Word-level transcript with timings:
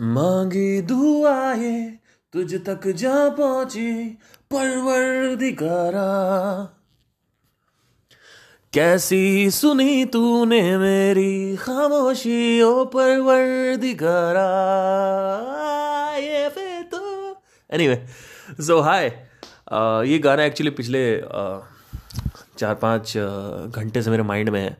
मांगी 0.00 0.80
दुआए 0.80 1.98
तुझ 2.32 2.54
तक 2.54 2.86
जा 2.86 3.28
पहुँची 3.28 4.18
परवर 4.50 5.34
दिकारा 5.34 6.08
कैसी 8.72 9.50
सुनी 9.50 10.04
तूने 10.04 10.78
मेरी 10.78 11.56
खामोशी 11.56 12.62
ओ 12.62 12.84
परवर 12.84 13.78
ये 16.22 16.48
फिर 16.48 16.82
तो। 16.82 17.36
एनीवे 17.70 18.06
सो 18.60 18.80
हाय 18.80 19.28
ये 20.10 20.18
गाना 20.18 20.44
एक्चुअली 20.44 20.70
पिछले 20.70 21.20
uh, 21.20 21.60
चार 22.58 22.74
पाँच 22.74 23.16
uh, 23.16 23.76
घंटे 23.76 24.02
से 24.02 24.10
मेरे 24.10 24.22
माइंड 24.22 24.48
में 24.48 24.60
है 24.60 24.76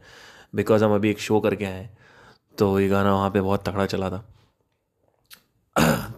बिकॉज़ 0.55 0.85
हम 0.85 0.95
अभी 0.95 1.11
एक 1.11 1.19
शो 1.19 1.41
करके 1.41 1.65
आए 1.65 1.91
तो 2.59 2.81
ये 2.81 2.89
गाना 2.89 3.15
वहाँ 3.15 3.31
पे 3.31 3.41
बहुत 3.41 3.69
तगड़ा 3.69 3.87
चला 3.87 4.11
था। 4.11 4.34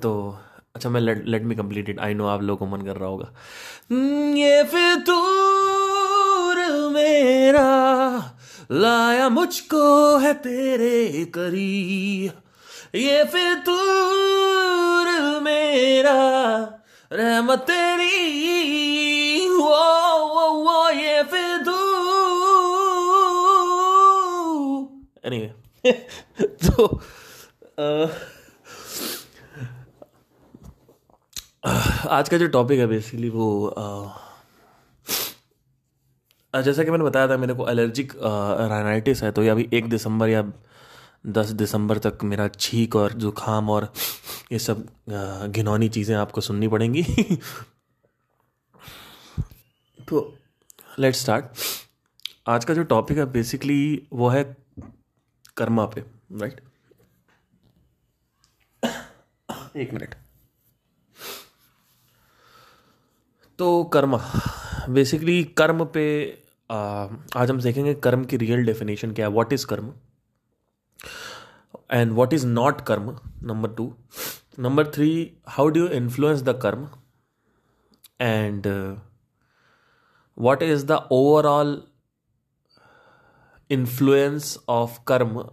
तो 0.02 0.38
अच्छा 0.74 0.88
मैं 0.88 1.00
let 1.00 1.26
let 1.26 1.42
me 1.42 1.54
complete 1.54 1.88
it 1.88 2.00
I 2.00 2.14
know 2.14 2.26
आप 2.26 2.42
लोगों 2.42 2.66
को 2.66 2.76
मन 2.76 2.82
कर 2.82 2.96
रहा 2.96 3.08
होगा। 3.08 3.32
हम्म, 3.92 4.36
ये 4.36 4.64
फितूर 4.64 6.56
मेरा 6.92 7.68
लाया 8.70 9.28
मुझको 9.28 10.18
है 10.18 10.34
तेरे 10.34 11.24
करीब। 11.24 12.32
ये 12.94 13.24
फितूर 13.24 15.06
मेरा 15.40 16.14
रहमत 17.12 17.58
तेरी। 17.58 18.16
वो 19.48 19.68
वो 20.28 20.50
वो 20.50 20.90
ये 20.90 21.22
फितूर। 21.22 22.06
एनीवे 25.24 25.54
तो 26.42 27.00
uh, 27.80 28.10
आज 32.08 32.28
का 32.28 32.38
जो 32.38 32.46
टॉपिक 32.46 32.78
है 32.78 32.86
बेसिकली 32.86 33.28
वो 33.28 33.66
आ, 36.54 36.60
जैसा 36.60 36.84
कि 36.84 36.90
मैंने 36.90 37.04
बताया 37.04 37.28
था 37.28 37.36
मेरे 37.36 37.54
को 37.54 37.68
एलर्जिक 37.68 38.12
राइनाइटिस 38.70 39.22
है 39.22 39.32
तो 39.32 39.42
ये 39.42 39.48
अभी 39.48 39.68
एक 39.72 39.88
दिसंबर 39.88 40.28
या 40.28 40.52
दस 41.26 41.46
दिसंबर 41.46 41.98
तक 41.98 42.18
मेरा 42.24 42.48
छींक 42.48 42.96
और 42.96 43.12
जुकाम 43.12 43.70
और 43.70 43.92
ये 44.52 44.58
सब 44.58 44.86
घिनौनी 45.50 45.88
चीज़ें 45.88 46.16
आपको 46.16 46.40
सुननी 46.40 46.68
पड़ेंगी। 46.68 47.02
तो 50.08 50.38
लेट्स 50.98 51.20
स्टार्ट 51.20 51.44
आज 52.46 52.64
का 52.64 52.74
जो 52.74 52.82
टॉपिक 52.82 53.18
है 53.18 53.24
बेसिकली 53.24 54.08
वो 54.12 54.28
है 54.28 54.56
कर्मा 55.56 55.86
पे 55.86 56.00
राइट 56.32 56.60
एक 59.76 59.92
मिनट। 59.94 60.14
तो 63.58 63.84
कर्म 63.84 64.16
बेसिकली 64.94 65.42
कर्म 65.58 65.84
पे 65.84 66.04
आ, 66.70 66.76
आज 67.36 67.50
हम 67.50 67.60
देखेंगे 67.60 67.94
कर्म 67.94 68.24
की 68.24 68.36
रियल 68.36 68.64
डेफिनेशन 68.66 69.12
क्या 69.12 69.26
है 69.26 69.32
what 69.32 69.52
is 69.52 69.66
karma? 69.66 69.92
And 71.92 72.12
what 72.12 72.32
is 72.32 72.46
not 72.46 72.80
karma? 72.80 73.08
Number 73.42 73.70
two 73.74 73.94
number 74.58 74.86
three 74.86 75.08
how 75.48 75.68
do 75.68 75.80
you 75.80 75.88
influence 75.88 76.42
the 76.42 76.58
karma? 76.62 76.88
And 78.20 78.66
what 80.38 80.62
is 80.62 80.86
the 80.86 80.92
overall 81.12 81.82
influence 83.70 84.58
of 84.68 84.98
karma 85.06 85.44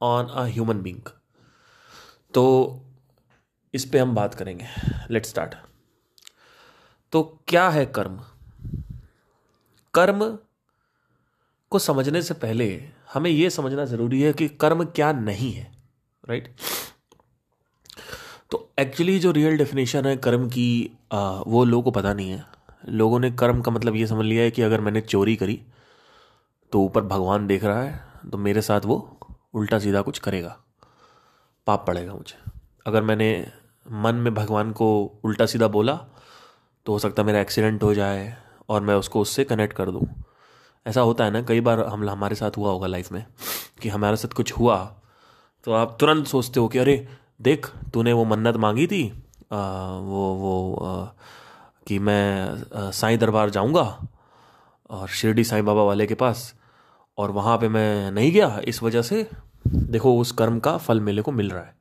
on 0.00 0.26
a 0.26 0.44
human 0.46 0.82
being 0.82 1.08
तो 2.34 2.44
इस 3.74 3.84
पे 3.84 3.98
हम 3.98 4.14
बात 4.14 4.34
करेंगे. 4.34 4.66
Let 5.10 5.26
start 5.26 5.54
तो 7.12 7.22
क्या 7.48 7.68
है 7.68 7.86
कर्म? 7.86 8.20
कर्म 9.94 10.38
को 11.72 11.78
समझने 11.78 12.22
से 12.22 12.34
पहले 12.34 12.68
हमें 13.14 13.30
यह 13.30 13.48
समझना 13.48 13.84
ज़रूरी 13.84 14.20
है 14.22 14.32
कि 14.32 14.48
कर्म 14.48 14.84
क्या 14.84 15.12
नहीं 15.12 15.52
है 15.52 15.70
राइट 16.24 16.54
तो 18.50 18.70
एक्चुअली 18.78 19.18
जो 19.18 19.30
रियल 19.30 19.56
डेफिनेशन 19.58 20.06
है 20.06 20.16
कर्म 20.16 20.48
की 20.48 20.90
आ, 21.12 21.30
वो 21.46 21.64
लोगों 21.64 21.82
को 21.82 21.90
पता 21.90 22.12
नहीं 22.14 22.30
है। 22.30 22.44
लोगों 22.88 23.18
ने 23.20 23.30
कर्म 23.30 23.60
का 23.60 23.70
मतलब 23.70 23.96
ये 23.96 24.06
समझ 24.06 24.24
लिया 24.24 24.42
है 24.42 24.50
कि 24.50 24.62
अगर 24.62 24.80
मैंने 24.80 25.00
चोरी 25.00 25.36
करी 25.36 25.60
तो 26.72 26.80
ऊपर 26.80 27.04
भगवान 27.04 27.46
देख 27.46 27.64
रहा 27.64 27.82
है 27.82 28.30
तो 28.30 28.38
मेरे 28.38 28.62
साथ 28.62 28.80
वो 28.84 28.96
उल्टा 29.54 29.78
सीधा 29.78 30.02
कुछ 30.02 30.18
करेगा। 30.18 30.56
पाप 31.66 31.86
पड़ेगा 31.86 32.14
मुझे। 32.14 32.52
अगर 32.86 33.02
मैंने 33.02 33.52
मन 33.90 34.14
में 34.14 34.34
भगवान 34.34 34.72
को 34.72 35.20
उल्टा 35.24 35.46
सीधा 35.46 35.68
बोला 35.68 35.94
तो 36.86 36.92
हो 36.92 36.98
सकता 36.98 37.22
है 37.22 37.26
मेरा 37.26 37.40
एक्सीडेंट 37.40 37.82
हो 37.82 37.94
जाए 37.94 38.36
और 38.68 38.80
मैं 38.80 38.94
उसको 38.94 39.20
उससे 39.20 39.44
कनेक्ट 39.44 39.76
कर 39.76 39.90
दूँ। 39.90 40.06
ऐसा 40.86 41.00
होता 41.00 41.24
है 41.24 41.30
ना 41.30 41.42
कई 41.42 41.60
बार 41.60 41.80
हम 41.80 42.08
हमारे 42.10 42.34
साथ 42.34 42.56
हुआ 42.56 42.70
होगा 42.70 42.86
लाइफ 42.86 43.12
में 43.12 43.24
कि 43.82 43.88
हमारे 43.88 44.16
साथ 44.16 44.32
कुछ 44.32 44.52
हुआ 44.52 44.76
तो 45.64 45.72
आप 45.72 45.96
तुरंत 46.00 46.26
सोचते 46.26 46.60
हो 46.60 46.68
कि 46.68 46.78
अरे 46.78 47.08
देख 47.40 47.66
तूने 47.94 48.12
वो 48.12 48.24
मन्नत 48.24 48.56
मांगी 48.56 48.86
थी 48.86 49.02
आ, 49.52 49.58
वो 49.98 50.34
वो 50.34 50.74
आ, 50.74 51.04
कि 51.86 51.98
मैं 51.98 52.90
साईं 52.90 53.18
दरबार 53.18 53.50
जाऊँगा 53.50 54.08
और 54.90 55.08
शिरडी 55.08 55.44
साईं 55.44 55.64
बाबा 55.64 55.82
वाले 55.82 56.06
के 56.06 56.14
पास 56.14 56.54
और 57.18 57.30
वहाँ 57.30 57.58
पे 57.58 57.68
मैं 57.68 58.10
नहीं 58.10 58.32
गया 58.32 58.60
इस 58.64 58.82
वजह 58.82 59.02
से 59.02 59.30
देखो 59.66 60.18
उस 60.20 60.32
कर्म 60.32 60.58
का 60.60 60.76
फल 60.76 61.00
मेले 61.00 61.22
को 61.22 61.32
मिल 61.32 61.50
रहा 61.50 61.62
है। 61.62 61.74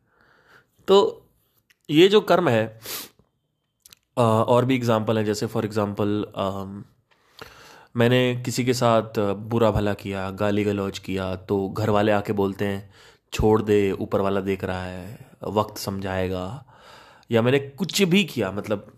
तो 0.88 1.26
ये 1.90 2.08
जो 2.08 2.22
कर्म 2.22 2.50
है 2.50 2.80
और 4.18 4.66
भी 4.66 4.76
एग्ज़ाम्पल 4.76 5.18
हैं 5.18 5.26
जैसे 5.26 5.46
फॉर 5.48 5.66
एग्ज़ाम्पल 5.66 6.26
मैंने 7.96 8.20
किसी 8.46 8.66
के 8.66 8.74
साथ 8.74 9.20
बुरा 9.50 9.72
भला 9.72 9.94
किया 9.96 10.30
गाली 10.40 10.64
गलौज 10.64 11.00
किया 11.00 11.36
तो 11.50 11.68
घर 11.70 11.90
वाले 11.90 12.12
आके 12.12 12.34
बोलते 12.34 12.66
हैं 12.66 12.90
छोड़ 13.34 13.62
दे 13.62 13.92
ऊपर 13.94 14.22
वाला 14.22 14.42
देख 14.42 14.64
रहा 14.64 14.84
है 14.84 15.20
वक्त 15.50 15.78
समझाएगा। 15.78 16.44
या 17.30 17.42
मैंने 17.42 17.60
कुछ 17.60 18.02
भी 18.04 18.24
किया 18.26 18.52
मतलब 18.52 18.92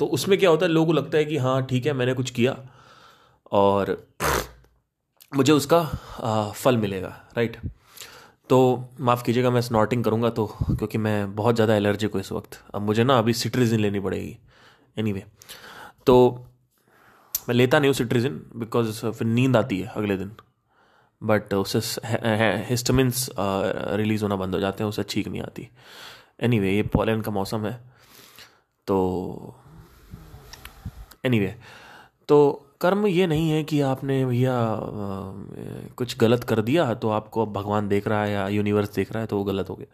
तो 0.00 0.06
उसमें 0.08 0.38
क्या 0.38 0.50
होता 0.50 0.66
है 0.66 0.72
लोगों 0.72 0.86
को 0.86 0.92
लगता 0.92 1.18
है 1.18 1.24
कि 1.24 1.36
हाँ 1.38 1.60
ठीक 1.66 1.86
है 1.86 1.92
मैंने 1.92 2.14
कुछ 2.14 2.30
किया 2.30 2.56
और 3.52 3.96
मुझे 5.32 5.52
उसका 5.52 5.78
आ, 6.20 6.50
फल 6.50 6.76
मिलेगा 6.76 7.08
राइट 7.36 7.56
तो 8.50 8.58
माफ़ 9.00 9.22
कीजिएगा 9.24 9.50
मैं 9.50 9.60
स्नॉटिंग 9.60 10.04
करूँगा 10.04 10.30
तो 10.30 10.46
क्योंकि 10.46 10.98
मैं 10.98 11.34
बहुत 11.36 11.54
ज़्यादा 11.54 11.76
एलर्जिक 11.76 12.12
हूँ 12.12 12.20
इस 12.20 12.32
वक्त। 12.32 12.58
अब 12.74 12.82
मुझे 12.82 13.04
ना 13.04 13.18
अभी 13.18 13.32
सिट्रिजिन 13.34 13.80
लेनी 13.80 14.00
पड़ेगी। 14.00 14.36
एनी 14.96 15.22
तो 16.06 16.46
मैं 17.48 17.54
लेता 17.54 17.78
नहीं 17.78 17.88
हूँ 17.88 17.94
सिट्रिजिन 17.94 18.40
बिकॉज़ 18.56 19.04
फिर 19.06 19.26
नींद 19.26 19.56
आती 19.56 19.80
है 19.80 19.92
अगले 19.96 20.16
दिन। 20.16 20.32
बट 21.22 21.54
उससे 21.54 21.78
हिस्टमिन्स 22.68 23.28
रिलीज़ 23.38 24.22
होना 24.22 24.36
बंद 24.36 24.54
हो 24.54 24.60
जाते 24.60 24.82
हैं 24.84 24.88
उससे 24.88 25.02
ठीक 25.08 25.28
नहीं 25.28 25.42
आती। 25.42 25.68
एनी 26.40 26.56
anyway, 26.56 26.74
ये 26.74 26.82
पोलैंड 26.82 27.22
का 27.24 27.30
मौसम 27.30 27.66
है। 27.66 27.72
तो 28.86 29.56
एनी 31.24 31.38
anyway, 31.38 31.54
तो 32.28 32.62
कर्म 32.80 33.06
ये 33.06 33.26
नहीं 33.26 33.50
है 33.50 33.62
कि 33.64 33.80
आपने 33.80 34.24
भैया 34.26 34.54
कुछ 35.96 36.16
गलत 36.18 36.44
कर 36.44 36.60
दिया 36.62 36.92
तो 36.94 37.10
आपको 37.10 37.42
अब 37.42 37.52
भगवान 37.52 37.88
देख 37.88 38.08
रहा 38.08 38.22
है 38.24 38.32
या 38.32 38.46
यूनिवर्स 38.48 38.94
देख 38.94 39.12
रहा 39.12 39.20
है 39.20 39.26
तो 39.26 39.36
वो 39.38 39.44
गलत 39.44 39.70
हो 39.70 39.74
गया। 39.74 39.86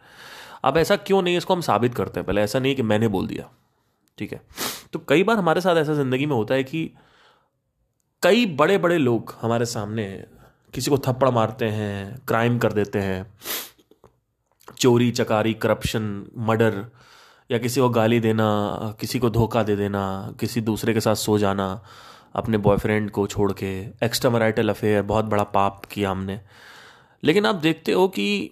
अब 0.63 0.77
ऐसा 0.77 0.95
क्यों 0.95 1.21
नहीं 1.21 1.37
इसको 1.37 1.53
हम 1.55 1.61
साबित 1.61 1.95
करते 1.95 2.19
हैं। 2.19 2.27
पहले 2.27 2.41
ऐसा 2.41 2.59
नहीं 2.59 2.75
कि 2.75 2.81
मैंने 2.81 3.07
बोल 3.07 3.27
दिया। 3.27 3.49
ठीक 4.17 4.33
है? 4.33 4.41
तो 4.93 4.99
कई 4.99 5.23
बार 5.23 5.37
हमारे 5.37 5.61
साथ 5.61 5.75
ऐसा 5.75 5.93
ज़िंदगी 5.93 6.25
में 6.25 6.35
होता 6.35 6.55
है 6.55 6.63
कि 6.63 6.89
कई 8.23 8.45
बड़े 8.45 8.77
बड़े 8.77 8.97
लोग 8.97 9.35
हमारे 9.41 9.65
सामने 9.65 10.25
किसी 10.73 10.91
को 10.91 10.97
थप्पड़ 10.97 11.29
मारते 11.29 11.65
हैं 11.65 12.21
क्राइम 12.27 12.57
कर 12.59 12.73
देते 12.73 12.99
हैं, 12.99 13.25
चोरी, 14.77 15.11
चकारी 15.11 15.53
करप्शन 15.53 16.25
मर्डर 16.37 16.85
या 17.51 17.57
किसी 17.57 17.81
को 17.81 17.89
गाली 17.89 18.19
देना, 18.19 18.95
किसी 18.99 19.19
को 19.19 19.29
धोखा 19.29 19.63
दे 19.63 19.75
देना, 19.75 20.33
किसी 20.39 20.61
दूसरे 20.61 20.93
के 20.93 20.99
साथ 20.99 21.15
सो 21.15 21.37
जाना, 21.37 21.83
अपने 22.35 22.57
बॉयफ्रेंड 22.57 23.11
को 23.11 23.27
छोड़ 23.27 23.51
के 23.53 23.81
एक्स्ट्रा 24.03 24.31
मराइटल 24.31 24.69
अफेयर 24.69 25.01
बहुत 25.01 25.25
बड़ा 25.25 25.43
पाप 25.43 25.85
किया 25.85 26.11
हमने। 26.11 26.41
लेकिन 27.23 27.45
आप 27.45 27.55
देखते 27.55 27.91
हो 27.91 28.07
कि, 28.07 28.51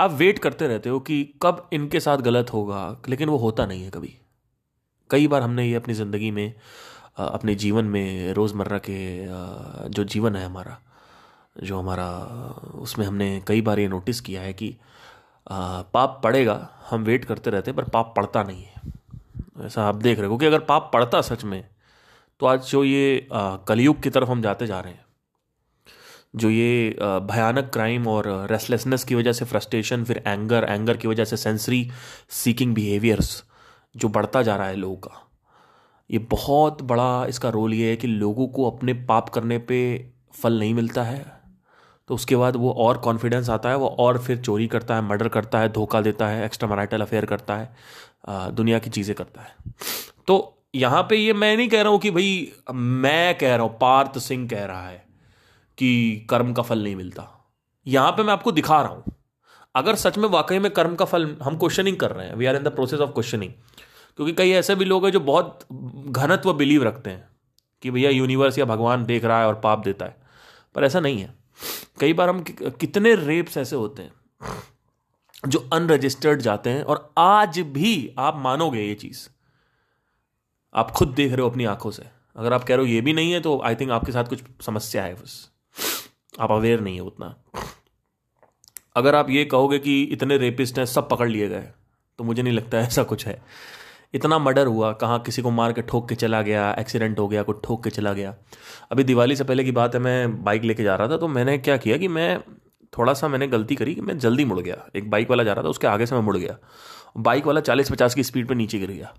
आप 0.00 0.12
वेट 0.12 0.38
करते 0.38 0.68
रहते 0.68 0.88
हो 0.88 1.00
कि 1.00 1.34
कब 1.42 1.68
इनके 1.72 2.00
साथ 2.00 2.18
गलत 2.18 2.52
होगा, 2.52 3.02
लेकिन 3.08 3.28
वो 3.28 3.36
होता 3.36 3.66
नहीं 3.66 3.82
है 3.84 3.90
कभी। 3.90 4.18
कई 5.10 5.26
बार 5.26 5.42
हमने 5.42 5.66
ये 5.66 5.74
अपनी 5.74 5.94
ज़िंदगी 5.94 6.30
में 6.30 6.52
अपने 7.18 7.54
जीवन 7.54 7.84
में 7.86 8.32
रोज़मर्रा 8.34 8.78
के 8.88 8.98
जो 9.90 10.04
जीवन 10.04 10.36
है 10.36 10.44
हमारा, 10.44 10.78
जो 11.56 11.78
हमारा, 11.78 12.08
उसमें 12.76 13.06
हमने 13.06 13.42
कई 13.48 13.60
बार 13.62 13.78
ये 13.78 13.88
नोटिस 13.88 14.20
किया 14.20 14.42
है 14.42 14.52
कि 14.52 14.76
पाप 15.46 16.20
पड़ेगा, 16.24 16.68
हम 16.90 17.04
वेट 17.04 17.24
करते 17.24 17.50
रहते 17.50 17.70
हैं, 17.70 17.76
पर 17.76 17.88
पाप 17.90 18.12
पड़ता 18.16 18.42
नहीं 18.42 18.62
है। 18.62 19.66
ऐसा 19.66 19.84
आप 19.84 19.94
देख 19.96 20.18
रहे 20.18 20.28
हो, 20.28 20.36
क्योंकि 20.36 20.54
अगर 20.54 20.64
पाप 20.64 20.90
पड़ता 20.92 21.20
सच 21.22 21.44
में 21.44 21.64
तो 22.40 22.46
आज 22.46 22.66
जो 22.66 22.84
ये 22.84 23.26
कलयुग 23.32 24.02
की 24.02 24.10
तरफ़ 24.10 24.30
हम 24.30 24.42
जाते 24.42 24.66
जा 24.66 24.80
रहे 24.80 24.92
हैं, 24.92 25.04
जो 26.36 26.50
ये 26.50 26.96
भयानक 27.00 27.70
क्राइम 27.72 28.06
और 28.08 28.26
रेस्टलेसनेस 28.50 29.04
की 29.04 29.14
वजह 29.14 29.32
से 29.32 29.44
फ्रस्ट्रेशन 29.44 30.04
फिर 30.04 30.22
एंगर 30.26 30.64
एंगर 30.64 30.96
की 30.96 31.08
वजह 31.08 31.24
से 31.24 31.36
सेंसरी 31.36 31.88
सीकिंग 32.34 32.74
बिहेवियर्स 32.74 33.42
जो 33.96 34.08
बढ़ता 34.08 34.42
जा 34.42 34.56
रहा 34.56 34.66
है 34.66 34.76
लोगों 34.76 34.96
का। 34.98 35.22
ये 36.10 36.18
बहुत 36.30 36.82
बड़ा 36.82 37.24
इसका 37.26 37.48
रोल 37.48 37.74
ये 37.74 37.90
है 37.90 37.96
कि 37.96 38.06
लोगों 38.06 38.46
को 38.48 38.70
अपने 38.70 38.94
पाप 39.06 39.28
करने 39.28 39.58
पे 39.60 39.78
फल 40.34 40.58
नहीं 40.58 40.74
मिलता 40.74 41.02
है। 41.02 41.24
तो 42.08 42.14
उसके 42.14 42.36
बाद 42.36 42.56
वो 42.56 42.72
और 42.72 42.98
कॉन्फिडेंस 42.98 43.48
आता 43.50 43.68
है, 43.68 43.76
वो 43.76 43.86
और 43.88 44.18
फिर 44.18 44.36
चोरी 44.38 44.66
करता 44.66 44.96
है 44.96 45.02
मर्डर 45.02 45.28
करता 45.28 45.58
है, 45.58 45.68
धोखा 45.68 46.00
देता 46.00 46.28
है 46.28 46.44
एक्स्ट्रा 46.44 46.68
मराइटल 46.68 47.00
अफेयर 47.00 47.24
करता 47.26 47.56
है 47.56 48.54
दुनिया 48.54 48.78
की 48.78 48.90
चीज़ें 48.90 49.14
करता 49.16 49.42
है। 49.42 49.74
तो 50.28 50.52
यहाँ 50.74 51.02
पे 51.02 51.16
ये 51.16 51.32
मैं 51.32 51.56
नहीं 51.56 51.68
कह 51.68 51.82
रहा 51.82 51.92
हूँ 51.92 51.98
कि 52.00 52.10
भाई, 52.10 52.52
मैं 52.72 53.38
कह 53.38 53.54
रहा 53.54 53.66
हूँ, 53.66 53.76
पार्थ 53.78 54.18
सिंह 54.18 54.48
कह 54.48 54.64
रहा 54.64 54.88
है 54.88 55.04
कि 55.78 56.26
कर्म 56.30 56.52
का 56.52 56.62
फल 56.62 56.82
नहीं 56.82 56.96
मिलता। 56.96 57.28
यहाँ 57.86 58.12
पे 58.12 58.22
मैं 58.22 58.32
आपको 58.32 58.52
दिखा 58.52 58.80
रहा 58.82 58.90
हूँ। 58.90 59.14
अगर 59.74 59.94
सच 59.96 60.18
में 60.18 60.28
वाकई 60.28 60.58
में 60.58 60.70
कर्म 60.70 60.94
का 60.94 61.04
फल 61.04 61.36
हम 61.42 61.56
क्वेश्चनिंग 61.58 61.96
कर 61.96 62.10
रहे 62.10 62.26
हैं 62.26 62.34
we 62.34 62.46
are 62.46 62.56
in 62.56 62.62
the 62.62 62.68
process 62.68 63.00
of 63.00 63.10
questioning 63.10 63.52
क्योंकि 64.16 64.32
कई 64.32 64.50
ऐसे 64.50 64.74
भी 64.74 64.84
लोग 64.84 65.04
हैं 65.04 65.12
जो 65.12 65.20
बहुत 65.20 65.66
घनत्व 66.06 66.52
बिलीव 66.52 66.82
रखते 66.82 67.10
हैं 67.10 67.28
कि 67.82 67.90
भैया 67.90 68.10
यूनिवर्स 68.10 68.58
या 68.58 68.64
भगवान 68.64 69.04
देख 69.04 69.24
रहा 69.24 69.40
है 69.40 69.46
और 69.46 69.60
पाप 69.60 69.78
देता 69.78 70.04
है। 70.04 70.16
पर 70.74 70.84
ऐसा 70.84 71.00
नहीं 71.00 71.20
है। 71.20 71.34
कई 72.00 72.12
बार 72.12 72.28
हम 72.28 72.44
कितने 72.62 73.14
रेप्स 73.14 73.56
ऐसे 73.56 73.76
होते 73.76 74.02
हैं 74.02 74.12
जो 75.48 75.68
अनरजिस्टर्ड 75.72 76.40
जाते 76.40 76.70
हैं 76.70 76.82
और 76.82 77.12
आज 77.18 77.58
भी 77.58 78.14
आप 78.18 78.36
मानोगे 78.36 78.82
ये 78.82 78.94
चीज़। 78.94 79.28
आप 80.74 80.90
खुद 80.90 81.08
देख 81.08 81.32
रहे 81.32 81.42
हो 81.42 81.50
अपनी 81.50 81.64
आँखों 81.64 81.90
से। 81.90 82.06
अगर 82.36 82.52
आप 82.52 82.64
कह 82.64 82.76
रहे 82.76 82.86
हो 82.86 82.90
ये 82.92 83.00
भी 83.00 83.12
नहीं 83.12 83.32
है 83.32 83.40
तो 83.40 83.60
आई 83.64 83.74
थिंक 83.74 83.90
आपके 83.90 84.12
साथ 84.12 84.24
कुछ 84.24 84.42
समस्या 84.60 85.04
है 85.04 85.14
बस। 85.14 85.50
आप 86.40 86.52
अवेयर 86.52 86.80
नहीं 86.80 86.94
है 86.94 87.00
उतना। 87.00 87.34
अगर 88.96 89.14
आप 89.14 89.30
ये 89.30 89.44
कहोगे 89.44 89.78
कि 89.78 90.02
इतने 90.02 90.36
रेपिस्ट 90.38 90.78
हैं, 90.78 90.86
सब 90.86 91.08
पकड़ 91.08 91.28
लिए 91.28 91.48
गए 91.48 91.68
तो 92.18 92.24
मुझे 92.24 92.42
नहीं 92.42 92.52
लगता 92.52 92.78
ऐसा 92.78 93.02
कुछ 93.02 93.26
है। 93.26 93.42
इतना 94.16 94.38
मर्डर 94.38 94.66
हुआ, 94.66 94.92
कहाँ 94.92 95.18
किसी 95.18 95.42
को 95.42 95.50
मार 95.50 95.72
के 95.72 95.82
ठोक 95.82 96.08
के 96.08 96.14
चला 96.14 96.42
गया, 96.42 96.70
एक्सीडेंट 96.78 97.18
हो 97.18 97.28
गया, 97.28 97.42
कुछ 97.42 97.60
ठोक 97.64 97.84
के 97.84 97.90
चला 97.90 98.12
गया। 98.12 98.34
अभी 98.92 99.04
दिवाली 99.04 99.36
से 99.36 99.44
पहले 99.44 99.64
की 99.64 99.72
बात 99.72 99.94
है, 99.94 100.00
मैं 100.00 100.44
बाइक 100.44 100.62
लेके 100.62 100.82
जा 100.82 100.96
रहा 100.96 101.08
था 101.08 101.16
तो 101.16 101.28
मैंने 101.28 101.58
क्या 101.58 101.76
किया 101.76 101.96
कि 101.96 102.08
मैं 102.08 102.40
थोड़ा 102.98 103.14
सा 103.14 103.28
मैंने 103.28 103.46
गलती 103.48 103.74
करी 103.74 103.94
कि 103.94 104.00
मैं 104.00 104.18
जल्दी 104.18 104.44
मुड़ 104.44 104.60
गया। 104.60 104.76
एक 104.96 105.10
बाइक 105.10 105.30
वाला 105.30 105.44
जा 105.44 105.52
रहा 105.52 105.64
था, 105.64 105.68
उसके 105.68 105.86
आगे 105.86 106.06
से 106.06 106.14
मैं 106.14 106.22
मुड़ 106.22 106.36
गया। 106.36 106.56
बाइक 107.16 107.46
वाला 107.46 107.60
चालीस 107.60 107.90
पचास 107.90 108.14
की 108.14 108.22
स्पीड 108.22 108.48
पर 108.48 108.54
नीचे 108.54 108.78
गिर 108.78 108.90
गया। 108.90 109.14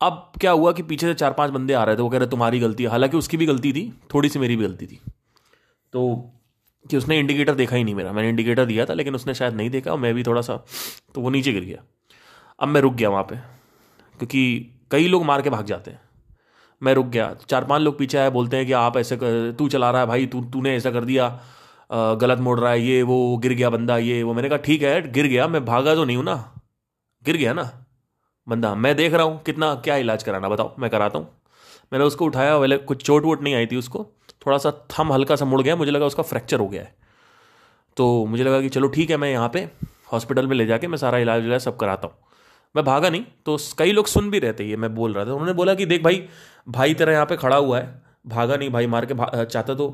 अब 0.00 0.32
क्या 0.40 0.50
हुआ 0.50 0.72
कि 0.72 0.82
पीछे 0.82 1.06
से 1.06 1.14
चार 1.14 1.32
पाँच 1.32 1.50
बंदे 1.50 1.74
आ 1.74 1.84
रहे 1.84 1.96
थे, 1.96 2.02
वो 2.02 2.08
कह 2.08 2.18
रहे, 2.18 2.28
तुम्हारी 2.28 2.60
गलती 2.60 2.84
है। 2.84 2.90
हालाँकि 2.90 3.16
उसकी 3.16 3.36
भी 3.36 3.46
गलती 3.46 3.72
थी, 3.72 4.00
थोड़ी 4.14 4.28
सी 4.28 4.38
मेरी 4.38 4.56
भी 4.56 4.64
गलती 4.64 4.86
थी। 4.86 5.00
तो 5.92 6.32
कि 6.90 6.96
उसने 6.96 7.18
इंडिकेटर 7.18 7.54
देखा 7.54 7.76
ही 7.76 7.84
नहीं 7.84 7.94
मेरा। 7.94 8.12
मैंने 8.12 8.28
इंडिकेटर 8.28 8.64
दिया 8.64 8.86
था, 8.86 8.94
लेकिन 8.94 9.14
उसने 9.14 9.34
शायद 9.34 9.54
नहीं 9.54 9.70
देखा 9.70 9.96
मैं 9.96 10.14
भी 10.14 10.22
थोड़ा 10.22 10.40
सा 10.42 10.56
तो 11.14 11.20
वो 11.20 11.30
नीचे 11.30 11.52
गिर 11.52 11.64
गया। 11.64 11.82
अब 12.60 12.68
मैं 12.68 12.80
रुक 12.80 12.94
गया 12.94 13.08
वहाँ 13.08 13.22
पे। 13.22 13.61
क्योंकि 14.18 14.70
कई 14.90 15.08
लोग 15.08 15.24
मार 15.24 15.42
के 15.42 15.50
भाग 15.50 15.64
जाते 15.66 15.90
हैं। 15.90 16.00
मैं 16.82 16.94
रुक 16.94 17.06
गया। 17.06 17.32
चार 17.48 17.64
पाँच 17.64 17.82
लोग 17.82 17.98
पीछे 17.98 18.18
आए, 18.18 18.30
बोलते 18.30 18.56
हैं 18.56 18.66
कि 18.66 18.72
आप 18.72 18.96
ऐसे 18.96 19.16
कर, 19.16 19.50
तू 19.58 19.68
चला 19.68 19.90
रहा 19.90 20.00
है 20.00 20.06
भाई, 20.06 20.26
तू, 20.26 20.40
तूने 20.42 20.74
ऐसा 20.76 20.90
कर 20.90 21.04
दिया 21.04 21.28
गलत 21.90 22.38
मोड़ 22.38 22.58
रहा 22.60 22.70
है, 22.70 22.80
ये, 22.80 23.02
वो, 23.02 23.36
गिर 23.38 23.52
गया 23.52 23.70
बंदा, 23.70 23.96
ये, 23.98 24.22
वो। 24.22 24.34
मैंने 24.34 24.48
कहा, 24.48 24.58
ठीक 24.58 24.82
है, 24.82 25.12
गिर 25.12 25.26
गया, 25.26 25.46
मैं 25.48 25.64
भागा 25.64 25.94
तो 25.94 26.04
नहीं 26.04 26.16
हूँ 26.16 26.24
ना। 26.24 26.36
गिर 27.24 27.36
गया 27.36 27.52
ना 27.52 27.70
बंदा। 28.46 28.74
मैं 28.74 28.94
देख 28.96 29.14
रहा 29.14 29.26
हूँ 29.26 29.42
कितना, 29.42 29.74
क्या 29.74 29.96
इलाज 29.96 30.22
कराना, 30.22 30.48
बताओ, 30.48 30.74
मैं 30.78 30.90
कराता 30.90 31.18
हूँ। 31.18 31.28
मैंने 31.92 32.04
उसको 32.04 32.24
उठाया, 32.24 32.58
पहले 32.58 32.76
कुछ 32.78 33.04
चोट 33.04 33.24
वोट 33.24 33.42
नहीं 33.42 33.54
आई 33.54 33.66
थी 33.66 33.76
उसको। 33.76 34.06
थोड़ा 34.46 34.58
सा 34.58 34.72
थम 34.90 35.12
हल्का 35.12 35.36
सा 35.36 35.44
मुड़ 35.44 35.60
गया, 35.62 35.76
मुझे 35.76 35.90
लगा 35.90 36.06
उसका 36.06 36.22
फ्रैक्चर 36.22 36.60
हो 36.60 36.68
गया 36.68 36.82
है। 36.82 36.94
तो 37.96 38.24
मुझे 38.26 38.44
लगा 38.44 38.60
कि 38.60 38.68
चलो 38.68 38.88
ठीक 38.88 39.10
है, 39.10 39.16
मैं 39.16 39.30
यहाँ 39.30 39.48
पे 39.48 39.68
हॉस्पिटल 40.12 40.46
में 40.46 40.56
ले 40.56 40.66
जाके 40.66 40.86
मैं 40.86 40.98
सारा 40.98 41.18
इलाज 41.18 41.44
इलाज 41.44 41.60
सब 41.60 41.76
कराता 41.76 42.08
हूँ। 42.08 42.14
मैं 42.74 42.84
भागा 42.84 43.08
नहीं 43.10 43.24
तो 43.46 43.56
कई 43.78 43.92
लोग 43.92 44.06
सुन 44.06 44.30
भी 44.30 44.38
रहे 44.38 44.52
थे 44.52 44.64
ये 44.64 44.76
मैं 44.76 44.94
बोल 44.94 45.12
रहा 45.12 45.24
था। 45.26 45.32
उन्होंने 45.32 45.52
बोला 45.52 45.74
कि 45.74 45.86
देख 45.86 46.02
भाई 46.02 46.22
भाई 46.68 46.94
तेरा 46.94 47.12
यहाँ 47.12 47.26
पे 47.26 47.36
खड़ा 47.36 47.56
हुआ 47.56 47.78
है 47.78 48.02
भागा 48.26 48.56
नहीं 48.56 48.70
भाई 48.70 48.86
मार 48.86 49.06
के 49.06 49.14
चाहता 49.44 49.74
तो 49.74 49.88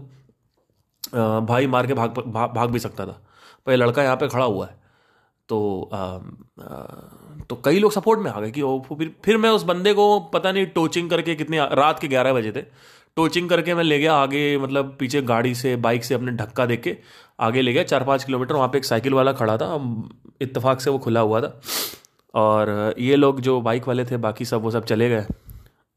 भाई 1.47 1.67
मार 1.67 1.87
के 1.87 1.95
भाग 1.95 2.19
भाग, 2.19 2.51
भाग 2.51 2.71
भी 2.71 2.79
सकता 2.79 3.07
था 3.07 3.23
पर 3.67 3.77
लड़का 3.77 4.03
यहाँ 4.03 4.17
पे 4.17 4.29
खड़ा 4.29 4.45
हुआ 4.45 4.67
है। 4.67 4.77
तो 5.49 5.91
आ, 5.93 5.99
आ, 5.99 6.19
तो 7.49 7.57
कई 7.65 7.79
लोग 7.79 7.93
सपोर्ट 7.93 8.21
में 8.21 8.31
आ 8.31 8.41
गए 8.41 8.51
कि 8.51 8.63
फिर 8.95 9.15
फिर 9.25 9.37
मैं 9.37 9.51
उस 9.51 9.63
बंदे 9.63 9.93
को 9.95 10.19
पता 10.33 10.53
नहीं 10.53 10.67
टोचिंग 10.67 11.11
करके 11.11 11.35
कितनी 11.35 11.59
रात 11.59 11.99
के 11.99 12.09
ग्यारह 12.09 12.33
बजे 12.33 12.53
थे 12.53 12.63
टोचिंग 13.17 13.49
करके 13.49 13.75
मैं 13.75 13.85
ले 13.85 13.99
गया 13.99 14.15
आगे 14.15 14.59
मतलब 14.59 14.97
पीछे 14.99 15.23
गाड़ी 15.23 15.55
से 15.55 15.75
बाइक 15.77 16.05
से 16.05 16.15
अपने 16.15 16.33
ढक्का 16.33 16.67
देख 16.67 16.83
के 16.83 16.97
आगे 17.41 17.63
ले 17.63 17.73
गया 17.73 17.83
चार 17.85 18.05
पाँच 18.05 18.25
किलोमीटर 18.25 18.55
वहाँ 18.55 18.69
पे 18.69 18.79
एक 18.79 18.85
साइकिल 18.85 19.15
वाला 19.15 19.33
खड़ा 19.33 19.57
था 19.57 19.75
इत्तेफाक 20.41 20.81
से 20.81 20.91
वो 20.91 20.99
खुला 20.99 21.21
हुआ 21.21 21.41
था। 21.41 21.61
और 22.35 22.95
ये 22.99 23.17
लोग 23.17 23.41
जो 23.41 23.61
बाइक 23.61 23.89
वाले 23.89 24.05
थे, 24.05 24.17
बाकी 24.17 24.45
सब 24.45 24.63
वो 24.63 24.71
सब 24.71 24.85
चले 24.85 25.09
गए। 25.09 25.27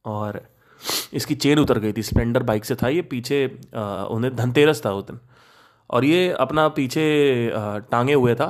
और 0.06 0.42
इसकी 1.14 1.36
चेन 1.36 1.60
उतर 1.60 1.80
गई 1.80 1.94
थी 1.94 2.04
स्प्लेंडर 2.04 2.44
बाइक 2.44 2.66
से 2.66 2.76
था 2.76 2.88
ये, 2.88 3.02
पीछे 3.02 3.46
उन्हें 4.12 4.36
धनतेरस 4.36 4.86
था 4.86 4.92
उस 4.94 5.04
दिन। 5.06 5.20
और 5.90 6.06
ये 6.06 6.30
अपना 6.40 6.68
पीछे 6.70 7.04
टांगे 7.92 8.14
हुए 8.14 8.36
था। 8.36 8.50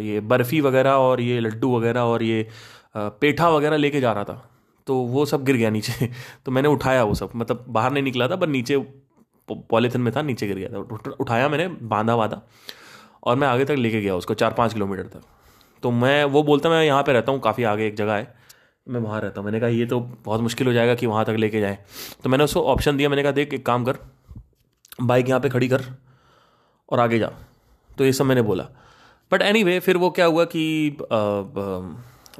ये 0.00 0.20
बर्फ़ी 0.20 0.60
वगैरह 0.60 0.92
और 0.92 1.20
ये 1.20 1.40
लड्डू 1.40 1.76
वगैरह 1.76 2.00
और 2.00 2.22
ये 2.22 2.48
पेठा 2.96 3.48
वगैरह 3.48 3.76
लेके 3.76 4.00
जा 4.00 4.12
रहा 4.12 4.24
था। 4.24 4.50
तो 4.86 4.94
वो 4.94 5.24
सब 5.26 5.44
गिर 5.44 5.56
गया 5.56 5.70
नीचे। 5.70 6.06
तो 6.44 6.52
मैंने 6.52 6.68
उठाया 6.68 7.04
वो 7.04 7.14
सब 7.14 7.30
मतलब 7.36 7.64
बाहर 7.68 7.92
नहीं 7.92 8.02
निकला 8.04 8.28
था, 8.28 8.36
पर 8.36 8.48
नीचे 8.48 8.76
पॉलीथिन 9.48 10.00
में 10.00 10.12
था, 10.16 10.22
नीचे 10.22 10.46
गिर 10.46 10.56
गया 10.56 10.68
था। 10.68 11.10
उठाया 11.20 11.48
मैंने 11.48 11.68
बांधा 11.68 12.16
बांधा 12.16 12.40
और 13.24 13.36
मैं 13.36 13.48
आगे 13.48 13.64
तक 13.64 13.76
लेके 13.78 14.00
गया 14.00 14.16
उसको 14.16 14.34
चार 14.34 14.52
पाँच 14.52 14.74
किलोमीटर 14.74 15.02
तक। 15.02 15.22
तो 15.82 15.90
मैं 15.90 16.24
वो 16.26 16.42
बोलता 16.42 16.70
मैं 16.70 16.84
यहाँ 16.84 17.02
पे 17.02 17.12
रहता 17.12 17.32
हूँ 17.32 17.40
काफ़ी 17.40 17.64
आगे 17.64 17.86
एक 17.86 17.96
जगह 17.96 18.14
है। 18.14 18.36
मैं 18.86 19.00
वहाँ 19.00 19.20
रहता 19.20 19.40
हूँ। 19.40 19.44
मैंने 19.44 19.60
कहा 19.60 19.68
ये 19.68 19.86
तो 19.86 20.00
बहुत 20.24 20.40
मुश्किल 20.40 20.66
हो 20.66 20.72
जाएगा 20.72 20.94
कि 20.94 21.06
वहाँ 21.06 21.24
तक 21.24 21.36
लेके 21.38 21.60
जाए। 21.60 21.78
तो 22.22 22.30
मैंने 22.30 22.44
उसको 22.44 22.62
ऑप्शन 22.64 22.96
दिया 22.96 23.08
मैंने 23.08 23.22
कहा 23.22 23.32
देख 23.32 23.54
एक 23.54 23.64
काम 23.66 23.84
कर 23.84 23.98
बाइक 25.02 25.28
यहाँ 25.28 25.40
पे 25.40 25.48
खड़ी 25.48 25.68
कर 25.68 25.84
और 26.88 27.00
आगे 27.00 27.18
जा। 27.18 27.30
तो 27.90 28.04
ये 28.04 28.12
सब 28.12 28.24
मैंने 28.24 28.42
बोला। 28.42 28.68
बट 29.32 29.42
एनी 29.42 29.60
anyway, 29.60 29.80
फिर 29.80 29.96
वो 29.96 30.10
क्या 30.10 30.26
हुआ 30.26 30.44
कि 30.46 30.96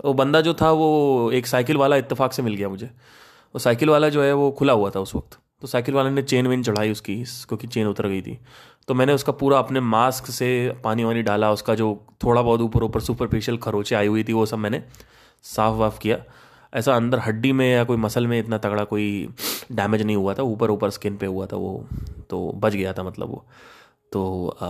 वो 0.04 0.12
बंदा 0.14 0.40
जो 0.40 0.54
था 0.54 0.70
वो 0.72 1.30
एक 1.34 1.46
साइकिल 1.46 1.76
वाला 1.76 1.96
इत्तेफाक 1.96 2.32
से 2.32 2.42
मिल 2.42 2.54
गया 2.54 2.68
मुझे। 2.68 2.86
वो 2.86 3.58
साइकिल 3.58 3.90
वाला 3.90 4.08
जो 4.08 4.22
है 4.22 4.32
वो 4.32 4.50
खुला 4.50 4.72
हुआ 4.72 4.90
था 4.90 5.00
उस 5.00 5.14
वक्त। 5.14 5.38
तो 5.62 5.66
साइकिल 5.66 5.94
वाले 5.94 6.10
ने 6.10 6.22
चेन 6.22 6.46
वेन 6.46 6.62
चढ़ाई 6.62 6.90
उसकी 6.90 7.14
क्योंकि 7.48 7.66
चेन 7.66 7.86
उतर 7.86 8.06
गई 8.08 8.20
थी। 8.22 8.38
तो 8.88 8.94
मैंने 8.94 9.12
उसका 9.12 9.32
पूरा 9.34 9.58
अपने 9.58 9.80
मास्क 9.82 10.26
से 10.30 10.50
पानी 10.84 11.04
वानी 11.04 11.22
डाला 11.22 11.50
उसका 11.52 11.74
जो 11.74 11.88
थोड़ा 12.24 12.42
बहुत 12.42 12.60
ऊपर 12.60 12.82
ऊपर 12.82 13.00
सुपरफिशियल 13.00 13.58
खरोचे 13.58 13.94
आई 13.94 14.06
हुई 14.06 14.24
थी 14.24 14.32
वो 14.32 14.44
सब 14.46 14.58
मैंने 14.58 14.82
साफ़ 15.44 15.74
वाफ 15.74 15.98
किया। 15.98 16.18
ऐसा 16.72 16.94
अंदर 16.96 17.18
हड्डी 17.18 17.52
में 17.52 17.70
या 17.70 17.82
कोई 17.84 17.96
मसल 17.96 18.26
में 18.26 18.38
इतना 18.38 18.58
तगड़ा 18.58 18.84
कोई 18.84 19.28
डैमेज 19.72 20.02
नहीं 20.02 20.16
हुआ 20.16 20.34
था 20.34 20.42
ऊपर 20.44 20.70
ऊपर 20.70 20.90
स्किन 20.90 21.16
पे 21.16 21.26
हुआ 21.26 21.46
था 21.46 21.56
वो 21.56 21.84
तो 22.30 22.40
बच 22.56 22.72
गया 22.74 22.92
था 22.92 23.02
मतलब 23.02 23.30
वो। 23.30 23.44
तो 24.12 24.48
आ, 24.62 24.66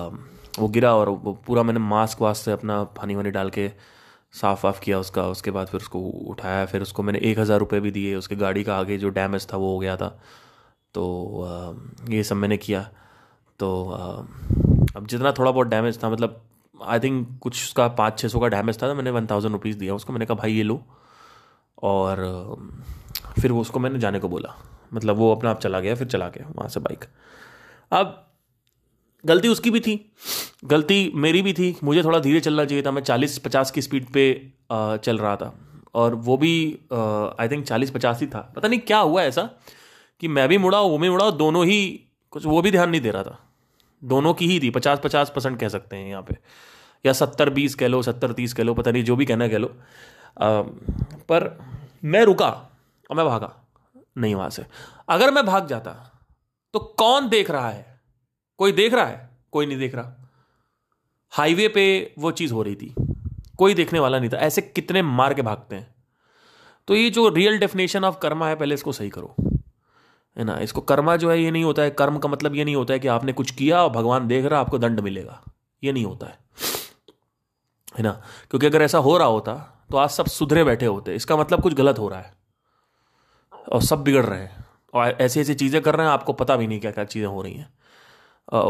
वो 0.59 0.69
गिरा 0.69 0.95
और 0.97 1.09
वो 1.09 1.33
पूरा 1.47 1.63
मैंने 1.63 1.81
मास्क 1.81 2.23
वास्क 2.23 2.45
से 2.45 2.53
अपना 2.53 2.83
पानी 2.97 3.15
वानी 3.15 3.31
डाल 3.31 3.51
के 3.51 3.71
साफ़ 4.35 4.67
वाफ 4.67 4.81
किया 4.81 4.99
उसका 4.99 5.27
उसके 5.29 5.51
बाद 5.51 5.67
फिर 5.67 5.81
उसको 5.81 6.01
उठाया 6.01 6.65
फिर 6.67 6.83
उसको 6.83 7.03
मैंने 7.03 7.19
एक 7.21 7.39
हज़ार 7.39 7.59
रुपये 7.59 7.81
भी 7.81 7.91
दिए 7.91 8.15
उसके 8.15 8.37
गाड़ी 8.37 8.65
का 8.65 8.77
आगे 8.77 8.99
जो 8.99 9.09
डैमेज 9.11 9.47
था 9.53 9.57
वो 9.57 9.73
हो 9.73 9.79
गया 9.79 9.97
था। 9.97 10.19
तो 10.95 11.77
ये 12.09 12.23
सब 12.25 12.37
मैंने 12.37 12.57
किया। 12.57 12.83
तो 13.61 13.85
अब 14.97 15.07
जितना 15.07 15.33
थोड़ा 15.33 15.51
बहुत 15.51 15.67
डैमेज 15.67 16.03
था 16.03 16.11
मतलब 16.11 16.41
आई 16.75 17.01
थिंक 17.01 17.39
कुछ 17.43 17.63
उसका 17.65 17.87
पाँच 17.99 18.19
छः 18.19 18.29
सौ 18.29 18.41
का 18.41 18.49
डैमेज 18.49 18.83
था 18.83 18.89
तो 18.89 18.95
मैंने 18.95 19.11
वन 19.11 19.27
थाउज़ेंड 19.27 19.53
रुपीज़ 19.53 19.79
दिया 19.79 19.95
उसको। 19.95 20.13
मैंने 20.13 20.27
कहा, 20.27 20.35
भाई, 20.35 20.53
ये 20.53 20.63
लो। 20.63 20.81
और, 21.83 22.17
फिर 23.41 23.53
वो 23.53 23.61
उसको 23.61 23.81
मैंने 23.81 23.99
जाने 23.99 24.19
को 24.19 24.29
बोला। 24.29 24.55
मतलब 24.95 25.17
वो 25.17 25.35
अपना 25.35 25.51
आप 25.51 25.61
चला 25.61 25.81
गया, 25.81 25.95
फिर 25.95 26.07
चला 26.07 26.29
गया 26.29 26.49
वहाँ 26.49 26.69
से 26.69 26.81
बाइक 26.81 27.05
अब 27.93 28.25
गलती 29.25 29.49
उसकी 29.49 29.71
भी 29.71 29.81
थी। 29.81 30.13
गलती 30.65 31.11
मेरी 31.15 31.43
भी 31.43 31.53
थी। 31.53 31.75
मुझे 31.85 32.03
थोड़ा 32.05 32.19
धीरे 32.19 32.41
चलना 32.41 32.65
चाहिए 32.65 32.83
था। 32.87 32.91
मैं 32.91 33.03
चालीस 33.03 33.39
पचास 33.39 33.71
की 33.71 33.83
स्पीड 33.83 34.07
पे 34.13 34.25
चल 34.73 35.19
रहा 35.19 35.37
था। 35.37 35.55
और 35.95 36.15
वो 36.15 36.37
भी 36.37 36.53
आई 37.41 37.49
थिंक 37.49 37.65
चालीस 37.67 37.91
पचास 37.91 38.21
ही 38.21 38.27
था। 38.27 38.41
पता 38.57 38.69
नहीं 38.69 38.81
क्या 38.81 38.99
हुआ 38.99 39.23
ऐसा। 39.23 39.49
कि 40.21 40.29
मैं 40.29 40.49
भी 40.49 40.59
मुड़ा 40.59 40.81
वो 40.81 40.99
भी 40.99 41.11
मुड़ा 41.11 41.31
दोनों 41.31 41.67
ही 41.67 42.05
कुछ 42.31 42.47
वो 42.47 42.63
भी 42.63 42.71
ध्यान 42.71 42.91
नहीं 42.91 43.01
दे 43.01 43.11
रहा 43.11 43.23
था। 43.23 43.39
दोनों 44.05 44.35
की 44.35 44.47
ही 44.47 44.61
थी 44.61 44.71
पचास 44.71 45.01
पचास 45.05 45.33
परसेंट 45.35 45.61
कह 45.61 45.69
सकते 45.69 45.97
हैं 45.97 46.09
यहाँ 46.09 46.23
पे। 46.23 46.37
या 47.07 47.13
सत्तर 47.13 47.51
बीस 47.51 47.75
कह 47.75 47.87
लो 47.87 48.03
सत्तर 48.03 48.33
तीस 48.33 48.53
कह 48.55 48.63
लो 48.63 48.75
पता 48.75 48.91
नहीं 48.91 49.05
जो 49.05 49.17
भी 49.17 49.27
कहना 49.27 49.49
कह 49.49 49.59
लो। 49.59 49.69
आ, 49.69 50.63
पर 51.29 51.63
मैं 52.05 52.23
रुका 52.23 52.51
और 53.11 53.17
मैं 53.17 53.27
भागा। 53.27 53.67
नहीं 54.19 54.35
वहाँ 54.35 54.51
से। 54.51 54.67
अगर 55.09 55.31
मैं 55.31 55.47
भाग 55.47 55.67
जाता 55.67 56.21
तो 56.73 56.79
कौन 56.79 57.29
देख 57.29 57.51
रहा 57.51 57.71
है? 57.71 58.01
कोई 58.59 58.73
देख 58.73 58.95
रहा 58.95 59.05
है? 59.05 59.31
कोई 59.53 59.67
नहीं 59.67 59.79
देख 59.79 59.95
रहा। 59.95 60.31
हाईवे 61.31 61.69
पे 61.69 62.15
वो 62.19 62.31
चीज़ 62.31 62.53
हो 62.53 62.63
रही 62.63 62.75
थी। 62.75 62.95
कोई 63.59 63.75
देखने 63.75 63.99
वाला 63.99 64.19
नहीं 64.19 64.31
था। 64.31 64.37
ऐसे 64.37 64.63
कितने 64.63 65.03
मार 65.03 65.35
के 65.35 65.43
भागते 65.43 65.77
हैं। 65.77 65.95
तो 66.89 66.95
ये 66.95 67.11
जो 67.11 67.29
रियल 67.29 67.59
डेफिनेशन 67.59 68.05
ऑफ़ 68.05 68.19
कर्मा 68.19 68.49
है 68.49 68.57
पहले 68.57 68.75
इसको 68.75 68.93
सही 68.93 69.11
करो। 69.11 69.35
है 70.39 70.45
ना? 70.45 70.59
इसको 70.59 70.81
कर्मा 70.81 71.17
जो 71.17 71.31
है, 71.31 71.41
ये 71.41 71.51
नहीं 71.51 71.65
होता 71.65 71.83
है। 71.83 71.91
कर्म 71.91 72.19
का 72.19 72.29
मतलब 72.29 72.55
ये 72.55 72.65
नहीं 72.65 72.77
होता 72.77 72.93
है 72.93 72.99
कि 72.99 73.09
आपने 73.09 73.33
कुछ 73.33 73.51
किया 73.51 73.83
और 73.83 73.91
भगवान 73.91 74.27
देख 74.29 74.45
रहा, 74.45 74.61
आपको 74.61 74.79
दंड 74.79 75.01
मिलेगा। 75.01 75.43
ये 75.83 75.93
नहीं 75.93 76.05
होता 76.05 76.27
है। 76.27 76.39
है 77.99 78.03
ना? 78.03 78.11
क्योंकि 78.51 78.67
अगर 78.67 78.83
ऐसा 78.83 78.99
हो 78.99 79.17
रहा 79.19 79.29
होता 79.29 79.55
तो 79.91 79.97
आज 79.97 80.11
सब 80.11 80.27
सुधरे 80.27 80.65
बैठे 80.65 80.87
होते। 80.87 81.15
इसका 81.15 81.37
मतलब 81.37 81.63
कुछ 81.63 81.75
गलत 81.75 81.99
हो 81.99 82.09
रहा 82.09 82.21
है। 82.21 82.33
और 83.69 83.83
सब 83.83 84.03
बिगड़ 84.05 84.25
रहे 84.25 84.41
हैं। 84.41 84.65
और 84.95 85.17
ऐसी 85.21 85.41
ऐसी 85.41 85.55
चीज़ें 85.55 85.81
कर 85.83 85.97
रहे 85.97 86.07
हैं, 86.07 86.13
आपको 86.13 86.33
पता 86.33 86.57
भी 86.57 86.67
नहीं 86.67 86.81
क्या 86.81 86.91
क्या 86.91 87.05
चीज़ें 87.05 87.29
हो 87.29 87.43
रही 87.43 87.55
हैं। 87.55 87.73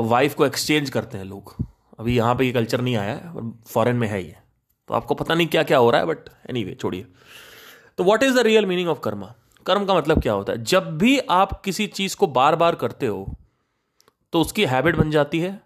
वाइफ 0.08 0.34
को 0.34 0.46
एक्सचेंज 0.46 0.90
करते 0.90 1.18
हैं 1.18 1.24
लोग। 1.24 1.54
अभी 1.98 2.16
यहाँ 2.16 2.34
पे 2.34 2.44
ये 2.44 2.52
कल्चर 2.52 2.80
नहीं 2.80 2.96
आया 2.96 3.14
है 3.14 3.50
फॉरेन 3.66 3.96
में 3.96 4.06
है 4.08 4.22
ये। 4.22 4.36
तो 4.88 4.94
आपको 4.94 5.14
पता 5.14 5.34
नहीं 5.34 5.46
क्या 5.46 5.62
क्या 5.62 5.78
हो 5.78 5.90
रहा 5.90 6.00
है 6.00 6.06
बट 6.06 6.28
एनी 6.50 6.64
वे 6.64 6.74
छोड़िए। 6.74 7.06
तो 7.98 8.04
what 8.04 8.22
is 8.22 8.34
the 8.34 8.38
real 8.38 8.66
meaning 8.66 8.88
of 8.88 9.00
karma 9.00 9.32
कर्म 9.68 9.84
का 9.86 9.94
मतलब 9.94 10.22
क्या 10.22 10.32
होता 10.32 10.52
है? 10.52 10.62
जब 10.64 10.96
भी 10.98 11.18
आप 11.20 11.60
किसी 11.60 11.86
चीज़ 11.88 12.16
को 12.16 12.26
बार 12.26 12.56
बार 12.56 12.74
करते 12.74 13.06
हो 13.06 13.34
तो 14.32 14.40
उसकी 14.40 14.64
हैबिट 14.66 14.96
बन 14.96 15.10
जाती 15.10 15.40
है। 15.40 15.60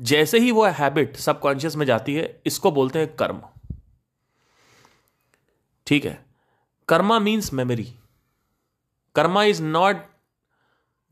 जैसे 0.00 0.38
ही 0.38 0.50
वो 0.50 0.66
हैबिट 0.68 1.16
सबकॉन्शियस 1.16 1.76
में 1.76 1.84
जाती 1.86 2.14
है, 2.14 2.40
इसको 2.46 2.70
बोलते 2.70 2.98
हैं 2.98 3.14
कर्म। 3.16 3.40
ठीक 5.86 6.04
है? 6.04 6.24
Karma 6.88 7.18
means 7.18 7.52
memory 7.52 7.92
karma 9.14 9.42
is 9.44 9.62
not 9.62 9.96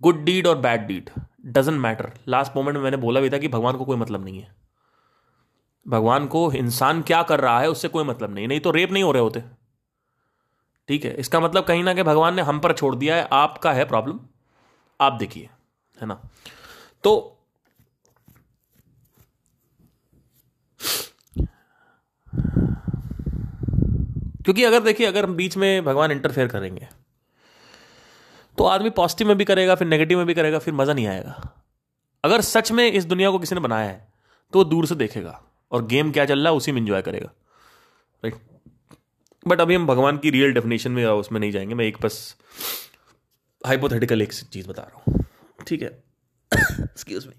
good 0.01 0.23
deed 0.25 0.47
और 0.47 0.59
bad 0.59 0.87
deed 0.87 1.11
doesn't 1.47 1.79
matter 1.81 2.13
last 2.29 2.57
moment 2.57 2.77
में 2.77 2.83
मैंने 2.85 2.97
बोला 2.97 3.21
भी 3.21 3.31
था 3.31 3.39
कि 3.39 3.49
भगवान 3.49 3.77
को 3.77 3.85
कोई 3.85 3.97
मतलब 3.97 4.25
नहीं 4.25 4.41
है। 4.41 4.55
भगवान 5.87 6.27
को 6.27 6.51
इंसान 6.53 7.03
क्या 7.03 7.23
कर 7.23 7.41
रहा 7.41 7.61
है, 7.61 7.69
उससे 7.69 7.89
कोई 7.89 8.05
मतलब 8.05 8.35
नहीं 8.35 8.49
नहीं 8.49 8.61
तो 8.61 8.71
रेप 8.71 8.93
नहीं 8.93 9.03
हो 9.03 9.13
रहे 9.13 9.23
होते। 9.23 9.43
ठीक 10.91 11.05
है? 11.05 11.11
इसका 11.15 11.41
मतलब 11.41 11.65
कहीं 11.65 11.83
ना 11.85 11.93
कहीं 11.95 12.05
भगवान 12.05 12.35
ने 12.35 12.43
हम 12.43 12.59
पर 12.61 12.73
छोड़ 12.73 12.95
दिया 12.97 13.17
है। 13.17 13.29
आपका 13.33 13.73
है 13.73 13.85
प्रॉब्लम। 13.85 14.19
आप 15.01 15.13
देखिए, 15.15 15.49
है 15.97 16.07
ना? 16.07 16.15
तो 17.05 17.13
क्योंकि 24.45 24.65
अगर 24.65 24.81
देखिए, 24.81 25.07
अगर 25.07 25.27
बीच 25.29 25.57
में 25.57 25.85
भगवान 25.85 26.13
इंटरफेयर 26.13 26.49
करेंगे 26.49 26.89
तो 28.59 28.65
आदमी 28.67 28.91
पॉजिटिव 28.91 29.29
में 29.29 29.37
भी 29.39 29.45
करेगा, 29.45 29.75
फिर 29.75 29.89
नेगेटिव 29.89 30.19
में 30.19 30.27
भी 30.27 30.35
करेगा, 30.35 30.59
फिर 30.59 30.75
मज़ा 30.75 30.93
नहीं 30.93 31.07
आएगा। 31.09 31.41
अगर 32.25 32.41
सच 32.43 32.73
में 32.73 32.87
इस 32.87 33.05
दुनिया 33.07 33.31
को 33.31 33.39
किसी 33.39 33.55
ने 33.55 33.61
बनाया 33.61 33.89
है 33.89 34.09
तो 34.53 34.65
दूर 34.67 34.87
से 34.87 34.95
देखेगा, 34.97 35.41
और 35.73 35.87
गेम 35.87 36.13
क्या 36.13 36.25
चल 36.27 36.39
रहा 36.39 36.49
है, 36.49 36.57
उसी 36.57 36.73
में 36.73 36.81
इंजॉय 36.81 37.03
करेगा। 37.03 37.33
राइट 38.23 38.35
बट 39.47 39.61
अभी 39.61 39.75
हम 39.75 39.87
भगवान 39.87 40.19
की 40.19 40.31
रियल 40.31 40.53
डेफिनेशन 40.53 40.93
में 40.93 41.05
उसमें 41.07 41.41
नहीं 41.41 41.53
जाएँगे, 41.53 41.75
मैं 41.75 41.85
एक 41.85 41.97
बस 42.03 42.37
हाइपोथेटिकल 43.67 44.23
एक 44.23 44.33
चीज़ 44.33 44.69
बता 44.69 44.83
रहा 44.83 45.03
हूँ। 45.07 45.25
ठीक 45.67 45.83
है? 45.83 45.89
एक्सक्यूज 46.81 47.27
मी 47.27 47.35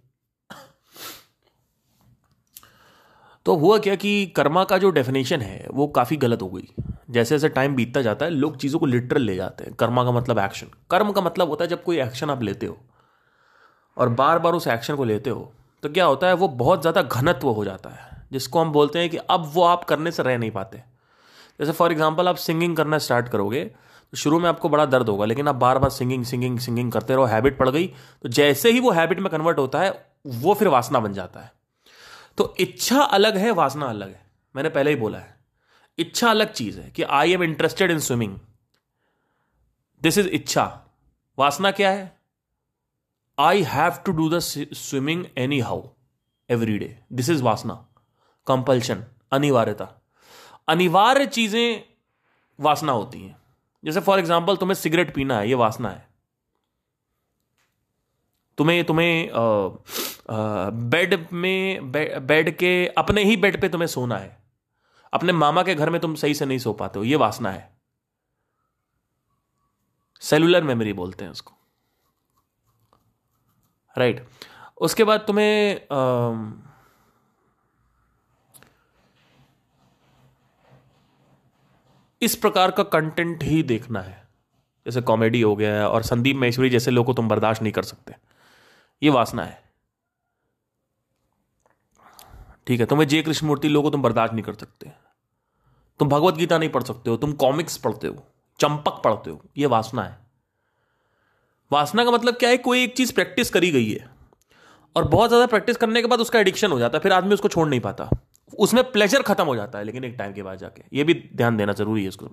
तो 3.46 3.56
हुआ 3.56 3.78
क्या 3.78 3.96
कि 3.96 4.26
कर्मा 4.26 4.64
का 4.64 4.78
जो 4.78 4.90
डेफिनेशन 4.90 5.42
है, 5.42 5.68
वो 5.74 5.88
काफ़ी 5.88 6.18
गलत 6.18 6.42
हो 6.42 6.50
गई। 6.50 6.68
जैसे 7.10 7.36
जैसे 7.36 7.50
टाइम 7.50 7.76
बीतता 7.76 8.02
जाता 8.02 8.26
है, 8.26 8.32
लोग 8.32 8.58
चीज़ों 8.58 8.80
को 8.80 8.86
लिटरल 8.86 9.22
ले 9.22 9.36
जाते 9.36 9.64
हैं। 9.64 9.74
कर्मा 9.74 10.04
का 10.04 10.12
मतलब 10.12 10.40
एक्शन 10.40 10.68
कर्म 10.92 11.12
का 11.12 11.22
मतलब 11.22 11.50
होता 11.50 11.64
है 11.64 11.70
जब 11.70 11.84
कोई 11.84 12.00
एक्शन 12.00 12.30
आप 12.30 12.44
लेते 12.44 12.66
हो। 12.66 12.78
और 13.98 14.10
बार 14.10 14.40
बार 14.40 14.54
उस 14.54 14.68
एक्शन 14.68 14.96
को 14.96 15.04
लेते 15.04 15.30
हो 15.30 15.52
तो 15.84 15.90
क्या 15.90 16.06
होता 16.06 16.28
है, 16.28 16.34
वो 16.34 16.48
बहुत 16.48 16.82
ज़्यादा 16.82 17.02
घनत्व 17.02 17.50
हो 17.50 17.66
जाता 17.66 17.90
है, 17.90 18.24
जिसको 18.32 18.60
हम 18.60 18.72
बोलते 18.72 19.00
हैं 19.00 19.10
कि 19.10 19.18
अब 19.18 19.52
वो 19.54 19.64
आप 19.64 19.84
करने 19.84 20.12
से 20.12 20.24
रह 20.24 20.38
नहीं 20.38 20.52
पाते। 20.52 20.84
जैसे 21.62 21.72
फॉर 21.74 21.92
एग्ज़ाम्पल 21.92 22.28
आप 22.28 22.36
सिंगिंग 22.38 22.76
करना 22.78 22.98
स्टार्ट 23.00 23.28
करोगे 23.30 23.64
तो 23.64 24.18
शुरू 24.18 24.40
में 24.40 24.48
आपको 24.50 24.70
बड़ा 24.70 24.86
दर्द 24.86 25.10
होगा, 25.10 25.26
लेकिन 25.26 25.48
आप 25.48 25.56
बार 25.56 25.80
बार 25.80 25.90
सिंगिंग 25.90 26.24
सिंगिंग 26.26 26.60
सिंगिंग 26.60 26.92
करते 26.92 27.16
रहो 27.16 27.26
हैबिट 27.26 27.58
पड़ 27.58 27.70
गई 27.70 27.88
तो 28.24 28.30
जैसे 28.30 28.72
ही 28.72 28.80
वो 28.80 28.92
हैबिट 28.92 29.20
में 29.20 29.30
कन्वर्ट 29.32 29.60
होता 29.60 29.80
है, 29.80 29.92
वो 30.28 30.54
फिर 30.54 30.68
वासना 30.68 31.00
बन 31.00 31.14
जाता 31.14 31.40
है। 31.40 31.52
तो 32.38 32.54
इच्छा 32.60 33.02
अलग 33.02 33.38
है, 33.38 33.52
वासना 33.52 33.86
अलग 33.86 34.08
है। 34.08 34.26
मैंने 34.56 34.70
पहले 34.70 34.90
ही 34.90 34.96
बोला 34.96 35.18
है। 35.18 35.36
इच्छा 35.98 36.30
अलग 36.30 36.52
चीज़ 36.54 36.80
है 36.80 36.90
कि 36.92 37.04
I 37.04 37.34
am 37.34 37.44
interested 37.44 37.92
in 37.92 38.00
swimming 38.00 38.38
this 40.02 40.18
is 40.18 40.28
iccha. 40.30 40.66
वासना 41.38 41.72
क्या 41.72 41.90
है? 41.90 42.12
I 43.38 43.64
have 43.64 44.04
to 44.06 44.12
do 44.12 44.30
the 44.30 44.40
swimming 44.40 45.26
anyhow 45.60 45.88
every 46.50 46.78
day 46.78 46.98
this 47.14 47.30
is 47.30 47.44
vasana. 47.44 47.74
Compulsion 48.48 49.04
अनिवार्यता। 49.32 49.88
अनिवार्य 50.68 51.26
चीज़ें 51.28 51.84
वासना 52.60 52.92
होती 52.92 53.22
हैं। 53.22 53.36
जैसे 53.84 54.00
फॉर 54.02 54.20
एग्ज़ाम्पल 54.20 54.56
तुम्हें 54.58 54.76
सिगरेट 54.76 55.14
पीना 55.16 55.38
है 55.40 55.48
ये 55.50 55.56
वासना 55.56 55.90
है। 55.90 56.10
तुम्हें 58.58 58.84
तुम्हें 58.86 59.30
बेड 60.90 61.28
में 61.34 61.92
बेड 61.92 62.56
के 62.58 62.88
अपने 62.98 63.24
ही 63.24 63.38
बेड 63.38 63.60
पे 63.62 63.70
तुम्हें 63.70 63.88
सोना 63.88 64.18
है। 64.18 64.38
अपने 65.14 65.34
मामा 65.34 65.64
के 65.64 65.76
घर 65.76 65.90
में 65.90 66.00
तुम 66.02 66.16
सही 66.16 66.34
से 66.34 66.46
नहीं 66.46 66.60
सो 66.60 66.74
पाते 66.74 67.00
हो 67.00 67.06
ये 67.06 67.16
वासना 67.18 67.52
है। 67.52 67.70
सेलुलर 70.22 70.64
मेमोरी 70.64 70.94
बोलते 70.94 71.26
हैं 71.26 71.32
उसको। 71.32 71.54
Right 73.96 74.16
right. 74.16 74.30
उसके 74.78 75.04
बाद 75.04 75.24
तुम्हें 75.28 75.76
आ, 75.76 76.71
इस 82.22 82.36
प्रकार 82.36 82.72
का 82.72 82.84
कंटेंट 82.86 83.44
ही 83.44 83.62
देखना 83.64 84.02
है। 84.02 84.20
जैसे 84.86 85.02
कॉमेडी 85.02 85.42
हो 85.42 85.56
गया 85.56 85.88
और 85.88 86.04
संदीप 86.04 86.36
महेश्वरी 86.36 86.70
जैसे 86.70 86.92
लोग 86.92 87.06
को 87.06 87.14
तुम 87.14 87.28
बर्दाश्त 87.30 87.62
नहीं 87.62 87.74
कर 87.74 87.84
सकते। 87.84 88.16
ये 89.02 89.10
वासना 89.10 89.44
है। 89.44 89.60
ठीक 92.68 92.80
है, 92.80 92.86
तुम्हें 92.86 93.08
जय 93.08 93.22
कृष्ण 93.22 93.48
मूर्ति 93.48 93.68
लोगों 93.68 93.92
तुम 93.92 94.02
बर्दाश्त 94.02 94.34
नहीं 94.34 94.44
कर 94.44 94.54
सकते। 94.54 94.92
तुम 96.00 96.10
भगवत 96.10 96.36
गीता 96.36 96.58
नहीं 96.58 96.70
पढ़ 96.70 96.84
सकते 96.84 97.10
हो, 97.10 97.18
तुम 97.18 97.34
कॉमिक्स 97.36 97.78
पढ़ते 97.78 98.08
हो, 98.08 98.24
चंपक 98.60 99.02
पढ़ते 99.04 99.30
हो, 99.30 99.42
ये 99.58 99.66
वासना 99.68 100.04
है। 100.04 100.18
वासना 101.72 102.04
का 102.06 102.12
मतलब 102.12 102.36
क्या 102.36 102.50
है? 102.50 102.58
कोई 102.60 102.84
एक 102.84 102.96
चीज़ 102.98 103.14
प्रैक्टिस 103.14 103.50
करी 103.50 103.72
गई 103.72 103.92
है 103.92 104.10
और 104.96 105.08
बहुत 105.08 105.30
ज़्यादा 105.30 105.46
प्रैक्टिस 105.48 105.78
करने 105.78 106.02
के 106.02 106.08
बाद 106.08 106.20
उसका 106.20 106.40
एडिक्शन 106.40 106.72
हो 106.72 106.80
जाता 106.80 106.98
है, 106.98 107.02
फिर 107.02 107.14
आदमी 107.14 107.34
उसको 107.34 107.48
छोड़ 107.48 107.68
नहीं 107.70 107.80
पाता। 107.80 108.10
उसमें 108.60 108.92
प्लेजर 108.92 109.22
खत्म 109.22 109.44
हो 109.44 109.56
जाता 109.56 109.80
है, 109.80 109.84
लेकिन 109.86 110.04
एक 110.04 110.16
टाइम 110.20 110.34
के 110.34 110.44
बाद 110.44 110.58
जाके। 110.58 110.84
ये 110.94 111.04
भी 111.04 111.30
ध्यान 111.36 111.58
देना 111.58 111.74
ज़रूरी 111.74 112.02
है 112.02 112.08
इसको। 112.08 112.28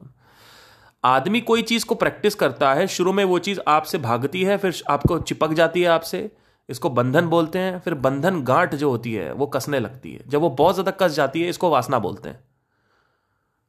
आदमी 1.05 1.41
कोई 1.41 1.63
चीज़ 1.63 1.87
को 1.87 1.95
प्रैक्टिस 1.95 2.35
करता 2.35 2.75
है, 2.75 2.87
शुरू 2.87 3.13
में 3.13 3.25
वो 3.25 3.39
चीज़ 3.39 3.61
आपसे 3.69 3.99
भागती 3.99 4.43
है, 4.43 4.57
फिर 4.57 4.83
आपको 4.91 5.19
चिपक 5.19 5.53
जाती 5.53 5.83
है 5.83 5.89
आपसे। 5.89 6.31
इसको 6.69 6.91
बंधन 6.91 7.27
बोलते 7.27 7.59
हैं, 7.59 7.79
फिर 7.81 7.95
बंधन 7.95 8.43
गांठ 8.43 8.75
जो 8.75 8.91
होती 8.91 9.13
है, 9.13 9.33
वो 9.33 9.47
कसने 9.47 9.81
लगती 9.81 10.13
है। 10.13 10.21
जब 10.29 10.41
वो 10.41 10.51
बहुत 10.51 10.75
ज़्यादा 10.75 10.91
कस 10.91 11.13
जाती 11.13 11.43
है, 11.43 11.49
इसको 11.49 11.71
वासना 11.71 11.99
बोलते 11.99 12.29
हैं। 12.29 12.45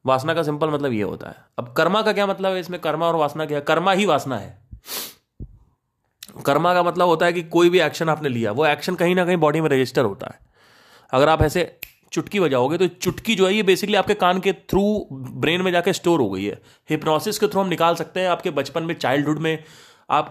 वासना 0.06 0.34
का 0.34 0.44
सिंपल 0.44 0.70
मतलब 0.70 0.94
ये 0.94 1.01
होता 1.01 1.29
है। 1.29 1.36
अब 1.60 1.74
कर्मा 1.74 2.01
का 2.01 2.13
क्या 2.13 2.27
मतलब 2.27 2.53
है 2.53 2.60
इसमें? 2.60 2.82
कर्मा 2.82 3.08
और 3.08 3.15
वासना 3.15 3.46
क्या 3.46 3.58
है? 3.58 3.63
कर्मा 3.63 3.91
ही 3.91 4.06
वासना 4.06 4.38
है। 4.38 4.62
कर्मा 6.46 6.74
का 6.74 6.84
मतलब 6.84 7.08
होता 7.08 7.25
है 7.25 7.34
कि 7.34 7.44
कोई 7.44 7.70
भी 7.70 7.79
एक्शन 7.79 8.10
आपने 8.10 8.29
लिया, 8.29 8.51
वो 8.51 8.65
एक्शन 8.65 8.96
कहीं 8.96 9.15
ना 9.15 9.25
कहीं 9.25 9.38
बॉडी 9.38 9.62
में 9.62 9.70
रजिस्टर 9.70 10.06
होता 10.06 10.27
है। 10.27 10.39
अगर 11.12 11.29
आप 11.29 11.41
ऐसे 11.41 11.79
चुटकी 12.12 12.39
बजाओगे 12.39 12.78
तो 12.78 12.88
चुटकी 12.88 13.36
जो 13.36 13.48
है, 13.48 13.54
ये 13.54 13.63
बेसिकली 13.63 13.96
आपके 13.96 14.13
कान 14.16 14.39
के 14.39 14.54
थ्रू 14.54 15.08
ब्रेन 15.12 15.62
में 15.62 15.72
जाके 15.72 15.94
स्टोर 15.94 16.22
हो 16.22 16.30
गई 16.30 16.44
है। 16.44 16.62
हिप्नोसिस 16.89 17.39
के 17.39 17.48
थ्रू 17.48 17.62
हम 17.62 17.68
निकाल 17.68 17.96
सकते 17.96 18.20
हैं 18.20 18.28
आपके 18.30 18.51
बचपन 18.51 18.84
में 18.84 18.94
चाइल्डहुड 18.96 19.39
में। 19.39 19.63
आप 20.10 20.30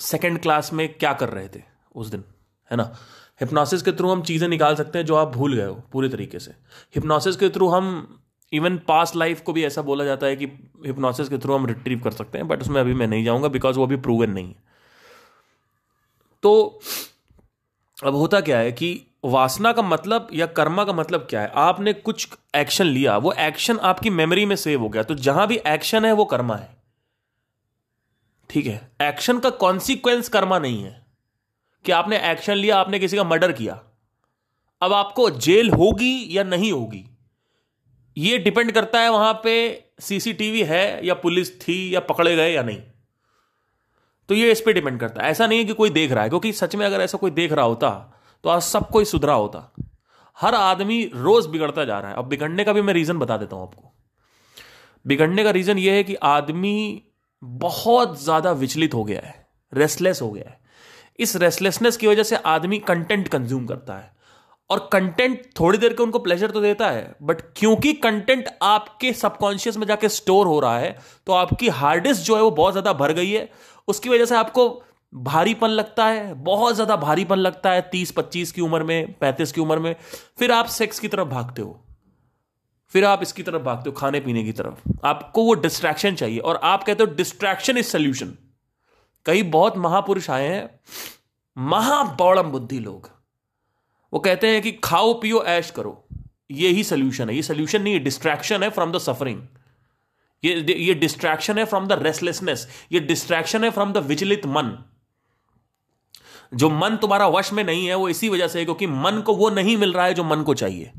सेकेंड 0.00 0.40
क्लास 0.42 0.72
में 0.72 0.88
क्या 0.88 1.12
कर 1.12 1.28
रहे 1.28 1.48
थे 1.48 1.62
उस 1.94 2.06
दिन, 2.06 2.24
है 2.70 2.76
ना? 2.76 2.92
हिप्नोसिस 3.40 3.82
के 3.82 3.92
थ्रू 3.92 4.10
हम 4.10 4.22
चीज़ें 4.22 4.48
निकाल 4.48 4.74
सकते 4.74 4.98
हैं 4.98 5.06
जो 5.06 5.14
आप 5.14 5.28
भूल 5.28 5.54
गए 5.54 5.66
हो, 5.66 5.74
पूरे 5.92 6.08
तरीके 6.08 6.38
से। 6.38 6.50
हिप्नोसिस 6.94 7.36
के 7.36 7.48
थ्रू 7.48 7.68
हम 7.68 8.18
इवन 8.52 8.76
पास 8.78 9.14
लाइफ 9.16 9.40
को 9.40 9.52
भी 9.52 9.64
ऐसा 9.64 9.82
बोला 9.82 10.04
जाता 10.04 10.26
है 10.26 10.36
कि 10.36 10.46
हिप्नोसिस 10.86 11.28
के 11.28 11.38
थ्रू 11.38 11.54
हम 11.54 11.66
रिट्रीव 11.66 12.00
कर 12.00 12.10
सकते 12.10 12.38
हैं 12.38 12.48
बट 12.48 12.60
उसमें 12.60 12.80
अभी 12.80 12.94
मैं 12.94 13.06
नहीं 13.06 13.24
जाऊँगा 13.24 13.48
बिकॉज़ 13.48 13.78
वो 13.78 13.86
अभी 13.86 13.96
प्रूवन 13.98 14.30
नहीं 14.30 14.48
है। 14.48 14.62
तो 16.42 16.80
अब 17.98 18.14
होता 18.14 18.40
क्या 18.40 18.58
है 18.58 18.72
कि 18.72 18.94
वासना 19.24 19.72
का 19.72 19.82
मतलब 19.82 20.28
या 20.32 20.46
कर्मा 20.46 20.84
का 20.84 20.92
मतलब 20.92 21.26
क्या 21.30 21.40
है? 21.40 21.52
आपने 21.54 21.92
कुछ 21.92 22.28
एक्शन 22.56 22.84
लिया, 22.84 23.16
वो 23.16 23.32
एक्शन 23.32 23.78
आपकी 23.78 24.10
मेमोरी 24.10 24.46
में 24.46 24.56
सेव 24.56 24.80
हो 24.80 24.88
गया। 24.88 25.02
तो 25.02 25.14
जहाँ 25.14 25.46
भी 25.46 25.56
एक्शन 25.56 26.04
है, 26.04 26.12
वो 26.12 26.24
कर्मा 26.24 26.56
है। 26.56 26.76
ठीक 28.50 28.66
है? 28.66 28.90
एक्शन 29.02 29.38
का 29.38 29.50
कॉन्सिक्वेंस 29.50 30.28
कर्मा 30.28 30.58
नहीं 30.58 30.82
है। 30.84 31.06
कि 31.84 31.92
आपने 31.92 32.18
एक्शन 32.30 32.54
लिया, 32.54 32.78
आपने 32.78 32.98
किसी 32.98 33.16
का 33.16 33.24
मर्डर 33.24 33.52
किया। 33.52 33.80
अब 34.82 34.92
आपको 34.92 35.30
जेल 35.30 35.70
होगी 35.70 36.36
या 36.36 36.42
नहीं 36.44 36.72
होगी, 36.72 37.04
ये 38.16 38.38
डिपेंड 38.38 38.72
करता 38.72 39.00
है 39.00 39.10
वहाँ 39.10 39.40
पे 39.44 39.84
सीसीटीवी 40.00 40.62
है 40.62 41.06
या 41.06 41.14
पुलिस 41.14 41.60
थी 41.60 41.94
या 41.94 42.00
पकड़े 42.00 42.36
गए 42.36 42.52
या 42.52 42.62
नहीं। 42.62 42.82
तो 44.28 44.34
ये 44.34 44.52
इस 44.52 44.60
पर 44.60 44.72
डिपेंड 44.72 45.00
करता 45.00 45.22
है। 45.22 45.30
ऐसा 45.30 45.46
नहीं 45.46 45.58
है 45.58 45.64
कि 45.64 45.74
कोई 45.74 45.90
देख 45.90 46.12
रहा 46.12 46.22
है, 46.22 46.28
क्योंकि 46.28 46.52
सच 46.52 46.76
में 46.76 46.86
अगर 46.86 47.00
ऐसा 47.00 47.18
कोई 47.18 47.30
देख 47.30 47.52
रहा 47.52 47.64
होता 47.64 48.18
तो 48.44 48.50
आज 48.50 48.62
सब 48.62 48.88
कोई 48.90 49.04
सुधरा 49.04 49.34
होता। 49.34 49.72
हर 50.38 50.54
आदमी 50.54 51.02
रोज 51.14 51.46
बिगड़ता 51.46 51.84
जा 51.84 51.98
रहा 52.00 52.10
है। 52.10 52.16
अब 52.16 52.24
बिगड़ने 52.24 52.64
का 52.64 52.72
भी 52.72 52.82
मैं 52.82 52.94
रीजन 52.94 53.18
बता 53.18 53.36
देता 53.36 53.56
हूँ 53.56 53.62
आपको। 53.62 53.92
बिगड़ने 55.04 55.44
का 55.44 55.50
रीजन 55.50 55.78
यह 55.78 55.94
है 55.94 56.02
कि 56.04 56.14
आदमी 56.14 57.02
बहुत 57.42 58.22
ज़्यादा 58.22 58.52
विचलित 58.52 58.94
हो 58.94 59.04
गया 59.04 59.20
है। 59.20 59.34
रेस्टलेस 59.72 60.22
हो 60.22 60.30
गया 60.30 60.48
है। 60.48 60.60
इस 61.18 61.36
रेस्टलेसनेस 61.36 61.96
की 61.96 62.06
वजह 62.06 62.22
से 62.22 62.36
आदमी 62.36 62.78
कंटेंट 62.80 63.28
कंज्यूम 63.28 63.66
करता 63.66 63.94
है। 63.94 64.10
और 64.70 64.88
कंटेंट 64.92 65.42
थोड़ी 65.60 65.78
देर 65.78 65.92
के 65.92 66.02
उनको 66.02 66.18
प्लेजर 66.18 66.50
तो 66.50 66.60
देता 66.60 66.88
है 66.90 67.14
बट 67.22 67.40
क्योंकि 67.56 67.92
कंटेंट 67.94 68.48
आपके 68.62 69.12
सबकॉन्शियस 69.12 69.76
में 69.76 69.86
जाके 69.86 70.08
स्टोर 70.08 70.46
हो 70.46 70.58
रहा 70.60 70.78
है 70.78 70.96
तो 71.26 71.32
आपकी 71.32 71.68
हार्ड 71.70 72.02
डिस्क 72.02 72.22
जो 72.22 72.36
है 72.36 72.42
वो 72.42 72.50
बहुत 72.52 72.72
ज़्यादा 72.72 72.92
भर 72.94 73.12
गई 73.12 73.30
है। 73.30 73.48
उसकी 73.88 74.08
वजह 74.08 74.24
से 74.24 74.36
आपको 74.36 74.68
भारीपन 75.12 75.68
लगता 75.68 76.06
है, 76.06 76.34
बहुत 76.34 76.74
ज़्यादा 76.74 76.96
भारीपन 76.96 77.38
लगता 77.38 77.70
है 77.70 77.80
तीस, 77.92 78.10
पच्चीस 78.12 78.52
की 78.52 78.60
उम्र 78.60 78.82
में, 78.82 79.12
पैंतीस 79.12 79.52
की 79.52 79.60
उम्र 79.60 79.78
में। 79.78 79.94
फिर 80.38 80.52
आप 80.52 80.66
सेक्स 80.68 80.98
की 80.98 81.08
तरफ़ 81.08 81.28
भागते 81.28 81.62
हो। 81.62 81.80
फिर 82.92 83.04
आप 83.04 83.22
इसकी 83.22 83.42
तरफ़ 83.42 83.62
भागते 83.62 83.90
हो, 83.90 83.96
खाने 83.96 84.20
पीने 84.20 84.42
की 84.44 84.52
तरफ़। 84.52 85.06
आपको 85.06 85.44
वो 85.44 85.54
डिस्ट्रैक्शन 85.56 86.14
चाहिए 86.14 86.38
और 86.38 86.60
आप 86.64 86.84
कहते 86.84 87.04
हो 87.04 87.14
डिस्ट्रैक्शन 87.14 87.78
इज़ 87.78 87.86
सोल्यूशन 87.86 88.36
कई 89.26 89.42
बहुत 89.50 89.76
महापुरुष 89.78 90.28
आए 90.30 90.48
हैं 90.48 90.68
महाबौड़म 91.56 92.50
बुद्धि 92.50 92.78
लोग। 92.80 93.08
वो 94.12 94.20
कहते 94.20 94.48
हैं 94.48 94.62
कि 94.62 94.72
खाओ, 94.84 95.12
पियो, 95.14 95.42
ऐश 95.44 95.70
करो। 95.70 96.04
ये 96.50 96.68
ही 96.68 96.84
सोल्यूशन 96.84 97.28
है। 97.28 97.34
ये 97.36 97.42
सोल्यूशन 97.42 97.82
नहीं 97.82 97.94
है 97.94 98.00
डिस्ट्रैक्शन 98.00 98.62
है 98.62 98.70
फ्रॉम 98.70 98.92
द 98.92 98.98
सफरिंग 99.00 99.40
ये 100.42 100.74
ये 100.74 100.94
डिस्ट्रैक्शन 100.94 101.58
है 101.58 101.64
फ्रॉम 101.64 101.86
द 101.88 102.02
रेस्टलेसनेस 102.02 102.66
ये 102.92 103.00
डिस्ट्रैक्शन 103.02 103.64
है 103.64 103.70
फ्रॉम 103.70 103.92
द 103.92 103.98
विचलित 104.06 104.46
मन। 104.46 104.76
जो 106.52 106.68
मन 106.70 106.96
तुम्हारा 106.96 107.26
वश 107.28 107.52
में 107.52 107.62
नहीं 107.64 107.86
है, 107.86 107.94
वो 107.94 108.08
इसी 108.08 108.28
वजह 108.28 108.48
से 108.48 108.58
है, 108.58 108.64
क्योंकि 108.64 108.86
मन 108.86 109.20
को 109.20 109.34
वो 109.34 109.50
नहीं 109.50 109.76
मिल 109.76 109.92
रहा 109.92 110.06
है 110.06 110.14
जो 110.14 110.24
मन 110.24 110.42
को 110.42 110.54
चाहिए। 110.54 110.92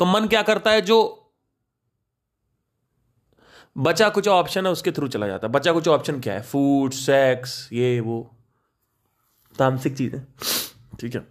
तो 0.00 0.04
मन 0.04 0.28
क्या 0.28 0.42
करता 0.42 0.70
है, 0.70 0.80
जो 0.80 1.18
बचा 3.76 4.08
कुछ 4.08 4.28
ऑप्शन 4.28 4.66
है, 4.66 4.72
उसके 4.72 4.92
थ्रू 4.92 5.08
चला 5.08 5.26
जाता 5.26 5.46
है। 5.46 5.52
बचा 5.52 5.72
कुछ 5.72 5.88
ऑप्शन 5.88 6.20
क्या 6.20 6.34
है? 6.34 6.42
फ़ूड 6.42 6.92
सेक्स 6.92 7.68
ये, 7.72 8.00
वो। 8.00 8.30
तामसिक 9.58 9.96
चीज़ें 9.96 10.22
ठीक 11.00 11.14
है। 11.14 11.26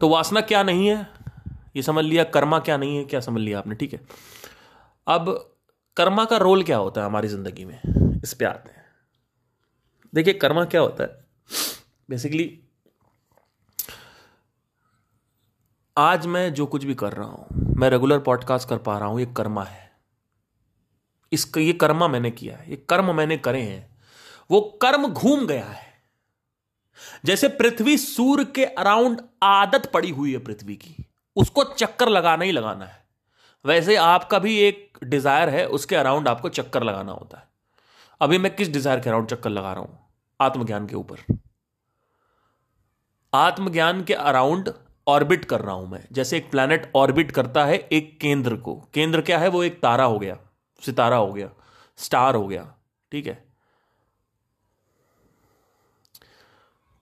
तो 0.00 0.08
वासना 0.08 0.40
क्या 0.40 0.62
नहीं 0.62 0.86
है? 0.88 1.06
ये 1.76 1.82
समझ 1.82 2.04
लिया, 2.04 2.24
कर्मा 2.24 2.58
क्या 2.58 2.76
नहीं 2.76 2.96
है, 2.96 3.04
क्या 3.04 3.20
समझ 3.20 3.40
लिया 3.40 3.58
आपने? 3.58 3.74
ठीक 3.74 3.92
है। 3.92 4.00
अब 5.06 5.56
कर्मा 5.96 6.24
का 6.24 6.36
रोल 6.36 6.62
क्या 6.62 6.76
होता 6.76 7.00
है 7.00 7.06
हमारी 7.06 7.28
ज़िंदगी 7.28 7.64
में? 7.64 7.80
इस 8.24 8.34
पे 8.34 8.44
आते 8.44 8.70
हैं 8.70 8.80
देखिए, 10.14 10.34
कर्मा 10.34 10.64
क्या 10.64 10.80
होता 10.80 11.04
है? 11.04 11.24
बेसिकली 12.12 12.44
आज 15.96 16.26
मैं 16.26 16.52
जो 16.54 16.64
कुछ 16.66 16.84
भी 16.84 16.94
कर 16.94 17.12
रहा 17.12 17.26
हूँ, 17.26 17.74
मैं 17.76 17.88
रेगुलर 17.90 18.18
पॉडकास्ट 18.18 18.68
कर 18.68 18.78
पा 18.78 18.96
रहा 18.98 19.08
हूँ, 19.08 19.20
ये 19.20 19.26
कर्मा 19.36 19.62
है। 19.64 19.90
इसका 21.32 21.60
ये 21.60 21.72
कर्मा 21.72 22.08
मैंने 22.08 22.30
किया 22.30 22.56
है, 22.56 22.70
ये 22.70 22.76
कर्म 22.88 23.14
मैंने 23.16 23.36
करे 23.36 23.62
हैं। 23.62 23.96
वो 24.50 24.60
कर्म 24.82 25.06
घूम 25.08 25.46
गया 25.46 25.64
है। 25.64 25.86
जैसे 27.24 27.48
पृथ्वी 27.48 27.96
सूर्य 27.98 28.44
के 28.44 28.64
अराउंड 28.64 29.22
आदत 29.42 29.90
पड़ी 29.94 30.10
हुई 30.10 30.32
है 30.32 30.38
पृथ्वी 30.38 30.76
की, 30.76 30.94
उसको 31.36 31.64
चक्कर 31.64 32.08
लगाना 32.08 32.44
ही 32.44 32.52
लगाना 32.52 32.84
है। 32.84 33.04
वैसे 33.64 33.96
आपका 33.96 34.38
भी 34.38 34.58
एक 34.58 34.98
डिज़ायर 35.04 35.48
है, 35.48 35.66
उसके 35.68 35.96
अराउंड 35.96 36.28
आपको 36.28 36.48
चक्कर 36.48 36.82
लगाना 36.82 37.12
होता 37.12 37.38
है। 37.38 37.48
अभी 38.20 38.38
मैं 38.38 38.54
किस 38.56 38.68
डिज़ायर 38.68 39.00
के 39.00 39.10
अराउंड 39.10 39.28
चक्कर 39.28 39.50
लगा 39.50 39.72
रहा 39.72 39.82
हूँ? 39.82 39.98
आत्मज्ञान 40.40 40.86
के 40.86 40.96
ऊपर। 40.96 41.24
आत्मज्ञान 43.32 44.02
के 44.04 44.14
अराउंड 44.14 44.72
ऑर्बिट 45.06 45.44
कर 45.44 45.60
रहा 45.60 45.74
हूँ 45.74 45.88
मैं। 45.90 46.04
जैसे 46.12 46.36
एक 46.36 46.50
प्लैनेट 46.50 46.90
ऑर्बिट 46.96 47.30
करता 47.30 47.64
है 47.64 47.76
एक 47.92 48.18
केंद्र 48.20 48.56
को। 48.56 48.74
केंद्र 48.94 49.20
क्या 49.20 49.38
है? 49.38 49.48
वो 49.48 49.62
एक 49.64 49.80
तारा 49.80 50.04
हो 50.04 50.18
गया, 50.18 50.38
सितारा 50.82 51.16
हो 51.16 51.32
गया, 51.32 51.50
स्टार 51.98 52.34
हो 52.34 52.46
गया, 52.46 52.74
ठीक 53.12 53.26
है? 53.26 53.44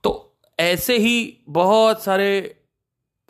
तो 0.04 0.36
ऐसे 0.58 0.96
ही 0.98 1.44
बहुत 1.48 2.02
सारे 2.02 2.60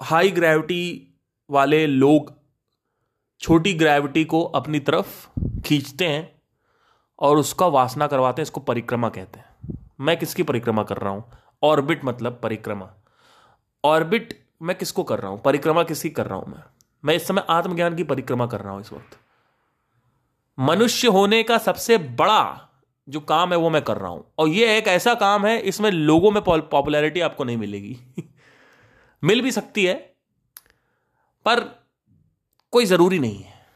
हाई 0.00 0.30
ग्रेविटी 0.30 1.14
वाले 1.50 1.86
लोग 1.86 2.32
छोटी 3.40 3.74
ग्रेविटी 3.74 4.24
को 4.24 4.42
अपनी 4.42 4.80
तरफ़ 4.80 5.28
खींचते 5.62 6.08
हैं 6.08 6.42
और 7.18 7.36
उसका 7.36 7.66
वासना 7.66 8.06
करवाते 8.06 8.42
हैं, 8.42 8.44
इसको 8.44 8.60
परिक्रमा 8.60 9.08
कहते 9.08 9.40
हैं। 9.40 9.46
मैं 10.00 10.16
किसकी 10.16 10.42
परिक्रमा 10.42 10.82
कर 10.82 10.96
रहा 10.96 11.12
हूँ? 11.12 11.32
ऑर्बिट 11.62 12.04
मतलब 12.04 12.40
परिक्रमा। 12.42 12.90
ऑर्बिट 13.84 14.46
मैं 14.62 14.78
किसको 14.78 15.02
कर 15.02 15.18
रहा 15.18 15.30
हूँ? 15.30 15.42
परिक्रमा 15.42 15.82
किसकी 15.82 16.10
कर 16.10 16.26
रहा 16.26 16.38
हूँ 16.38 16.52
मैं। 16.52 16.62
मैं 17.04 17.14
इस 17.14 17.26
समय 17.26 17.46
आत्मज्ञान 17.48 17.96
की 17.96 18.04
परिक्रमा 18.04 18.46
कर 18.46 18.60
रहा 18.60 18.72
हूँ 18.72 18.80
इस 18.80 18.92
वक्त। 18.92 19.18
मनुष्य 20.58 21.08
होने 21.08 21.42
का 21.42 21.58
सबसे 21.58 21.98
बड़ा 21.98 22.66
जो 23.08 23.20
काम 23.20 23.52
है 23.52 23.58
वो 23.58 23.70
मैं 23.70 23.82
कर 23.82 23.96
रहा 23.96 24.10
हूँ। 24.10 24.32
और 24.38 24.48
ये 24.48 24.78
एक 24.78 24.88
ऐसा 24.88 25.14
काम 25.14 25.46
है, 25.46 25.60
इसमें 25.60 25.90
लोगों 25.90 26.30
में 26.30 26.42
पॉपुलैरिटी 26.44 27.20
आपको 27.20 27.44
नहीं 27.44 27.56
मिलेगी। 27.56 27.98
मिल 29.24 29.40
भी 29.40 29.52
सकती 29.52 29.84
है, 29.84 29.94
पर 31.44 31.84
कोई 32.72 32.84
ज़रूरी 32.84 33.18
नहीं 33.18 33.42
है। 33.42 33.66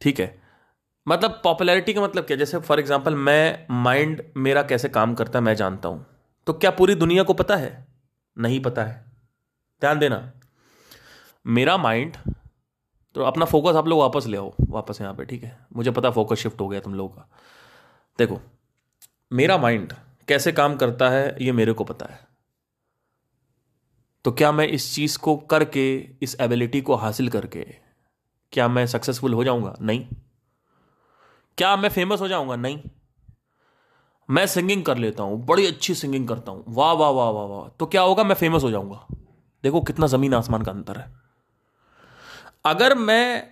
ठीक 0.00 0.20
है। 0.20 0.47
मतलब 1.08 1.40
पॉपुलैरिटी 1.44 1.92
का 1.94 2.00
मतलब 2.00 2.24
क्या? 2.24 2.36
जैसे 2.36 2.58
फॉर 2.58 2.80
एग्जांपल 2.80 3.14
मैं 3.14 3.66
माइंड 3.70 4.22
मेरा 4.36 4.62
कैसे 4.62 4.88
काम 4.88 5.14
करता 5.14 5.38
है, 5.38 5.44
मैं 5.44 5.54
जानता 5.54 5.88
हूँ। 5.88 6.06
तो 6.46 6.52
क्या 6.52 6.70
पूरी 6.70 6.94
दुनिया 6.94 7.22
को 7.22 7.34
पता 7.34 7.56
है? 7.56 7.86
नहीं 8.38 8.60
पता 8.60 8.84
है। 8.84 9.04
ध्यान 9.80 9.98
देना। 9.98 10.32
मेरा 11.46 11.76
माइंड 11.76 12.16
तो 13.14 13.22
अपना 13.22 13.44
फोकस 13.44 13.76
आप 13.76 13.86
लोग 13.88 14.00
वापस 14.00 14.26
ले 14.26 14.36
आओ, 14.36 14.54
वापस 14.60 15.00
यहाँ 15.00 15.14
पे, 15.14 15.24
ठीक 15.24 15.44
है? 15.44 15.66
मुझे 15.76 15.90
पता 15.90 16.10
फोकस 16.10 16.36
शिफ्ट 16.36 16.60
हो 16.60 16.68
गया 16.68 16.80
तुम 16.80 16.94
लोगों 16.94 17.08
का। 17.08 17.28
देखो, 18.18 18.40
मेरा 19.32 19.58
माइंड 19.58 19.92
कैसे 20.28 20.52
काम 20.52 20.76
करता 20.76 21.08
है, 21.10 21.36
ये 21.40 21.52
मेरे 21.52 21.72
को 21.72 21.84
पता 21.84 22.06
है। 22.06 22.20
तो 24.24 24.32
क्या 24.32 24.52
मैं 24.52 24.68
इस 24.68 24.94
चीज़ 24.94 25.18
को 25.18 25.36
करके, 25.36 25.98
इस 26.22 26.36
एबिलिटी 26.40 26.80
को 26.80 26.94
हासिल 26.94 27.28
करके, 27.28 27.66
क्या 28.52 28.68
मैं 28.68 28.86
सक्सेसफुल 28.86 29.34
हो 29.34 29.44
जाऊँगा? 29.44 29.76
नहीं। 29.80 30.06
क्या 31.58 31.76
मैं 31.76 31.88
फ़ेमस 31.88 32.20
हो 32.20 32.28
जाऊँगा? 32.28 32.56
नहीं। 32.56 32.82
मैं 34.30 34.46
सिंगिंग 34.46 34.84
कर 34.84 34.98
लेता 34.98 35.22
हूँ, 35.22 35.46
बड़ी 35.46 35.66
अच्छी 35.66 35.94
सिंगिंग 35.94 36.28
करता 36.28 36.52
हूँ। 36.52 36.64
वाह 36.68 36.92
वाह 36.92 37.10
वाह 37.10 37.30
वाह 37.30 37.46
वाह। 37.46 37.68
तो 37.68 37.86
क्या 37.86 38.02
होगा? 38.02 38.24
मैं 38.24 38.34
फ़ेमस 38.34 38.62
हो 38.62 38.70
जाऊँगा। 38.70 39.06
देखो 39.62 39.80
कितना 39.80 40.06
ज़मीन 40.06 40.34
आसमान 40.34 40.62
का 40.62 40.72
अंतर 40.72 40.96
है। 40.96 41.16
अगर 42.64 42.94
मैं 42.94 43.48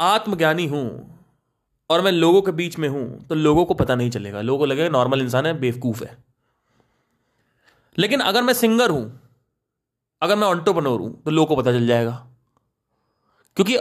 आत्मज्ञानी 0.00 0.66
हूँ 0.66 1.18
और 1.90 2.00
मैं 2.00 2.12
लोगों 2.12 2.42
के 2.42 2.52
बीच 2.52 2.78
में 2.78 2.88
हूँ 2.88 3.26
तो 3.26 3.34
लोगों 3.34 3.64
को 3.64 3.74
पता 3.74 3.94
नहीं 3.94 4.10
चलेगा। 4.10 4.40
लोगों 4.40 4.58
को 4.58 4.66
लगेगा 4.66 4.88
नॉर्मल 4.88 5.22
इंसान 5.22 5.46
है, 5.46 5.60
बेवकूफ़ 5.60 6.04
है। 6.04 6.24
लेकिन 7.98 8.20
अगर 8.20 8.42
मैं 8.42 8.54
सिंगर 8.54 8.90
हूँ, 8.90 9.20
अगर 10.22 10.36
मैं 10.36 10.46
ऑन्टोपनोर 10.48 11.00
हूँ 11.00 11.22
तो 11.22 11.30
लोगों 11.30 11.56
को 11.56 11.62
पता 11.62 11.72
चल 11.72 11.86
जाएगा। 11.86 12.26
क्योंकि 13.56 13.78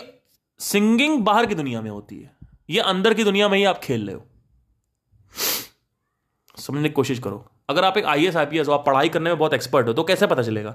सिंगिंग 0.59 1.23
बाहर 1.23 1.45
की 1.45 1.55
दुनिया 1.55 1.81
में 1.81 1.91
होती 1.91 2.19
है। 2.19 2.36
ये 2.69 2.81
अंदर 2.81 3.13
की 3.13 3.23
दुनिया 3.23 3.49
में 3.49 3.57
ही 3.57 3.63
आप 3.63 3.79
खेल 3.79 4.05
रहे 4.07 4.15
हो। 4.15 4.25
समझने 6.57 6.89
की 6.89 6.93
कोशिश 6.93 7.19
करो। 7.19 7.45
अगर 7.69 7.85
आप 7.85 7.97
एक 7.97 8.05
I 8.05 8.25
S 8.25 8.35
I 8.35 8.45
P 8.45 8.59
S 8.59 8.67
हो, 8.67 8.73
आप 8.73 8.85
पढ़ाई 8.85 9.09
करने 9.09 9.29
में 9.29 9.39
बहुत 9.39 9.53
एक्सपर्ट 9.53 9.87
हो 9.87 9.93
तो 9.93 10.03
कैसे 10.03 10.27
पता 10.27 10.43
चलेगा 10.43 10.71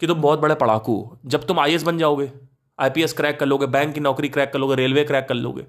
कि 0.00 0.06
तुम 0.06 0.20
बहुत 0.22 0.40
बड़े 0.40 0.54
पढ़ाकू 0.54 0.94
हो? 0.94 1.18
जब 1.26 1.46
तुम 1.46 1.60
आई 1.60 1.78
बन 1.78 1.98
जाओगे 1.98 2.30
आई 2.78 2.90
पी 2.90 3.02
एस 3.02 3.12
क्रैक 3.12 3.38
कर 3.40 3.46
लोगे, 3.46 3.66
बैंक 3.68 3.94
की 3.94 4.00
नौकरी 4.00 4.28
क्रैक 4.28 4.52
कर 4.52 4.58
लोगे, 4.58 4.74
रेलवे 4.74 5.04
क्रैक 5.04 5.26
कर 5.28 5.34
लोगे, 5.34 5.62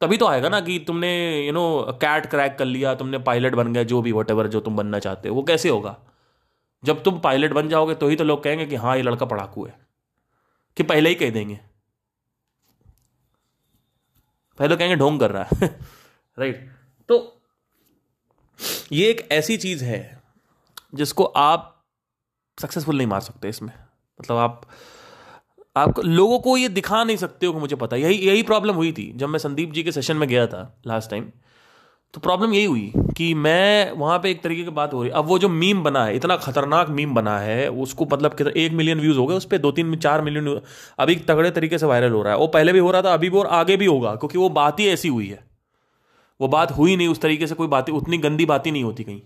तभी 0.00 0.16
तो 0.16 0.26
आएगा 0.26 0.48
ना 0.48 0.60
कि 0.60 0.78
तुमने 0.86 1.10
यू 1.46 1.52
नो 1.52 1.98
कैट 2.02 2.26
क्रैक 2.26 2.56
कर 2.58 2.64
लिया, 2.64 2.94
तुमने 2.94 3.18
पायलट 3.20 3.54
बन 3.54 3.72
गया, 3.72 3.82
जो 3.82 4.02
भी 4.02 4.12
वट 4.12 4.30
जो 4.30 4.60
तुम 4.60 4.76
बनना 4.76 4.98
चाहते 4.98 5.28
हो, 5.28 5.34
वो 5.34 5.42
कैसे 5.42 5.68
होगा? 5.68 5.96
जब 6.82 7.02
तुम 7.02 7.18
पायलट 7.20 7.52
बन 7.52 7.68
जाओगे 7.68 7.94
तो 7.94 8.08
ही 8.08 8.16
तो 8.16 8.24
लोग 8.24 8.42
कहेंगे 8.42 8.66
कि 8.66 8.76
हाँ 8.76 8.96
ये 8.96 9.02
लड़का 9.02 9.26
पढ़ाकू 9.26 9.64
है, 9.66 9.74
कि 10.76 10.82
पहले 10.84 11.08
ही 11.08 11.14
कह 11.14 11.30
देंगे। 11.30 11.60
पहले 14.58 14.76
कहेंगे 14.76 14.96
ढोंग 14.96 15.20
कर 15.20 15.30
रहा 15.30 15.42
है। 15.42 15.78
राइट 16.38 16.72
तो 17.08 17.40
ये 18.92 19.10
एक 19.10 19.28
ऐसी 19.32 19.56
चीज़ 19.56 19.84
है 19.84 20.22
जिसको 20.94 21.24
आप 21.24 21.86
सक्सेसफुल 22.60 22.96
नहीं 22.96 23.06
मार 23.06 23.20
सकते 23.20 23.48
इसमें। 23.48 23.72
मतलब 24.20 24.36
आप 24.36 24.68
आप 25.76 26.00
लोगों 26.00 26.38
को 26.38 26.56
ये 26.56 26.68
दिखा 26.68 27.04
नहीं 27.04 27.16
सकते 27.16 27.46
हो 27.46 27.52
कि 27.52 27.58
मुझे 27.58 27.76
पता 27.76 27.96
यही 27.96 28.14
यही 28.14 28.42
प्रॉब्लम 28.42 28.74
हुई 28.74 28.92
थी 28.92 29.12
जब 29.12 29.28
मैं 29.28 29.38
संदीप 29.38 29.72
जी 29.72 29.82
के 29.82 29.92
सेशन 29.92 30.16
में 30.16 30.28
गया 30.28 30.46
था 30.46 30.80
लास्ट 30.86 31.10
टाइम 31.10 31.30
तो 32.14 32.20
प्रॉब्लम 32.20 32.52
यही 32.52 32.64
हुई 32.64 32.92
कि 32.96 33.34
मैं 33.34 33.92
वहाँ 33.92 34.18
पे 34.18 34.30
एक 34.30 34.42
तरीके 34.42 34.64
की 34.64 34.70
बात 34.70 34.94
हो 34.94 35.02
रही। 35.02 35.10
अब 35.10 35.24
वो 35.24 35.38
जो 35.38 35.48
मीम 35.48 35.82
बना 35.82 36.04
है, 36.04 36.16
इतना 36.16 36.36
खतरनाक 36.36 36.88
मीम 36.88 37.14
बना 37.14 37.38
है, 37.38 37.70
उसको 37.70 38.06
मतलब 38.12 38.34
कितना, 38.34 38.52
एक 38.56 38.72
मिलियन 38.72 39.00
व्यूज़ 39.00 39.18
हो 39.18 39.26
गए, 39.26 39.34
उस 39.34 39.44
पर 39.44 39.58
दो 39.58 39.72
तीन, 39.72 39.96
चार 39.96 40.20
मिलियन 40.20 40.60
अभी 40.98 41.16
तगड़े 41.16 41.50
तरीके 41.50 41.78
से 41.78 41.86
वायरल 41.86 42.12
हो 42.12 42.22
रहा 42.22 42.32
है। 42.32 42.38
वो 42.38 42.46
पहले 42.46 42.72
भी 42.72 42.78
हो 42.78 42.90
रहा 42.90 43.02
था, 43.02 43.14
अभी 43.14 43.30
भी 43.30 43.38
और 43.38 43.46
आगे 43.46 43.76
भी 43.76 43.86
होगा, 43.86 44.14
क्योंकि 44.14 44.38
वो 44.38 44.48
बात 44.48 44.80
ही 44.80 44.88
ऐसी 44.88 45.08
हुई 45.08 45.28
है। 45.28 45.44
वो 46.40 46.48
बात 46.48 46.70
हुई 46.70 46.96
नहीं, 46.96 47.08
उस 47.08 47.20
तरीके 47.20 47.46
से 47.46 47.54
कोई 47.54 47.68
बात, 47.68 47.90
उतनी 47.90 48.18
गंदी 48.18 48.46
बात 48.46 48.66
नहीं 48.66 48.84
होती 48.84 49.04
कहीं। 49.04 49.20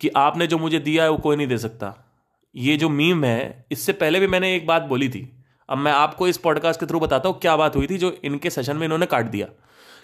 कि 0.00 0.08
आपने 0.08 0.46
जो 0.46 0.58
मुझे 0.58 0.78
दिया 0.78 1.04
है, 1.04 1.10
वो 1.10 1.18
कोई 1.18 1.36
नहीं 1.36 1.46
दे 1.46 1.58
सकता। 1.58 2.12
ये 2.56 2.76
जो 2.76 2.88
मीम 2.88 3.24
है, 3.24 3.64
इससे 3.72 3.92
पहले 3.92 4.20
भी 4.20 4.26
मैंने 4.26 4.56
एक 4.56 4.66
बात 4.66 4.82
बोली 4.82 5.08
थी। 5.08 5.32
अब 5.68 5.78
मैं 5.78 5.92
आपको 5.92 6.28
इस 6.28 6.36
पॉडकास्ट 6.38 6.80
के 6.80 6.86
थ्रू 6.86 7.00
बताता 7.00 7.28
हूँ, 7.28 7.40
क्या 7.40 7.56
बात 7.56 7.76
हुई 7.76 7.86
थी, 7.86 7.98
जो 7.98 8.18
इनके 8.24 8.50
सेशन 8.50 8.76
में 8.76 8.84
इन्होंने 8.84 9.06
काट 9.06 9.24
दिया। 9.24 9.46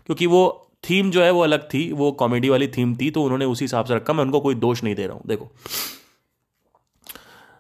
क्योंकि 0.07 0.27
वो 0.27 0.63
थीम 0.89 1.11
जो 1.11 1.23
है 1.23 1.31
वो 1.31 1.41
अलग 1.43 1.69
थी 1.69 1.91
वो 1.93 2.11
कॉमेडी 2.15 2.49
वाली 2.49 2.69
थीम 2.69 2.95
थी 2.97 3.11
तो 3.11 3.23
उन्होंने 3.23 3.45
उसी 3.47 3.65
हिसाब 3.65 3.85
से 3.85 3.95
रखा। 3.95 4.13
मैं 4.13 4.25
उनको 4.25 4.41
कोई 4.41 4.55
दोष 4.57 4.83
नहीं 4.85 4.95
दे 4.95 5.07
रहा 5.07 5.17
हूँ 5.17 5.23
देखो। 5.27 5.51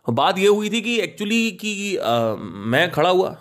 बात 0.06 0.38
ये 0.38 0.48
हुई 0.48 0.70
थी 0.70 0.80
कि 0.80 0.98
एक्चुअली 1.00 1.50
कि 1.60 1.98
मैं 2.66 2.90
खड़ा 2.92 3.10
हुआ 3.10 3.36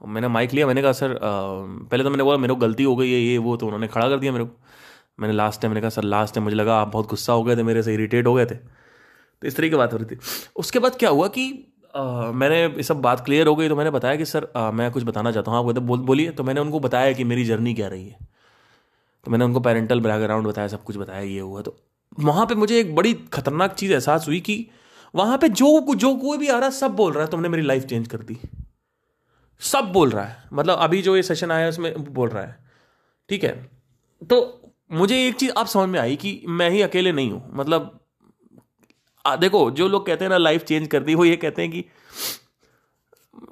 मैंने 0.00 0.28
माइक 0.28 0.52
लिया 0.52 0.66
मैंने 0.66 0.82
कहा 0.82 0.92
सर 0.92 1.12
आ, 1.12 1.18
पहले 1.20 2.04
तो 2.04 2.10
मैंने 2.10 2.24
बोला 2.24 2.38
मेरे 2.38 2.54
को 2.54 2.60
गलती 2.60 2.84
हो 2.84 2.94
गई 2.96 3.10
है 3.12 3.20
ये 3.20 3.38
वो 3.38 3.56
तो 3.56 3.66
उन्होंने 3.66 3.88
खड़ा 3.88 4.08
कर 4.08 4.18
दिया 4.18 4.32
मेरे 4.32 4.44
को। 4.44 4.50
मैंने 5.20 5.34
लास्ट 5.34 5.60
टाइम 5.60 5.70
मैंने 5.72 5.80
कहा 5.80 5.90
सर 5.90 6.02
लास्ट 6.04 6.34
टाइम 6.34 6.44
मुझे 6.44 6.56
लगा 6.56 6.76
आप 6.80 6.88
बहुत 6.88 7.08
गुस्सा 7.10 7.32
हो 7.32 7.42
गए 7.44 7.56
थे 7.56 7.62
मेरे 7.62 7.82
से 7.82 7.94
इरीटेट 7.94 8.26
हो 8.26 8.34
गए 8.34 8.46
थे। 8.46 8.54
तो 8.54 9.46
इस 9.46 9.56
तरीके 9.56 9.70
की 9.70 9.76
बात 9.76 9.92
हो 9.92 9.98
रही 9.98 10.14
थी। 10.14 10.18
उसके 10.56 10.78
बाद 10.78 10.96
क्या 10.96 11.10
हुआ 11.10 11.28
कि 11.28 11.44
आ, 11.94 12.30
मैंने 12.32 12.62
ये 12.62 12.82
सब 12.82 13.00
बात 13.02 13.24
क्लियर 13.24 13.46
हो 13.46 13.54
गई 13.56 13.68
तो 13.68 13.76
मैंने 13.76 13.90
बताया 13.90 14.16
कि 14.16 14.24
सर 14.24 14.48
आ, 14.56 14.70
मैं 14.70 14.90
कुछ 14.90 15.04
बताना 15.04 15.32
चाहता 15.32 15.50
हूँ 15.50 15.58
आप 15.58 15.66
कहते 15.66 15.80
बोल 15.86 15.98
बोलिए। 16.06 16.30
तो 16.30 16.44
मैंने 16.44 16.60
उनको 16.60 16.80
बताया 16.80 17.12
कि 17.12 17.24
मेरी 17.24 17.44
जर्नी 17.44 17.74
क्या 17.74 17.88
रही 17.88 18.08
है। 18.08 18.18
तो 19.28 19.32
मैंने 19.32 19.44
उनको 19.44 19.60
पेरेंटल 19.60 20.00
बैकग्राउंड 20.00 20.46
बताया 20.46 20.68
सब 20.68 20.82
कुछ 20.84 20.96
बताया 20.96 21.20
ये 21.20 21.40
हुआ। 21.40 21.62
तो 21.62 21.74
वहाँ 22.20 22.44
पे 22.46 22.54
मुझे 22.54 22.78
एक 22.80 22.94
बड़ी 22.94 23.12
खतरनाक 23.32 23.72
चीज़ 23.72 23.92
एहसास 23.92 24.26
हुई 24.28 24.38
कि 24.40 24.54
वहाँ 25.14 25.36
पे 25.38 25.48
जो 25.50 25.94
जो 25.94 26.14
कोई 26.16 26.38
भी 26.38 26.48
आ 26.48 26.58
रहा 26.58 26.70
सब 26.70 26.94
बोल 26.96 27.12
रहा 27.12 27.24
है 27.24 27.30
तुमने 27.30 27.48
मेरी 27.48 27.62
लाइफ 27.62 27.84
चेंज 27.84 28.06
कर 28.08 28.18
दी। 28.18 28.38
सब 29.60 29.90
बोल 29.92 30.10
रहा 30.10 30.24
है। 30.24 30.36
मतलब 30.52 30.78
अभी 30.78 31.00
जो 31.02 31.16
ये 31.16 31.22
सेशन 31.22 31.50
आया 31.50 31.68
उसमें 31.68 31.92
बोल 32.04 32.28
रहा 32.28 32.44
है। 32.44 32.56
ठीक 33.28 33.44
है? 33.44 33.50
तो 34.22 34.38
मुझे 34.92 35.18
एक 35.26 35.34
चीज़ 35.34 35.52
आप 35.56 35.66
समझ 35.66 35.88
में 35.88 35.98
आई 36.00 36.16
कि 36.16 36.32
मैं 36.48 36.70
ही 36.70 36.80
अकेले 36.82 37.12
नहीं 37.12 37.30
हूँ। 37.30 37.42
मतलब 37.54 37.98
आ, 39.24 39.36
देखो 39.36 39.70
जो 39.70 39.88
लोग 39.88 40.06
कहते 40.06 40.24
हैं 40.24 40.30
ना 40.30 40.38
लाइफ 40.38 40.64
चेंज 40.64 40.86
कर 40.88 41.02
दी 41.02 41.14
वो 41.14 41.24
ये 41.24 41.36
कहते 41.36 41.62
हैं 41.62 41.70
कि 41.70 41.84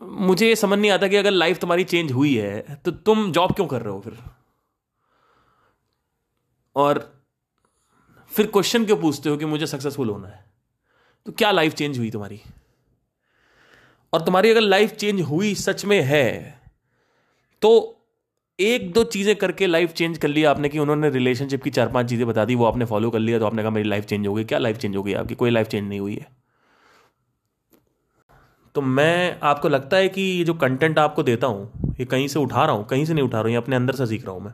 मुझे 0.02 0.48
ये 0.48 0.56
समझ 0.56 0.78
नहीं 0.78 0.90
आता 0.90 1.08
कि 1.08 1.16
अगर 1.16 1.30
लाइफ 1.30 1.58
तुम्हारी 1.58 1.84
चेंज 1.84 2.12
हुई 2.12 2.34
है 2.34 2.80
तो 2.84 2.90
तुम 2.90 3.30
जॉब 3.32 3.52
क्यों 3.52 3.66
कर 3.66 3.82
रहे 3.82 3.94
हो 3.94 4.00
फिर? 4.00 4.18
और 6.76 6.98
फिर 8.32 8.46
क्वेश्चन 8.46 8.84
क्यों 8.84 8.96
पूछते 8.96 9.28
हो 9.28 9.36
कि 9.36 9.44
मुझे 9.44 9.66
सक्सेसफुल 9.66 10.08
होना 10.08 10.28
है? 10.28 10.44
तो 11.26 11.32
क्या 11.32 11.50
लाइफ 11.50 11.74
चेंज 11.74 11.98
हुई 11.98 12.10
तुम्हारी? 12.10 12.40
और 14.12 14.22
तुम्हारी 14.22 14.50
अगर 14.50 14.60
लाइफ 14.60 14.92
चेंज 14.92 15.20
हुई, 15.20 15.54
सच 15.54 15.84
में 15.84 16.00
है 16.02 16.60
तो 17.62 17.92
एक 18.58 18.92
दो 18.92 19.02
चीज़ें 19.04 19.34
करके 19.36 19.66
लाइफ 19.66 19.92
चेंज 19.92 20.18
कर 20.18 20.28
लिया 20.28 20.50
आपने 20.50 20.68
कि 20.68 20.78
उन्होंने 20.78 21.08
रिलेशनशिप 21.10 21.62
की 21.62 21.70
चार 21.70 21.88
पाँच 21.88 22.08
चीज़ें 22.08 22.26
बता 22.26 22.44
दी, 22.44 22.54
वो 22.54 22.64
आपने 22.64 22.84
फॉलो 22.84 23.10
कर 23.10 23.18
लिया 23.18 23.38
तो 23.38 23.46
आपने 23.46 23.62
कहा 23.62 23.70
मेरी 23.70 23.88
लाइफ 23.88 24.04
चेंज 24.04 24.26
हो 24.26 24.34
गई। 24.34 24.44
क्या 24.44 24.58
लाइफ 24.58 24.76
चेंज 24.76 24.96
हो 24.96 25.02
गई 25.02 25.12
आपकी? 25.14 25.34
कोई 25.34 25.50
लाइफ 25.50 25.66
चेंज 25.66 25.88
नहीं 25.88 26.00
हुई 26.00 26.14
है। 26.14 26.26
तो 28.74 28.80
मैं, 28.82 29.38
आपको 29.42 29.68
लगता 29.68 29.96
है 29.96 30.08
कि 30.08 30.22
ये 30.22 30.44
जो 30.44 30.54
कंटेंट 30.54 30.98
आपको 30.98 31.22
देता 31.22 31.46
हूँ, 31.46 31.94
ये 32.00 32.04
कहीं 32.06 32.28
से 32.28 32.38
उठा 32.38 32.64
रहा 32.64 32.74
हूँ, 32.74 32.86
कहीं 32.86 33.04
से 33.04 33.14
नहीं 33.14 33.24
उठा 33.24 33.36
रहा 33.36 33.42
हूँ, 33.42 33.50
ये 33.50 33.56
अपने 33.56 33.76
अंदर 33.76 33.94
से 33.94 34.06
सीख 34.06 34.24
रहा 34.24 34.34
हूँ 34.34 34.44
मैं। 34.44 34.52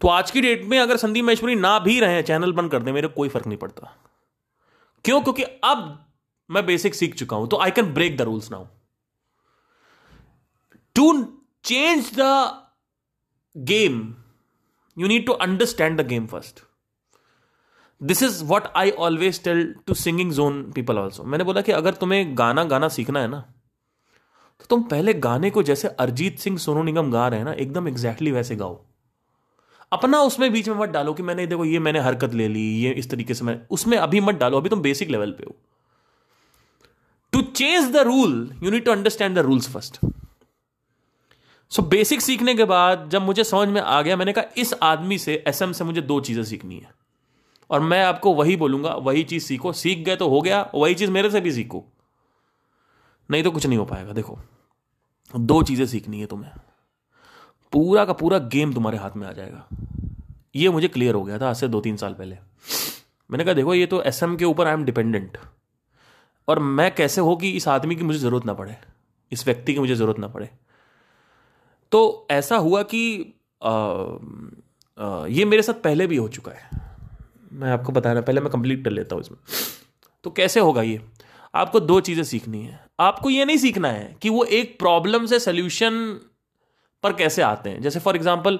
तो 0.00 0.08
आज 0.08 0.30
की 0.30 0.40
डेट 0.40 0.64
में 0.64 0.78
अगर 0.78 0.96
संदीप 0.96 1.24
महेश्वरी 1.24 1.54
ना 1.54 1.78
भी 1.78 1.98
रहे, 2.00 2.22
चैनल 2.22 2.52
बंद 2.52 2.70
कर 2.70 2.82
दे, 2.82 2.92
मेरे 2.92 3.08
कोई 3.08 3.28
फ़र्क 3.28 3.46
नहीं 3.46 3.58
पड़ता। 3.58 3.96
क्यों? 5.04 5.20
क्योंकि 5.22 5.42
अब 5.42 6.06
मैं 6.50 6.64
बेसिक 6.66 6.94
सीख 6.94 7.14
चुका 7.14 7.36
हूँ 7.36 7.48
तो 7.48 7.56
I 7.56 7.70
can 7.70 7.92
break 7.94 8.16
the 8.16 8.22
rules 8.22 8.50
now 8.50 8.66
to 10.96 11.12
change 11.64 12.10
the 12.18 12.30
game 13.56 14.02
you 14.96 15.08
need 15.08 15.26
to 15.26 15.32
understand 15.32 16.00
the 16.00 16.06
game 16.06 16.26
first 16.26 16.60
this 18.00 18.22
is 18.22 18.42
what 18.44 18.66
I 18.76 18.90
always 19.06 19.42
tell 19.44 19.64
to 19.86 19.94
singing 19.94 20.32
zone 20.32 20.62
people 20.72 20.98
also 20.98 21.24
मैंने 21.24 21.44
बोला 21.44 21.60
कि 21.60 21.72
अगर 21.72 21.94
तुम्हें 21.94 22.38
गाना 22.38 22.64
गाना 22.64 22.88
सीखना 22.88 23.20
है 23.20 23.28
ना 23.28 23.40
तो 24.60 24.66
तुम 24.70 24.82
पहले 24.82 25.14
गाने 25.14 25.50
को 25.50 25.62
जैसे 25.62 25.88
अरिजीत 25.88 26.38
सिंह, 26.38 26.56
सोनू 26.58 26.82
निगम 26.82 27.10
गा 27.10 27.28
रहे 27.28 27.38
हैं 27.38 27.46
ना, 27.46 27.52
एकदम 27.52 27.88
एग्जैक्टली 27.88 28.30
exactly 28.30 28.34
वैसे 28.34 28.56
गाओ। 28.56 28.84
अपना 29.92 30.20
उसमें 30.20 30.52
बीच 30.52 30.68
में 30.68 30.76
मत 30.76 30.88
डालो 30.88 31.14
कि 31.14 31.22
मैंने, 31.22 31.46
देखो, 31.46 31.64
ये 31.64 31.78
मैंने 31.78 32.00
हरकत 32.00 32.34
ले 32.34 32.48
ली, 32.48 32.82
ये 32.82 32.90
इस 32.90 33.10
तरीके 33.10 33.34
से 33.34 33.44
मैं, 33.44 33.60
उसमें 33.70 33.98
अभी 33.98 34.20
मत 34.20 34.34
डालो, 34.34 34.56
अभी 34.56 34.68
तुम 34.68 34.80
बेसिक 34.80 35.10
लेवल 35.10 35.30
पे 35.30 35.44
हो। 35.46 35.56
To 37.32 37.42
change 37.42 37.92
the 37.92 37.96
rule 37.96 38.54
you 38.62 38.70
need 38.70 38.84
to 38.84 38.92
understand 38.92 39.34
the 39.34 39.38
rules 39.38 39.72
first 39.72 39.98
so 41.70 41.82
basic 41.82 42.20
सीखने 42.20 42.54
के 42.54 42.64
बाद, 42.64 43.08
जब 43.08 43.22
मुझे 43.22 43.44
समझ 43.44 43.68
में 43.68 43.80
आ 43.80 44.02
गया, 44.02 44.16
मैंने 44.16 44.32
कहा, 44.32 44.44
इस 44.56 44.74
आदमी 44.82 45.18
से 45.18 45.44
एसएम 45.48 45.72
से 45.72 45.84
मुझे 45.84 46.00
दो 46.00 46.20
चीज़ें 46.20 46.44
सीखनी 46.44 46.76
है। 46.76 46.90
और 47.70 47.80
मैं 47.80 48.04
आपको 48.04 48.34
वही 48.34 48.56
बोलूँगा, 48.56 48.94
वही 48.94 49.22
चीज़ 49.22 49.44
सीखो। 49.44 49.72
सीख 49.72 49.98
गए 49.98 50.16
तो 50.16 50.28
हो 50.28 50.40
गया, 50.40 50.70
वही 50.74 50.94
चीज़ 50.94 51.10
मेरे 51.10 51.30
से 51.30 51.40
भी 51.40 51.52
सीखो। 51.52 51.84
नहीं 53.30 53.42
तो 53.42 53.50
कुछ 53.50 53.66
नहीं 53.66 53.78
हो 53.78 53.84
पाएगा, 53.84 54.12
देखो। 54.12 54.38
दो 55.36 55.62
चीज़ें 55.62 55.86
सीखनी 55.86 56.20
है 56.20 56.26
तुम्हें। 56.26 56.52
पूरा 57.72 58.04
का 58.04 58.12
पूरा 58.12 58.38
गेम 58.52 58.72
तुम्हारे 58.74 58.98
हाथ 58.98 59.16
में 59.16 59.26
आ 59.28 59.32
जाएगा। 59.32 59.66
ये 60.56 60.68
मुझे 60.68 60.88
क्लियर 60.88 61.14
हो 61.14 61.22
गया 61.22 61.38
था 61.38 61.48
आज 61.50 61.56
से 61.56 61.68
दो 61.68 61.80
तीन 61.80 61.96
साल 61.96 62.14
पहले। 62.14 62.36
मैंने 63.30 63.44
कहा 63.44 63.54
देखो 63.54 63.74
ये 63.74 63.86
तो 63.86 64.02
एसएम 64.02 64.36
के 64.36 64.44
ऊपर 64.44 64.66
आई 64.66 64.72
एम 64.72 64.84
डिपेंडेंट 64.84 65.38
और 66.48 66.58
मैं 66.58 66.94
कैसे 66.94 67.20
हो 67.20 67.36
कि 67.36 67.50
इस 67.50 67.68
आदमी 67.68 67.96
की 67.96 68.04
मुझे 68.04 68.18
ज़रूरत 68.18 68.46
ना 68.46 68.54
पड़े? 68.54 68.76
इस 69.32 69.46
व्यक्ति 69.46 69.74
की 69.74 69.80
मुझे 69.80 69.94
ज़रूरत 69.94 70.18
ना 70.18 70.28
पड़े। 70.28 70.48
तो 71.92 72.26
ऐसा 72.30 72.56
हुआ 72.56 72.82
कि 72.82 73.34
आ, 73.62 73.70
आ, 73.70 75.26
ये 75.26 75.44
मेरे 75.44 75.62
साथ 75.62 75.74
पहले 75.74 76.06
भी 76.06 76.16
हो 76.16 76.28
चुका 76.28 76.52
है। 76.52 76.80
मैं 77.52 77.70
आपको 77.70 77.92
बता 77.92 78.12
रहा 78.12 78.22
पहले 78.22 78.40
मैं 78.40 78.50
कंप्लीट 78.50 78.84
कर 78.84 78.90
लेता 78.90 79.14
हूँ 79.14 79.22
इसमें। 79.22 79.38
तो 80.24 80.30
कैसे 80.30 80.60
होगा 80.60 80.82
ये? 80.82 81.00
आपको 81.54 81.80
दो 81.80 82.00
चीज़ें 82.00 82.22
सीखनी 82.24 82.62
है। 82.62 82.80
आपको 83.00 83.30
ये 83.30 83.44
नहीं 83.44 83.56
सीखना 83.56 83.88
है 83.88 84.16
कि 84.22 84.30
वो 84.30 84.44
एक 84.44 84.78
प्रॉब्लम 84.78 85.26
से 85.26 85.38
सोल्यूशन 85.40 86.20
पर 87.04 87.12
कैसे 87.12 87.42
आते 87.42 87.70
हैं? 87.70 87.80
जैसे 87.82 88.00
फॉर 88.00 88.16
एग्ज़ाम्पल 88.16 88.58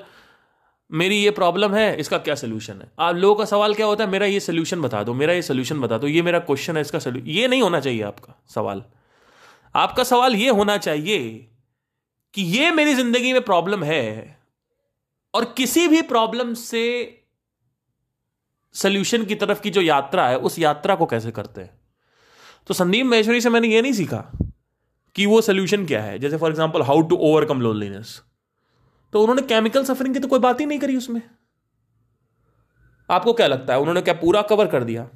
मेरी 0.91 1.17
ये 1.17 1.31
प्रॉब्लम 1.31 1.75
है, 1.75 1.97
इसका 1.97 2.19
क्या 2.19 2.35
सोल्यूशन 2.35 2.81
है? 2.81 2.91
आप 2.99 3.17
लोगों 3.17 3.35
का 3.35 3.45
सवाल 3.45 3.75
क्या 3.75 3.87
होता 3.87 4.05
है? 4.05 4.11
मेरा 4.11 4.27
ये 4.27 4.41
सोल्यूशन 4.41 4.81
बता 4.83 5.03
दो, 5.03 5.15
मेरा 5.15 5.33
ये 5.33 5.43
सोल्यूशन 5.43 5.81
बता 5.81 5.99
दो, 5.99 6.07
ये 6.07 6.23
मेरा 6.23 6.39
क्वेश्चन 6.41 6.77
है, 6.77 6.81
इसका 6.81 6.99
सोल्यूशन 6.99 7.29
ये 7.31 7.49
नहीं 7.49 7.63
होना 7.63 7.81
चाहिए 7.81 8.03
आपका 8.03 8.35
सवाल। 8.55 8.83
आपका 9.75 10.05
सवाल 10.05 10.35
ये 10.37 10.49
होना 10.51 10.77
चाहिए 10.79 11.19
कि 12.35 12.43
ये 12.43 12.71
मेरी 12.71 12.95
ज़िंदगी 12.95 13.33
में 13.33 13.43
प्रॉब्लम 13.43 13.85
है 13.85 14.39
और 15.35 15.45
किसी 15.57 15.87
भी 15.89 16.01
प्रॉब्लम 16.05 16.53
से 16.55 16.83
सोल्यूशन 18.75 19.25
की 19.25 19.35
तरफ़ 19.35 19.61
की 19.61 19.71
जो 19.71 19.81
यात्रा 19.81 20.27
है, 20.29 20.39
उस 20.39 20.59
यात्रा 20.59 20.95
को 20.95 21.07
कैसे 21.07 21.31
करते 21.31 21.61
हैं? 21.61 21.71
तो 22.69 22.75
संदीप 22.75 23.07
महेश्वरी 23.07 23.41
से 23.41 23.51
मैंने 23.51 23.69
ये 23.69 23.83
नहीं 23.83 23.93
सीखा 23.93 24.25
कि 25.17 25.27
वो 25.27 25.41
सोल्यूशन 25.43 25.87
क्या 25.87 26.03
है। 26.03 26.19
जैसे 26.19 26.37
for 26.37 26.51
example 26.51 26.83
how 26.83 27.01
to 27.03 27.17
overcome 27.19 27.61
loneliness 27.61 28.21
तो 29.13 29.21
उन्होंने 29.21 29.43
केमिकल 29.43 29.85
सफरिंग 29.85 30.15
की 30.15 30.21
तो 30.21 30.29
कोई 30.29 30.39
बात 30.39 30.61
ही 30.61 30.67
नहीं 30.67 30.79
करी 30.79 30.97
उसमें। 30.97 31.23
आपको 33.11 33.33
क्या 33.33 33.47
लगता 33.47 33.73
है? 33.73 33.81
उन्होंने 33.81 34.03
क्या 34.03 34.15
पूरा 34.15 34.43
कवर 34.43 34.67
कर 34.67 34.85
दिया? 34.85 35.09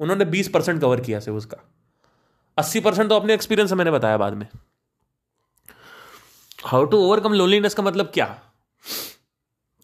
उन्होंने 0.00 0.24
बीस 0.24 0.48
परसेंट 0.48 0.80
कवर 0.80 1.00
किया 1.00 1.20
सिर्फ़ 1.20 1.38
उसका। 1.38 1.56
अस्सी 2.58 2.80
परसेंट 2.80 3.08
तो 3.08 3.16
अपने 3.16 3.34
एक्सपीरियंस 3.34 3.70
से 3.70 3.76
मैंने 3.76 3.90
बताया 3.90 4.16
बाद 4.16 4.34
में। 4.34 4.48
हाउ 6.64 6.84
टू 6.84 6.96
ओवरकम 6.96 7.32
लोनलीनेस 7.32 7.74
का 7.74 7.82
मतलब 7.82 8.10
क्या? 8.14 8.42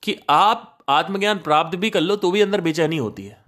कि 0.03 0.21
आप 0.31 0.79
आत्मज्ञान 0.89 1.39
प्राप्त 1.39 1.79
भी 1.79 1.91
कर 1.91 2.01
लो 2.01 2.17
तो 2.17 2.31
भी 2.31 2.41
अंदर 2.41 2.61
बेचैनी 2.61 2.97
होती 2.97 3.25
है। 3.25 3.45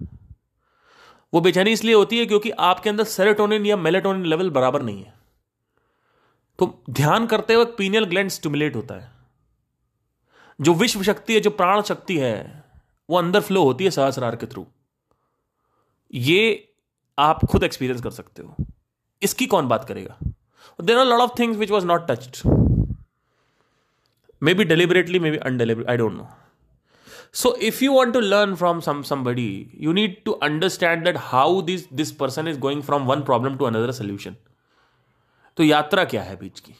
वो 1.33 1.41
बेचैनी 1.41 1.71
इसलिए 1.71 1.95
होती 1.95 2.19
है 2.19 2.25
क्योंकि 2.25 2.49
आपके 2.49 2.89
अंदर 2.89 3.03
सेरोटोनिन 3.03 3.65
या 3.65 3.77
मेलेटोनिन 3.77 4.25
लेवल 4.25 4.49
बराबर 4.49 4.81
नहीं 4.81 5.03
है। 5.03 5.13
तो 6.59 6.83
ध्यान 6.89 7.27
करते 7.27 7.55
वक्त 7.55 7.75
पीनियल 7.77 8.03
ग्लैंड 8.03 8.29
स्टिमुलेट 8.29 8.75
होता 8.75 8.95
है। 8.95 9.20
जो 10.61 10.73
विश्व 10.73 11.03
शक्ति 11.03 11.33
है, 11.33 11.39
जो 11.39 11.49
प्राण 11.49 11.81
शक्ति 11.81 12.17
है, 12.17 12.63
वो 13.09 13.17
अंदर 13.17 13.39
फ्लो 13.39 13.63
होती 13.63 13.83
है 13.83 13.91
सहस्रार 13.91 14.35
के 14.35 14.45
थ्रू 14.45 14.67
ये 16.13 16.73
आप 17.19 17.45
खुद 17.45 17.63
एक्सपीरियंस 17.63 18.01
कर 18.01 18.11
सकते 18.11 18.41
हो। 18.41 18.55
इसकी 19.21 19.47
कौन 19.47 19.67
बात 19.67 19.85
करेगा? 19.85 20.17
There 20.81 20.97
are 20.97 21.05
lot 21.05 21.19
of 21.19 21.39
things 21.39 21.57
which 21.57 21.71
was 21.71 21.85
not 21.85 22.07
touched 22.11 22.37
maybe 24.53 24.63
deliberately 24.63 25.19
maybe 25.31 25.37
undeliberate 25.37 25.89
I 25.89 25.97
don't 25.97 26.13
know 26.13 26.27
so, 27.35 27.49
if 27.49 27.75
you 27.79 27.89
want 27.91 28.13
to 28.13 28.19
learn 28.19 28.55
from 28.61 28.79
some, 28.79 28.99
somebody, 29.03 29.65
you 29.85 29.93
need 29.93 30.15
to 30.27 30.33
understand 30.47 31.05
that 31.07 31.17
how 31.33 31.61
this 31.67 31.83
this 31.99 32.11
person 32.21 32.49
is 32.51 32.57
going 32.65 32.81
from 32.89 33.05
one 33.11 33.23
problem 33.29 33.57
to 33.59 33.69
another 33.69 34.01
solution. 34.01 34.33
तो 35.57 35.63
यात्रा 35.63 36.05
क्या 36.05 36.23
है 36.23 36.35
बीच 36.35 36.59
की? 36.59 36.75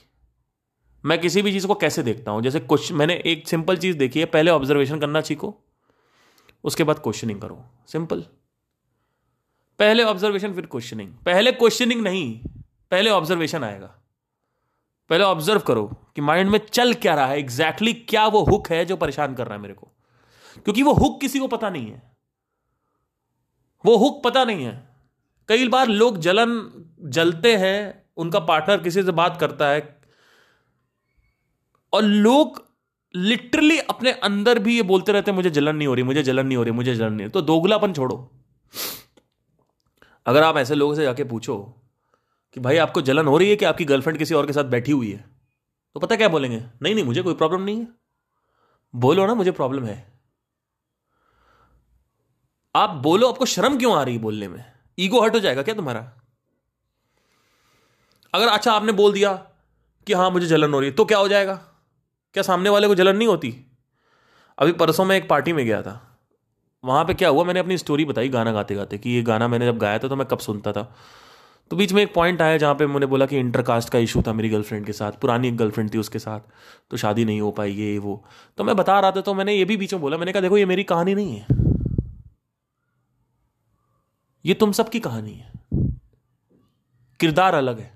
मैं 1.06 1.22
किसी 1.22 1.42
भी 1.42 1.52
चीज़ 1.52 1.68
को 1.68 1.76
कैसे 1.76 2.04
देखता 2.04 2.32
हूँ? 2.32 2.42
जैसे 2.42 2.60
क्वेश्चन 2.60 2.96
मैंने 2.96 3.24
एक 3.26 3.48
सिंपल 3.48 3.78
चीज़ 3.78 3.98
देखी 3.98 4.20
है, 4.20 4.26
पहले 4.26 4.52
ऑब्जर्वेशन 4.52 5.00
करना 5.00 5.22
सीखो, 5.22 5.64
उसके 6.64 6.84
बाद 6.84 7.00
क्वेश्चनिंग 7.00 7.42
करो। 7.42 7.66
सिंपल 7.88 8.22
पहले 9.80 10.04
ऑब्जर्वेशन 10.04 10.54
फिर 10.54 10.66
क्वेश्चनिंग 10.66 11.14
पहले 11.26 11.52
क्वेश्चनिंग 11.52 12.02
नहीं, 12.02 12.42
पहले 12.92 13.10
ऑब्जर्वेशन 13.10 13.64
आएगा। 13.64 13.96
पहले 15.10 15.24
ऑब्ज़र्व 15.24 15.60
करो 15.60 15.88
कि 16.16 16.22
माइंड 16.22 16.50
में 16.50 16.60
चल 16.60 16.94
क्या 16.94 17.16
रहा 17.16 17.26
है 17.26 17.40
एग्जैक्टली 17.40 17.92
exactly 17.92 18.10
क्या 18.10 18.28
वो 18.28 18.44
हुक 18.44 18.70
है 18.70 18.86
जो 18.86 18.98
परेशान 18.98 19.36
कर 19.36 19.46
रहा 19.46 19.56
है 19.56 19.62
मेरे 19.62 19.74
को। 19.74 19.88
क्योंकि 20.58 20.84
वो 20.84 20.94
हुक 20.94 21.22
किसी 21.22 21.40
को 21.40 21.48
पता 21.48 21.70
नहीं 21.70 21.92
है। 21.92 22.18
वो 23.86 23.98
हुक 23.98 24.24
पता 24.24 24.46
नहीं 24.46 24.66
है। 24.66 24.90
कई 25.48 25.68
बार 25.68 25.88
लोग 25.88 26.18
जलन, 26.18 26.72
जलते 27.02 27.58
हैं, 27.58 28.06
उनका 28.18 28.40
पार्टनर 28.40 28.78
किसी 28.78 29.04
से 29.04 29.12
बात 29.12 29.38
करता 29.40 29.70
है 29.70 30.01
और 31.94 32.04
लोग 32.04 32.70
लिटरली 33.16 33.78
अपने 33.80 34.12
अंदर 34.12 34.60
भी 34.60 34.76
ये 34.76 34.82
बोलते 34.82 35.12
रहते 35.12 35.32
हैं, 35.32 35.36
मुझे 35.36 35.50
जलन 35.50 35.76
नहीं 35.76 35.88
हो 35.88 35.94
रही, 35.94 36.04
मुझे 36.04 36.24
जलन 36.24 36.46
नहीं 36.48 36.58
हो 36.58 36.64
रही, 36.64 36.72
मुझे 36.72 36.96
जलन 36.96 37.14
नहीं 37.14 37.28
हो 37.28 37.32
तो 37.32 37.42
दोगलापन 37.42 37.94
छोड़ो। 37.94 38.32
अगर 40.26 40.44
आप 40.44 40.58
ऐसे 40.58 40.76
लोगों 40.76 40.96
से 40.96 41.04
जाके 41.04 41.24
पूछो 41.24 41.58
कि 42.54 42.60
भाई, 42.60 42.78
आपको 42.78 43.02
जलन 43.02 43.28
हो 43.28 43.38
रही 43.38 43.50
है 43.50 43.56
कि 43.56 43.66
आपकी 43.66 43.86
गर्लफ्रेंड 43.86 44.18
किसी 44.18 44.34
और 44.34 44.48
के 44.48 44.54
साथ 44.54 44.64
बैठी 44.64 44.92
हुई 44.92 45.12
है? 45.12 45.26
तो 45.94 46.00
पता 46.00 46.16
क्या 46.16 46.30
बोलेंगे? 46.30 46.64
नहीं 46.82 46.96
नहीं, 46.96 47.06
मुझे 47.06 47.22
कोई 47.22 47.34
प्रॉब्लम 47.34 47.62
नहीं 47.62 47.80
है। 47.80 47.88
बोलो 48.96 49.26
ना, 49.26 49.34
मुझे 49.34 49.52
प्रॉब्लम 49.52 49.86
है। 49.86 50.20
आप 52.76 52.90
बोलो, 52.90 53.28
आपको 53.28 53.46
शर्म 53.46 53.78
क्यों 53.78 53.96
आ 53.96 54.04
रही 54.04 54.16
है 54.16 54.22
बोलने 54.22 54.48
में? 54.48 54.66
ईगो 55.00 55.22
हट 55.22 55.36
हो 55.36 55.40
जाएगा 55.40 55.62
क्या 55.62 55.76
तुम्हारा? 55.76 56.12
अगर 58.34 58.48
अच्छा 58.48 58.74
आपने 58.74 58.92
बोल 58.92 59.14
दिया 59.14 59.34
कि 60.08 60.14
हाँ 60.14 60.32
मुझे 60.32 60.48
जलन 60.48 60.74
हो 60.74 60.80
रही 60.80 60.90
है 60.90 60.96
तो 60.96 61.06
क्या 61.06 61.18
हो 61.18 61.28
जाएगा? 61.28 61.71
क्या 62.34 62.44
सामने 62.44 62.70
वाले 62.70 62.88
को 62.88 62.96
जलन 62.96 63.16
नहीं 63.16 63.28
होती? 63.28 63.66
अभी 64.58 64.72
परसों 64.72 65.06
मैं 65.06 65.18
एक 65.18 65.30
पार्टी 65.30 65.54
में 65.54 65.66
गया 65.66 65.82
था। 65.82 66.20
वहाँ 66.86 67.06
पे 67.06 67.14
क्या 67.14 67.30
हुआ, 67.30 67.44
मैंने 67.44 67.60
अपनी 67.60 67.78
स्टोरी 67.78 68.06
बताई 68.06 68.30
गाना 68.30 68.52
गाते 68.52 68.76
गाते 68.76 68.98
कि 68.98 69.10
ये 69.10 69.22
गाना 69.22 69.48
मैंने 69.48 69.66
जब 69.66 69.78
गाया 69.78 70.00
था 70.00 70.08
तो 70.08 70.16
मैं 70.16 70.28
कब 70.28 70.40
सुनता 70.40 70.72
था। 70.72 70.96
तो 71.70 71.76
बीच 71.76 71.94
में 71.94 72.04
एक 72.04 72.14
पॉइंट 72.14 72.42
आया 72.42 72.58
जहाँ 72.58 72.76
पे 72.76 72.88
मैंने 72.88 73.06
बोला 73.06 73.26
कि 73.26 73.38
इंटरकास्ट 73.38 73.90
का 73.90 74.00
इशू 74.00 74.22
था 74.22 74.34
मेरी 74.34 74.50
गर्लफ्रेंड 74.50 74.86
के 74.86 74.94
साथ, 74.94 75.12
पुरानी 75.12 75.48
एक 75.48 75.58
गर्लफ्रेंड 75.58 75.94
थी 75.94 75.98
उसके 75.98 76.20
साथ 76.20 76.40
तो 76.92 76.98
शादी 76.98 77.26
नहीं 77.26 77.42
हो 77.42 77.52
पाई, 77.52 77.72
ये, 77.72 77.98
वो। 77.98 78.26
तो 78.58 78.64
मैं 78.64 78.76
बता 78.76 79.00
रहा 79.00 79.12
था 79.12 79.22
तो 79.22 79.34
मैंने 79.34 79.54
ये 79.54 79.66
भी 79.66 79.78
बीच 79.78 79.94
में 79.94 80.02
बोला, 80.02 80.18
मैंने 80.18 80.32
कहा, 80.32 80.42
देखो, 80.42 80.58
ये 80.58 80.66
मेरी 80.66 80.84
कहानी 80.84 81.16
नहीं 81.16 81.38
है। 81.38 81.48
ये 84.46 84.54
तुम 84.54 84.72
सबकी 84.72 85.00
कहानी 85.00 85.34
है। 85.34 85.52
किरदार 87.20 87.56
अलग 87.56 87.80
है। 87.80 87.94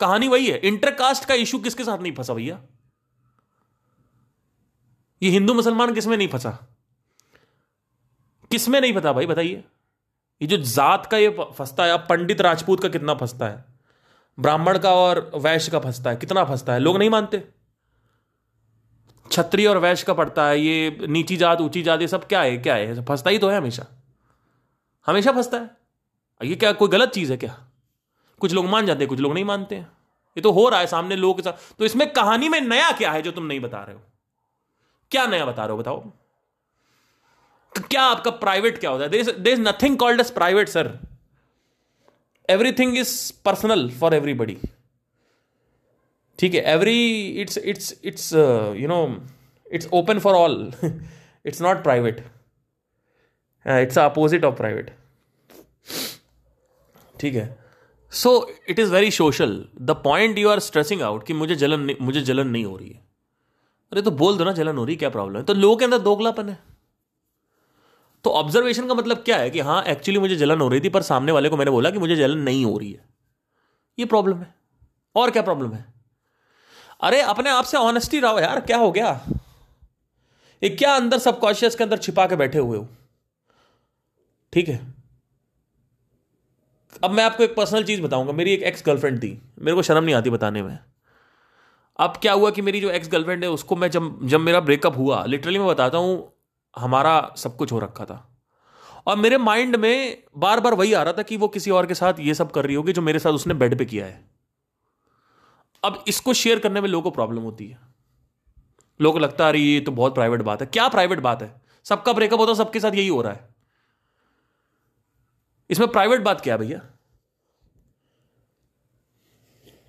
कहानी 0.00 0.28
वही 0.28 0.46
है 0.46 0.58
इंटरकास्ट 0.58 1.24
का 1.24 1.34
इशू 1.34 1.58
किसके 1.58 1.84
साथ 1.84 1.98
नहीं 1.98 2.12
फंसा 2.12 2.34
भैया? 2.34 2.60
ये 5.22 5.30
हिंदू 5.30 5.54
मुसलमान 5.54 5.94
किसमें 5.94 6.16
नहीं 6.16 6.28
फंसा? 6.28 6.50
किसमें 8.50 8.80
नहीं 8.80 8.92
पता 8.92 9.12
भाई, 9.12 9.26
बताइए। 9.26 9.64
ये 10.42 10.46
जो 10.48 10.56
जात 10.56 11.06
का 11.06 11.16
ये 11.16 11.36
फंसता 11.58 11.84
है, 11.84 11.92
अब 11.92 12.00
पंडित 12.00 12.40
राजपूत 12.40 12.82
का 12.82 12.88
कितना 12.88 13.14
फंसता 13.14 13.46
है? 13.46 13.64
ब्राह्मण 14.38 14.78
का 14.78 14.94
और 14.94 15.30
वैश्य 15.34 15.70
का 15.70 15.80
फंसता 15.80 16.10
है, 16.10 16.16
कितना 16.16 16.44
फंसता 16.44 16.72
है? 16.72 16.78
लोग 16.78 16.98
नहीं 16.98 17.10
मानते। 17.10 17.44
छत्री 19.32 19.66
और 19.66 19.78
वैश्य 19.78 20.04
का 20.04 20.14
पड़ता 20.14 20.46
है, 20.46 20.60
ये 20.60 20.98
नीची 21.08 21.36
जात, 21.36 21.60
ऊँची 21.60 21.82
जात, 21.82 22.00
ये 22.00 22.08
सब 22.08 22.26
क्या 22.26 22.42
है 22.42 22.58
क्या 22.58 22.74
है? 22.74 23.04
फंसता 23.04 23.30
ही 23.30 23.38
तो 23.38 23.48
है 23.48 23.56
हमेशा। 23.56 23.86
हमेशा 25.06 25.32
फंसता 25.32 25.56
है। 25.56 25.70
ये 26.44 26.54
क्या, 26.54 26.72
कोई 26.72 26.88
गलत 26.88 27.08
चीज़ 27.08 27.30
है 27.32 27.36
क्या? 27.36 27.68
कुछ 28.40 28.52
लोग 28.52 28.66
मान 28.66 28.86
जाते 28.86 28.98
हैं, 28.98 29.08
कुछ 29.08 29.18
लोग 29.18 29.34
नहीं 29.34 29.44
मानते 29.44 29.74
हैं। 29.74 29.92
ये 30.36 30.40
तो 30.40 30.52
हो 30.52 30.68
रहा 30.68 30.80
है, 30.80 30.86
सामने 30.86 31.16
लोगों 31.16 31.34
के 31.34 31.42
साथ। 31.42 31.78
तो 31.78 31.84
इसमें 31.84 32.12
कहानी 32.12 32.48
में 32.48 32.60
नया 32.60 32.92
क्या 32.92 33.12
है 33.12 33.22
जो 33.22 33.30
तुम 33.30 33.44
नहीं 33.44 33.60
बता 33.60 33.78
रहे 33.78 33.96
हो? 33.96 34.02
क्या 35.10 35.26
नया 35.26 35.44
बता 35.46 35.64
रहे 35.64 35.72
हो, 35.72 35.78
बताओ। 35.78 36.00
तो 37.72 37.80
क्या 37.90 38.02
आपका 38.04 38.30
प्राइवेट 38.42 38.78
क्या 38.80 38.90
होता 38.90 39.04
है? 39.04 39.10
There 39.10 39.52
is 39.52 39.60
nothing 39.60 39.96
called 39.98 40.20
as 40.20 40.30
private 40.30 40.68
sir 40.68 40.98
everything 42.48 42.96
is 42.98 43.32
personal 43.44 43.88
for 44.00 44.14
everybody 44.14 44.56
ठीक 46.38 46.54
है 46.54 46.62
every 46.72 47.26
it's 47.42 47.58
it's 47.58 47.94
it's 48.04 48.32
you 48.32 48.88
know 48.88 49.00
it's 49.66 49.88
open 49.94 50.18
for 50.18 50.34
all 50.34 50.72
it's 50.82 51.62
not 51.62 51.82
private 51.82 52.20
it's 53.66 53.98
opposite 53.98 54.44
of 54.44 54.54
private 54.56 54.90
ठीक 57.20 57.34
है। 57.34 57.46
So 58.12 58.30
it 58.68 58.78
is 58.78 58.92
very 58.92 59.10
social 59.10 59.64
the 59.80 59.90
point 60.04 60.38
you 60.38 60.48
are 60.48 60.60
stressing 60.60 61.02
out 61.02 61.26
कि 61.26 61.32
मुझे 61.34 61.54
जलन 61.56 61.96
मुझे 62.00 62.20
जलन 62.20 62.48
नहीं 62.48 62.64
हो 62.64 62.76
रही 62.76 62.88
है। 62.88 63.04
अरे 63.92 64.02
तो 64.02 64.10
बोल 64.10 64.36
दो 64.38 64.44
ना, 64.44 64.52
जलन 64.52 64.78
हो 64.78 64.84
रही 64.84 64.96
क्या 64.96 65.10
प्रॉब्लम 65.10 65.36
है? 65.36 65.42
तो 65.42 65.54
लोगों 65.54 65.76
के 65.76 65.84
अंदर 65.84 65.98
दोगलापन 65.98 66.48
है। 66.48 66.58
तो 68.24 68.30
ऑब्जर्वेशन 68.30 68.88
का 68.88 68.94
मतलब 68.94 69.16
क्या 69.16 69.36
है 69.36 69.50
कि 69.50 69.60
हाँ 69.60 69.82
एक्चुअली 69.82 70.20
मुझे 70.20 70.36
जलन 70.36 70.60
हो 70.60 70.68
रही 70.68 70.80
थी, 70.80 70.88
पर 70.88 71.02
सामने 71.02 71.32
वाले 71.32 71.48
को 71.48 71.56
मैंने 71.56 71.70
बोला 71.70 71.90
कि 71.90 71.98
मुझे 71.98 72.16
जलन 72.16 72.38
नहीं 72.38 72.64
हो 72.64 72.78
रही 72.78 72.92
है। 72.92 73.04
ये 73.98 74.04
प्रॉब्लम 74.04 74.38
है। 74.38 74.54
और 75.16 75.30
क्या 75.30 75.42
प्रॉब्लम 75.42 75.72
है? 75.72 75.94
अरे, 77.00 77.20
अपने 77.20 77.50
आप 77.50 77.64
से 77.64 77.76
ऑनेस्टी 77.76 78.20
रहो 78.20 78.40
यार, 78.40 78.60
क्या 78.60 78.76
हो 78.76 78.92
गया? 78.92 79.26
ये 80.62 80.68
क्या 80.68 80.96
अंदर 80.96 81.18
सबकॉन्शियस 81.18 81.74
के 81.74 81.84
अंदर 81.84 81.96
छिपा 81.96 82.26
के 82.26 82.36
बैठे 82.36 82.58
हुए 82.58 82.78
हो? 82.78 82.88
ठीक 84.52 84.68
है। 84.68 84.94
अब 87.04 87.10
मैं 87.10 87.24
आपको 87.24 87.42
एक 87.42 87.54
पर्सनल 87.54 87.84
चीज़ 87.84 88.02
बताऊँगा। 88.02 88.32
मेरी 88.32 88.52
एक 88.52 88.62
एक्स 88.62 88.82
गर्लफ्रेंड 88.86 89.18
थी। 89.18 89.42
मेरे 89.58 89.74
को 89.74 89.82
शर्म 89.82 90.04
नहीं 90.04 90.14
आती 90.14 90.30
बताने 90.30 90.62
में। 90.62 90.78
अब 91.98 92.16
क्या 92.16 92.32
हुआ 92.32 92.50
कि 92.50 92.62
मेरी 92.62 92.80
जो 92.80 92.90
एक्स 92.90 93.08
गर्लफ्रेंड 93.08 93.44
है, 93.44 93.50
उसको 93.50 93.76
मैं 93.76 93.90
जब 93.90 94.26
जब 94.26 94.40
मेरा 94.40 94.60
ब्रेकअप 94.60 94.96
हुआ 94.96 95.24
लिटरली 95.24 95.58
मैं 95.58 95.68
बताता 95.68 95.98
हूँ, 95.98 96.32
हमारा 96.78 97.34
सब 97.36 97.56
कुछ 97.56 97.72
हो 97.72 97.78
रखा 97.78 98.04
था। 98.04 98.38
और 99.06 99.16
मेरे 99.16 99.38
माइंड 99.38 99.76
में 99.76 100.22
बार 100.36 100.60
बार 100.60 100.74
वही 100.74 100.92
आ 100.92 101.02
रहा 101.02 101.12
था 101.12 101.22
कि 101.22 101.36
वो 101.36 101.48
किसी 101.48 101.70
और 101.70 101.86
के 101.86 101.94
साथ 101.94 102.14
ये 102.20 102.34
सब 102.34 102.50
कर 102.50 102.66
रही 102.66 102.74
होगी 102.74 102.92
जो 102.92 103.02
मेरे 103.02 103.18
साथ 103.18 103.30
उसने 103.30 103.54
बेड 103.54 103.78
पे 103.78 103.84
किया 103.84 104.06
है। 104.06 104.30
अब 105.84 106.04
इसको 106.08 106.32
शेयर 106.32 106.58
करने 106.58 106.80
में 106.80 106.88
लोगों 106.88 107.02
को 107.02 107.10
प्रॉब्लम 107.10 107.42
होती 107.42 107.66
है। 107.66 107.78
लोगों 109.00 109.12
को 109.12 109.18
लगता 109.18 109.44
है, 109.44 109.50
अरे, 109.50 109.58
ये 109.58 109.80
तो 109.80 109.92
बहुत 109.92 110.14
प्राइवेट 110.14 110.42
बात 110.42 110.60
है। 110.60 110.66
क्या 110.66 110.88
प्राइवेट 110.88 111.18
बात 111.18 111.42
है? 111.42 111.62
सबका 111.84 112.12
ब्रेकअप 112.12 112.40
होता 112.40 112.52
है, 112.52 112.56
सबके 112.56 112.80
साथ 112.80 112.92
यही 112.94 113.08
हो 113.08 113.22
रहा 113.22 113.32
है। 113.32 113.54
इसमें 115.70 115.88
प्राइवेट 115.88 116.20
बात 116.20 116.40
क्या 116.40 116.54
है 116.54 116.60
भैया? 116.60 116.78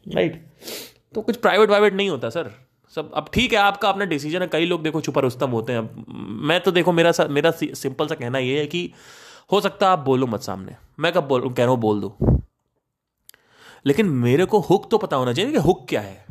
राइट 0.07 0.47
तो 1.13 1.21
कुछ 1.21 1.37
प्राइवेट 1.37 1.69
वाइवेट 1.69 1.93
नहीं 1.93 2.09
होता 2.09 2.29
सर। 2.29 2.51
सब 2.95 3.11
अब 3.13 3.29
ठीक 3.33 3.53
है 3.53 3.59
आपका 3.59 3.89
अपना 3.89 4.05
डिसीज़न 4.05 4.41
है। 4.41 4.47
कई 4.47 4.65
लोग 4.65 4.83
देखो 4.83 5.01
छुपा 5.01 5.21
रुस्तम 5.21 5.49
होते 5.49 5.73
हैं। 5.73 5.79
अब 5.79 6.05
मैं 6.43 6.59
तो 6.61 6.71
देखो 6.71 6.91
मेरा 6.91 7.11
सा, 7.11 7.25
मेरा 7.25 7.51
सिंपल 7.51 8.07
सा 8.07 8.15
कहना 8.15 8.39
ये 8.39 8.59
है 8.59 8.67
कि 8.67 8.91
हो 9.51 9.61
सकता 9.61 9.85
है 9.85 9.91
आप 9.91 9.99
बोलो 9.99 10.27
मत 10.27 10.41
सामने। 10.41 10.75
मैं 10.99 11.11
कब 11.13 11.27
बोल 11.27 11.53
कह 11.53 11.63
रहा 11.63 11.71
हूँ 11.71 11.79
बोल 11.79 12.01
दो। 12.01 12.17
लेकिन 13.85 14.09
मेरे 14.09 14.45
को 14.45 14.59
हुक 14.59 14.89
तो 14.91 14.97
पता 14.97 15.17
होना 15.17 15.33
चाहिए 15.33 15.51
कि 15.51 15.57
हुक 15.57 15.85
क्या 15.89 16.01
है। 16.01 16.25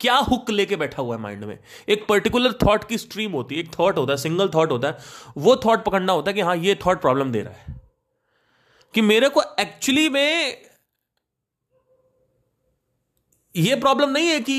क्या 0.00 0.16
हुक 0.16 0.50
लेके 0.50 0.76
बैठा 0.76 1.02
हुआ 1.02 1.16
है 1.16 1.20
माइंड 1.22 1.44
में? 1.44 1.58
एक 1.88 2.06
पर्टिकुलर 2.08 2.52
थॉट 2.52 2.84
की 2.84 2.98
स्ट्रीम 2.98 3.32
होती 3.32 3.54
है 3.54 3.60
एक 3.60 3.70
थॉट 3.78 3.98
होता 3.98 4.12
है 4.12 4.16
सिंगल 4.16 4.48
थॉट 4.48 4.70
होता 4.70 4.88
है। 4.88 4.98
वो 5.38 5.56
थॉट 5.56 5.84
पकड़ना 5.84 6.12
होता 6.12 6.30
है 6.30 6.34
कि 6.34 6.40
हाँ 6.40 6.56
ये 6.56 6.74
थॉट 6.86 7.00
प्रॉब्लम 7.00 7.32
दे 7.32 7.40
रहा 7.40 7.52
है। 7.52 7.80
कि 8.94 9.00
मेरे 9.00 9.28
को 9.28 9.42
एक्चुअली 9.60 10.08
में 10.08 10.56
ये 13.56 13.76
प्रॉब्लम 13.76 14.10
नहीं 14.10 14.26
है 14.26 14.40
कि 14.40 14.52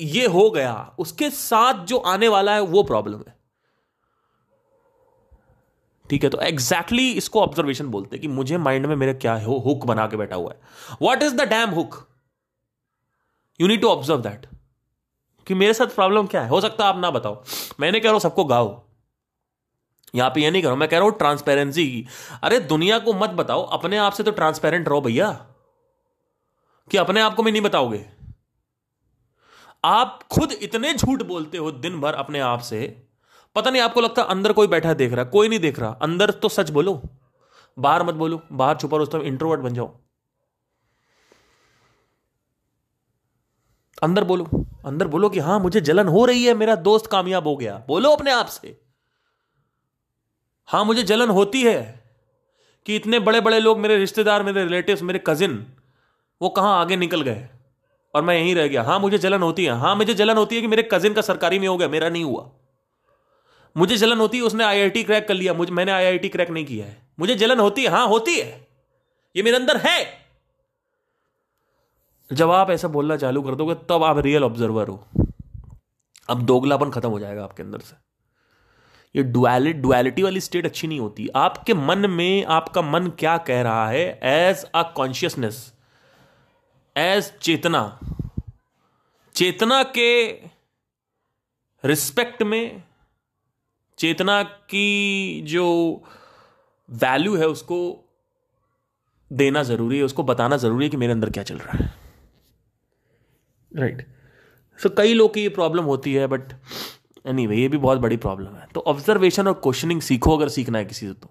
ये 0.00 0.26
हो 0.26 0.50
गया। 0.50 0.94
उसके 0.98 1.30
साथ 1.30 1.84
जो 1.84 1.96
आने 1.96 2.28
वाला 2.28 2.54
है, 2.54 2.60
वो 2.60 2.82
प्रॉब्लम 2.82 3.18
है। 3.18 3.36
ठीक 6.10 6.24
है 6.24 6.30
तो 6.30 6.40
एग्जैक्टली 6.40 6.98
exactly 6.98 7.18
इसको 7.18 7.42
ऑब्जर्वेशन 7.42 7.86
बोलते 7.86 8.16
हैं 8.16 8.20
कि 8.20 8.28
मुझे 8.28 8.58
माइंड 8.58 8.86
में 8.86 8.96
मेरे 8.96 9.14
क्या 9.14 9.34
हो 9.34 9.58
हुक 9.58 9.84
बना 9.84 10.06
के 10.06 10.16
बैठा 10.16 10.36
हुआ 10.36 10.52
है। 10.52 10.60
What 11.02 11.22
is 11.22 11.34
the 11.34 11.48
damn 11.48 11.70
hook 11.70 12.08
you 13.60 13.68
need 13.68 13.80
to 13.80 13.88
observe 13.88 14.20
that 14.20 14.46
कि 15.46 15.54
मेरे 15.54 15.74
साथ 15.74 15.86
प्रॉब्लम 15.86 16.26
क्या 16.26 16.42
है? 16.42 16.48
हो 16.48 16.60
सकता 16.60 16.84
है 16.84 16.90
आप 16.90 16.98
ना 16.98 17.10
बताओ। 17.10 17.42
मैंने 17.80 18.00
कह 18.00 18.04
रहा 18.04 18.12
हूँ, 18.12 18.20
सबको 18.20 18.44
गाओ। 18.44 18.82
यहाँ 20.14 20.30
पे 20.30 20.40
ये 20.40 20.50
नहीं 20.50 20.62
करो 20.62 20.76
मैं 20.76 20.88
कह 20.88 20.98
रहा 20.98 21.08
हूँ 21.08 21.18
ट्रांसपेरेंसी 21.18 21.86
की 21.86 22.06
अरे, 22.42 22.60
दुनिया 22.60 22.98
को 22.98 23.12
मत 23.12 23.30
बताओ। 23.30 23.62
अपने 23.62 23.96
आप 23.96 24.12
से 24.12 24.22
तो 24.22 24.30
ट्रांसपेरेंट 24.30 24.88
रहो 24.88 25.00
भैया। 25.00 25.30
कि 26.90 26.96
अपने 26.96 27.20
आप 27.20 27.34
को 27.34 27.42
मैं 27.42 27.52
नहीं 27.52 27.62
बताओगे। 27.62 28.17
आप 29.84 30.22
खुद 30.30 30.52
इतने 30.52 30.92
झूठ 30.94 31.22
बोलते 31.22 31.58
हो 31.58 31.70
दिन 31.72 32.00
भर 32.00 32.14
अपने 32.14 32.40
आप 32.40 32.60
से, 32.60 32.86
पता 33.56 33.70
नहीं 33.70 33.82
आपको 33.82 34.00
लगता 34.00 34.22
अंदर 34.24 34.52
कोई 34.52 34.66
बैठा 34.66 34.92
देख 34.94 35.12
रहा, 35.12 35.24
कोई 35.24 35.48
नहीं 35.48 35.60
देख 35.60 35.78
रहा, 35.78 35.90
अंदर 35.92 36.30
तो 36.30 36.48
सच 36.48 36.70
बोलो। 36.70 37.00
बाहर 37.76 38.02
मत 38.02 38.14
बोलो, 38.14 38.40
बाहर 38.52 38.76
छुपा 38.76 38.96
रहो 38.96 39.22
इंट्रोवर्ट 39.22 39.60
बन 39.60 39.74
जाओ। 39.74 39.88
अंदर 44.02 44.24
बोलो 44.24 44.64
अंदर 44.86 45.08
बोलो 45.08 45.28
कि 45.28 45.38
हाँ, 45.38 45.58
मुझे 45.60 45.80
जलन 45.80 46.08
हो 46.08 46.24
रही 46.24 46.44
है, 46.44 46.54
मेरा 46.54 46.74
दोस्त 46.76 47.06
कामयाब 47.06 47.46
हो 47.46 47.56
गया। 47.56 47.76
बोलो 47.88 48.10
अपने 48.10 48.30
आप 48.30 48.46
से। 48.46 48.80
हाँ, 50.68 50.84
मुझे 50.84 51.02
जलन 51.02 51.30
होती 51.30 51.62
है 51.62 51.78
कि 52.86 52.96
इतने 52.96 53.18
बड़े 53.18 53.40
बड़े 53.40 53.60
लोग 53.60 53.78
मेरे 53.78 53.96
रिश्तेदार, 53.96 54.42
मेरे 54.42 54.64
रिलेटिव्स 54.64 55.02
मेरे 55.02 55.22
कजिन 55.26 55.64
वो 56.40 56.48
कहाँ 56.48 56.80
आगे 56.80 56.96
निकल 56.96 57.22
गए? 57.22 57.48
और 58.14 58.22
मैं 58.22 58.38
यहीं 58.38 58.54
रह 58.54 58.68
गया। 58.68 58.82
हाँ 58.82 59.00
मुझे 59.00 59.18
जलन 59.18 59.42
होती 59.42 59.64
है। 59.64 59.72
हाँ 59.72 59.96
मुझे 59.96 60.14
जलन 60.14 60.36
होती 60.36 60.54
है 60.54 60.60
कि 60.60 60.66
मेरे 60.66 60.88
कजिन 60.92 61.14
का 61.14 61.22
सरकारी 61.22 61.58
में 61.58 61.68
हो 61.68 61.76
गया। 61.76 61.88
मेरा 61.88 62.08
नहीं 62.08 62.24
हुआ। 62.24 62.50
मुझे 63.76 63.96
जलन 63.96 64.18
होती 64.18 64.38
है, 64.38 64.42
उसने 64.42 64.64
आईआईटी 64.64 65.04
क्रैक 65.04 65.28
कर 65.28 65.34
लिया। 65.34 65.54
मुझे, 65.54 65.72
मैंने 65.72 65.92
आईआईटी 65.92 66.28
क्रैक 66.28 66.50
नहीं 66.50 66.64
किया 66.64 66.86
है। 66.86 67.08
मुझे 67.20 67.34
जलन 67.34 67.60
होती 67.60 67.82
है। 67.82 67.88
हाँ 67.88 68.08
होती 68.08 68.38
है। 68.38 68.68
ये 69.36 69.42
मेरे 69.42 69.56
अंदर 69.56 69.76
है। 69.76 70.28
जब 72.32 72.50
आप 72.50 72.70
ऐसा 72.70 72.88
बोलना 72.88 73.16
चालू 73.16 73.42
कर 73.42 73.54
दोगे, 73.54 73.74
तब 73.74 74.02
आप 74.04 74.18
रियल 74.18 74.44
ऑब्जर्वर 74.44 74.88
हो। 74.88 75.08
अब 76.28 76.42
दोगलापन 76.42 76.90
खत्म 76.90 77.08
हो 77.08 77.18
जाएगा 77.18 77.44
आपके 77.44 77.62
अंदर 77.62 77.78
से। 77.78 77.96
ये 79.16 79.22
डुअलिट 79.22 79.76
डुअलिटी 79.76 80.22
वाली 80.22 80.40
स्टेट 80.40 80.66
अच्छी 80.66 80.86
नहीं 80.86 81.00
होती। 81.00 81.28
आपके 81.36 81.74
मन 81.74 81.98
में 81.98 82.44
आपका 82.44 82.82
मन 82.82 83.06
क्या 83.06 83.38
कह 83.38 83.62
रहा 83.62 83.88
है? 83.88 84.20
As 84.22 84.64
a 84.74 84.82
consciousness 84.82 85.72
as 86.98 87.32
chetna. 87.38 88.00
चेतना 89.34 89.82
के 89.82 90.30
रिस्पेक्ट 91.84 92.42
में 92.42 92.82
चेतना 93.98 94.42
की 94.42 95.40
जो 95.42 95.66
वैल्यू 96.90 97.36
है 97.36 97.48
उसको 97.48 98.04
देना 99.32 99.62
ज़रूरी 99.62 99.98
है 99.98 100.04
उसको 100.04 100.22
बताना 100.22 100.56
ज़रूरी 100.56 100.84
है 100.84 100.90
कि 100.90 100.96
मेरे 100.96 101.12
अंदर 101.12 101.30
क्या 101.30 101.42
चल 101.42 101.58
रहा 101.58 101.78
है। 101.78 101.94
Right 103.76 103.96
right. 103.96 104.82
सो 104.82 104.88
so, 104.88 104.94
कई 104.96 105.14
लोग 105.14 105.34
की 105.34 105.42
ये 105.42 105.48
प्रॉब्लम 105.48 105.84
होती 105.84 106.14
है 106.14 106.26
बट 106.26 106.52
एनी 107.26 107.42
anyway, 107.42 107.62
ये 107.62 107.68
भी 107.68 107.78
बहुत 107.78 107.98
बड़ी 107.98 108.16
प्रॉब्लम 108.16 108.56
है। 108.56 108.66
तो 108.66 108.80
ऑब्जर्वेशन 108.80 109.46
और 109.46 109.52
क्वेश्चनिंग 109.52 110.00
सीखो 110.00 110.36
अगर 110.36 110.48
सीखना 110.48 110.78
है 110.78 110.84
किसी 110.84 111.06
से 111.06 111.12
तो। 111.12 111.30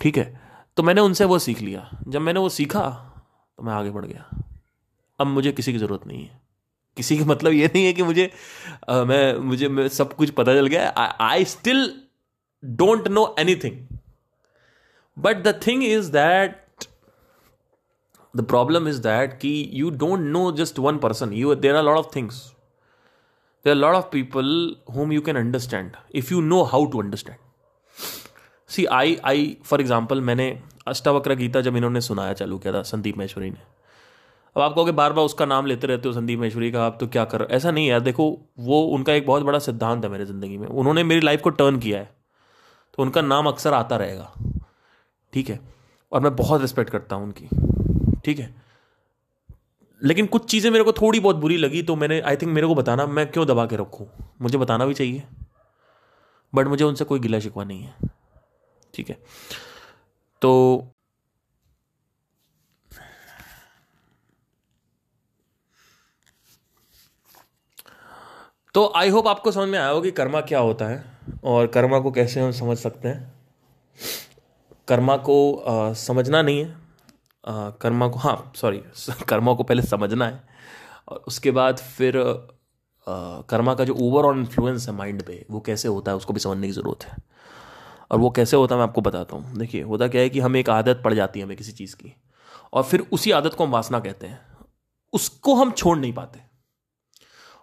ठीक 0.00 0.18
है? 0.18 0.40
तो 0.76 0.82
मैंने 0.82 1.00
उनसे 1.00 1.24
वो 1.24 1.38
सीख 1.38 1.60
लिया। 1.60 1.90
जब 2.08 2.20
मैंने 2.20 2.40
वो 2.40 2.48
सीखा 2.48 3.12
तो 3.58 3.62
मैं 3.64 3.72
आगे 3.72 3.90
बढ़ 3.90 4.04
गया। 4.06 4.24
अब 5.18 5.26
मुझे 5.26 5.52
किसी 5.52 5.72
की 5.72 5.78
ज़रूरत 5.78 6.06
नहीं 6.06 6.22
है। 6.24 6.40
किसी 6.96 7.16
का 7.18 7.24
मतलब 7.24 7.52
ये 7.52 7.66
नहीं 7.66 7.84
है 7.84 7.92
कि 7.92 8.02
मुझे 8.02 8.30
आ, 8.90 9.04
मैं 9.04 9.36
मुझे 9.38 9.68
मैं 9.68 9.86
सब 9.88 10.12
कुछ 10.14 10.30
पता 10.30 10.54
चल 10.54 10.66
गया। 10.66 10.88
I 11.20 11.44
still 11.44 11.92
don't 12.62 13.08
know 13.08 13.34
anything 13.64 13.86
but 15.16 15.42
the 15.42 15.60
thing 15.66 15.84
is 15.84 16.10
that 16.12 16.64
the 18.34 18.44
problem 18.44 18.88
is 18.88 19.00
that 19.02 19.38
कि 19.40 19.70
you 19.72 19.90
don't 19.90 20.20
know 20.20 20.50
just 20.52 20.78
one 20.78 20.98
person 20.98 21.32
you 21.32 21.54
there 21.54 21.76
are 21.76 21.84
lot 21.84 21.96
of 21.96 22.14
things 22.16 22.42
there 23.64 23.72
are 23.72 23.78
lot 23.78 23.94
of 23.94 24.10
people 24.12 24.76
whom 24.96 25.12
you 25.12 25.20
can 25.20 25.36
understand 25.36 25.96
if 26.14 26.32
you 26.32 26.40
know 26.40 26.62
how 26.64 26.86
to 26.86 27.02
understand 27.02 27.38
see 28.70 28.84
I 28.86 29.16
I 29.24 29.56
for 29.64 29.80
example 29.80 30.20
मैंने 30.20 30.58
अष्टावक्र 30.86 31.34
गीता 31.34 31.60
जब 31.60 31.76
इन्होंने 31.76 32.00
सुनाया 32.00 32.32
चालू 32.32 32.58
किया 32.58 32.72
था, 32.74 32.82
संदीप 32.82 33.18
महेश्वरी 33.18 33.50
ने। 33.50 33.58
अब 34.56 34.62
आप 34.62 34.74
कहोगे 34.74 34.92
बार 34.92 35.12
बार 35.12 35.24
उसका 35.24 35.46
नाम 35.46 35.66
लेते 35.66 35.86
रहते 35.86 36.08
हो 36.08 36.14
संदीप 36.14 36.38
महेश्वरी 36.40 36.70
का, 36.70 36.84
आप 36.86 36.96
तो 37.00 37.06
क्या 37.06 37.24
कर 37.24 37.46
ऐसा 37.50 37.70
नहीं 37.70 37.88
यार, 37.88 38.00
देखो, 38.00 38.30
वो 38.58 38.82
उनका 38.84 39.12
एक 39.12 39.26
बहुत 39.26 39.42
बड़ा 39.42 39.58
सिद्धांत 39.58 40.04
है 40.04 40.10
मेरी 40.10 40.24
ज़िंदगी 40.24 40.58
में। 40.58 40.66
उन्होंने 40.68 41.04
मेरी 41.04 41.20
लाइफ 41.20 41.42
को 41.42 41.50
टर्न 41.52 41.78
किया 41.78 41.98
है 41.98 42.10
तो 42.94 43.02
उनका 43.02 43.22
नाम 43.22 43.46
अक्सर 43.46 43.74
आता 43.74 43.96
रहेगा। 43.96 44.32
ठीक 45.32 45.48
है? 45.48 45.60
और 46.12 46.20
मैं 46.20 46.34
बहुत 46.36 46.60
रिस्पेक्ट 46.60 46.90
करता 46.90 47.16
हूँ 47.16 47.24
उनकी। 47.24 47.48
ठीक 48.24 48.38
है? 48.38 48.54
लेकिन 50.02 50.26
कुछ 50.26 50.44
चीज़ें 50.44 50.70
मेरे 50.70 50.84
को 50.84 50.92
थोड़ी 50.92 51.20
बहुत 51.20 51.36
बुरी 51.36 51.56
लगी 51.56 51.82
तो 51.82 51.96
मैंने 51.96 52.20
आई 52.20 52.36
थिंक 52.36 52.52
मेरे 52.52 52.66
को 52.66 52.74
बताना, 52.74 53.06
मैं 53.06 53.30
क्यों 53.30 53.46
दबा 53.46 53.66
के 53.66 53.76
रखूँ? 53.76 54.06
मुझे 54.42 54.58
बताना 54.58 54.86
भी 54.86 54.94
चाहिए। 54.94 55.22
बट 56.52 56.66
मुझे 56.66 56.84
उनसे 56.84 57.04
कोई 57.04 57.18
गिला 57.18 57.38
शिकवा 57.38 57.64
नहीं 57.64 57.82
है। 57.82 57.94
ठीक 58.96 59.10
है। 59.10 59.18
तो 60.42 60.52
तो 68.74 68.92
आई 68.96 69.08
होप 69.08 69.26
आपको 69.28 69.52
समझ 69.52 69.68
में 69.68 69.78
आया 69.78 69.88
हो 69.88 70.00
कि 70.00 70.10
कर्मा 70.10 70.40
क्या 70.40 70.58
होता 70.58 70.84
है 70.84 71.04
और 71.44 71.66
कर्मा 71.66 72.00
को 72.00 72.10
कैसे 72.10 72.40
हम 72.40 72.50
समझ 72.50 72.78
सकते 72.78 73.08
हैं। 73.08 73.34
कर्मा 74.88 75.16
को 75.16 75.54
आ, 75.54 75.92
समझना 75.92 76.42
नहीं 76.42 76.64
है। 76.64 76.76
आ, 77.48 77.70
कर्मा 77.70 78.08
को 78.08 78.18
हाँ 78.18 78.52
सॉरी 78.56 78.78
कर्मा 79.28 79.54
को 79.54 79.62
पहले 79.62 79.82
समझना 79.82 80.26
है 80.26 80.42
और 81.08 81.24
उसके 81.28 81.50
बाद 81.50 81.78
फिर 81.78 82.18
आ, 82.18 83.40
कर्मा 83.40 83.74
का 83.74 83.84
जो 83.84 83.94
ओवरऑल 83.94 84.38
इन्फ्लुएंस 84.38 84.88
है 84.88 84.94
माइंड 84.94 85.22
पे 85.22 85.46
वो 85.50 85.60
कैसे 85.60 85.88
होता 85.88 86.10
है 86.10 86.16
उसको 86.16 86.32
भी 86.32 86.40
समझने 86.40 86.66
की 86.66 86.72
ज़रूरत 86.72 87.04
है। 87.04 87.16
और 88.10 88.18
वो 88.18 88.30
कैसे 88.30 88.56
होता 88.56 88.74
है 88.74 88.78
मैं 88.78 88.86
आपको 88.88 89.00
बताता 89.00 89.36
हूँ। 89.36 89.56
देखिए, 89.58 89.82
होता 89.82 90.08
क्या 90.08 90.20
है 90.20 90.28
कि 90.28 90.40
हमें 90.40 90.60
एक 90.60 90.70
आदत 90.70 91.00
पड़ 91.04 91.14
जाती 91.14 91.40
है 91.40 91.46
हमें 91.46 91.56
किसी 91.56 91.72
चीज़ 91.72 91.96
की, 91.96 92.12
और 92.72 92.82
फिर 92.82 93.06
उसी 93.12 93.30
आदत 93.30 93.54
को 93.54 93.64
हम 93.64 93.70
वासना 93.70 94.00
कहते 94.00 94.26
हैं। 94.26 94.40
उसको 95.12 95.54
हम 95.54 95.70
छोड़ 95.70 95.98
नहीं 95.98 96.12
पाते। 96.12 96.40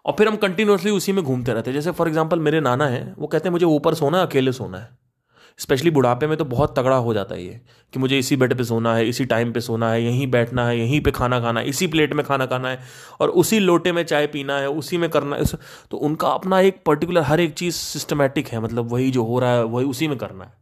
और 0.05 0.13
फिर 0.13 0.27
हम 0.27 0.35
कंटिन्यूसली 0.35 0.91
उसी 0.91 1.11
में 1.11 1.23
घूमते 1.23 1.53
रहते 1.53 1.71
हैं। 1.71 1.75
जैसे 1.75 1.91
फॉर 1.91 2.07
एग्ज़ाम्पल 2.07 2.39
मेरे 2.39 2.59
नाना 2.61 2.87
है, 2.87 3.13
वो 3.19 3.27
कहते 3.27 3.49
हैं 3.49 3.51
मुझे 3.51 3.65
ऊपर 3.65 3.93
सोना 3.93 4.17
है, 4.17 4.25
अकेले 4.25 4.51
सोना 4.51 4.77
है। 4.77 5.02
स्पेशली 5.59 5.91
बुढ़ापे 5.91 6.27
में 6.27 6.35
तो 6.37 6.45
बहुत 6.45 6.77
तगड़ा 6.79 6.95
हो 6.97 7.13
जाता 7.13 7.35
है 7.35 7.43
ये, 7.43 7.59
कि 7.93 7.99
मुझे 7.99 8.19
इसी 8.19 8.35
बेड 8.35 8.53
पे 8.57 8.63
सोना 8.63 8.95
है, 8.95 9.07
इसी 9.09 9.25
टाइम 9.25 9.51
पे 9.53 9.61
सोना 9.61 9.91
है, 9.91 10.03
यहीं 10.03 10.27
बैठना 10.29 10.65
है, 10.67 10.77
यहीं 10.79 10.99
पे 11.01 11.11
खाना 11.11 11.39
खाना 11.39 11.59
है, 11.59 11.69
इसी 11.69 11.87
प्लेट 11.87 12.13
में 12.13 12.25
खाना 12.25 12.45
खाना 12.45 12.69
है 12.69 12.79
और 13.21 13.29
उसी 13.31 13.59
लोटे 13.59 13.91
में 13.91 14.03
चाय 14.05 14.27
पीना 14.27 14.57
है, 14.57 14.69
उसी 14.69 14.97
में 14.97 15.09
करना 15.09 15.35
है 15.35 15.43
तो 15.91 15.97
उनका 15.99 16.27
अपना 16.29 16.59
एक 16.61 16.81
पर्टिकुलर 16.85 17.21
हर 17.23 17.39
एक 17.39 17.53
चीज़ 17.53 17.75
सिस्टमेटिक 17.75 18.47
है 18.47 18.59
मतलब 18.59 18.91
वही 18.91 19.11
जो 19.11 19.23
हो 19.23 19.39
रहा 19.39 19.51
है, 19.51 19.63
वही 19.65 19.85
उसी 19.85 20.07
में 20.07 20.17
करना 20.17 20.43
है। 20.43 20.53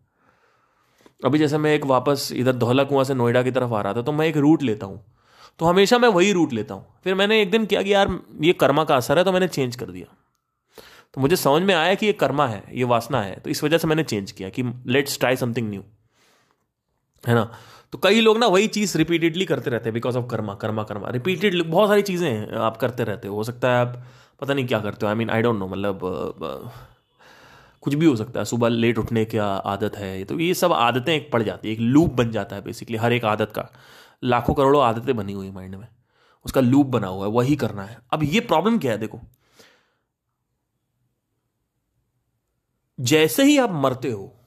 अभी 1.21 1.39
जैसे 1.39 1.58
मैं 1.58 1.73
एक 1.73 1.86
वापस 1.86 2.30
इधर 2.34 2.56
धौला 2.56 2.84
कुआँ 2.84 3.04
से 3.04 3.13
नोएडा 3.13 3.43
की 3.43 3.51
तरफ़ 3.51 3.73
आ 3.73 3.82
रहा 3.82 3.93
था 3.93 4.01
तो 4.01 4.12
मैं 4.12 4.27
एक 4.27 4.38
रूट 4.38 4.63
लेता 4.63 4.86
हूँ 4.86 5.04
तो 5.60 5.65
हमेशा 5.65 5.97
मैं 5.97 6.10
वही 6.10 6.32
रूट 6.34 6.54
लेता 6.54 6.73
हूँ। 6.73 6.86
फिर 7.04 7.15
मैंने 7.15 7.41
एक 7.41 7.51
दिन 7.51 7.65
किया 7.65 7.82
कि 7.82 7.93
यार 7.93 8.17
ये 8.41 8.54
कर्मा 8.56 8.84
का 8.84 8.95
असर 8.95 9.17
है 9.17 9.23
तो 9.23 9.32
मैंने 9.32 9.47
चेंज 9.47 9.75
कर 9.75 9.86
दिया। 9.86 10.15
तो 11.13 11.21
मुझे 11.21 11.36
समझ 11.36 11.62
में 11.62 11.74
आया 11.76 11.95
कि 11.95 12.06
ये 12.06 12.13
कर्मा 12.13 12.47
है, 12.47 12.63
ये 12.74 12.84
वासना 12.84 13.21
है। 13.21 13.36
तो 13.36 13.50
इस 13.50 13.63
वजह 13.63 13.78
से 13.78 13.88
मैंने 13.88 14.04
चेंज 14.04 14.32
किया 14.32 14.50
कि 14.50 14.63
लेट्स 14.88 15.19
ट्राई 15.19 15.36
समथिंग 15.36 15.69
न्यू 15.69 15.84
है 17.24 17.36
ना? 17.36 17.52
तो 17.91 17.97
कई 17.97 18.21
लोग 18.21 18.38
ना 18.38 18.47
वही 18.47 18.67
चीज़ 18.67 18.97
रिपीटेडली 18.97 19.45
करते 19.45 19.69
रहते 19.69 19.89
हैं 19.89 19.93
because 19.93 20.17
of 20.17 20.26
karma 20.26 20.54
karma 20.54 20.84
karma. 20.84 21.10
Repeatedly 21.10 21.62
बहुत 21.63 21.89
सारी 21.89 22.02
चीज़ें 22.02 22.52
आप 22.60 22.78
करते 22.78 23.04
रहते 23.04 23.28
हो। 23.28 23.36
हो 23.36 23.43
सकता 23.43 23.71
है 23.71 23.82
आप, 23.82 24.02
पता 24.41 24.54
नहीं 24.54 24.67
क्या 24.67 24.80
करते 24.80 25.06
हो। 25.06 25.10
I 25.10 25.15
mean 25.15 25.30
I 25.30 25.41
don't 25.41 25.60
know 25.60 25.67
मतलब 25.67 26.00
कुछ 27.84 27.93
भी 27.93 28.06
हो 28.06 28.15
सकता 28.15 28.39
है। 28.39 28.45
सुबह 28.45 28.69
लेट 28.69 28.97
उठने 28.97 29.26
की 29.26 29.38
आदत 29.38 29.95
है? 29.95 30.24
तो 30.24 30.39
ये 30.39 30.54
सब 30.54 30.74
आदतें 30.74 31.13
एक 31.13 31.32
पड़ 31.32 31.41
जाती 31.43 31.67
है, 31.67 31.74
एक 31.74 31.80
लूप 31.82 32.13
बन 32.13 32.32
जाता 32.32 32.56
है 32.56 32.62
बेसिकली 32.62 32.97
हर 32.97 33.13
एक 33.13 33.26
आदत 33.26 33.52
का। 33.56 33.69
लाखों 34.24 34.54
करोड़ों 34.54 34.84
आदतें 34.84 35.15
बनी 35.15 35.34
हुई 35.34 35.52
माइंड 35.52 35.76
में। 35.76 35.88
उसका 36.45 36.62
लूप 36.62 36.88
बना 36.88 37.08
हुआ 37.08 37.26
है, 37.26 37.32
वही 37.32 37.56
करना 37.56 37.84
है। 37.84 37.97
अब 38.13 38.24
ये 38.24 38.39
प्रॉब्लम 38.41 38.78
क्या 38.78 38.91
है? 38.91 38.97
देखो 38.97 39.21
जैसे 43.01 43.43
ही 43.43 43.57
आप 43.57 43.71
मरते 43.71 44.11
हो, 44.11 44.37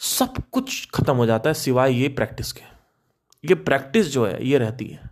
सब 0.00 0.34
कुछ 0.52 0.88
खत्म 0.94 1.16
हो 1.16 1.26
जाता 1.26 1.50
है 1.50 1.54
सिवाय 1.54 1.92
ये 1.94 2.08
प्रैक्टिस 2.08 2.52
के। 2.52 2.62
ये 3.44 3.54
प्रैक्टिस 3.54 4.06
जो 4.06 4.26
है, 4.26 4.46
ये 4.46 4.58
रहती 4.58 4.86
है। 4.86 5.10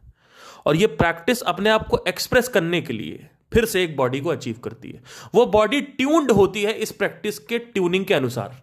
और 0.67 0.77
ये 0.77 0.87
प्रैक्टिस 0.87 1.43
अपने 1.43 1.71
आप 1.71 1.87
को 1.89 2.05
एक्सप्रेस 2.09 2.49
करने 2.49 2.81
के 2.81 2.93
लिए 2.93 3.29
फिर 3.53 3.65
से 3.65 3.83
एक 3.85 3.97
बॉडी 3.97 4.21
को 4.21 4.29
अचीव 4.29 4.59
करती 4.59 4.91
है। 4.91 5.03
वो 5.35 5.47
बॉडी 5.47 5.81
ट्यून्ड 5.81 6.31
होती 6.31 6.63
है 6.63 6.73
इस 6.73 6.93
प्रैक्टिस 6.93 7.39
के 7.39 7.59
ट्यूनिंग 7.59 8.05
के 8.05 8.15
अनुसार। 8.15 8.61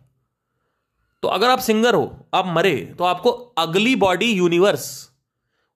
तो 1.24 1.28
अगर 1.28 1.50
आप 1.50 1.60
सिंगर 1.60 1.96
हो, 1.96 2.28
आप 2.34 2.48
मरे 2.48 2.76
तो 2.98 3.04
आपको 3.04 3.32
अगली 3.58 3.96
बॉडी 3.96 4.32
यूनिवर्स 4.32 5.10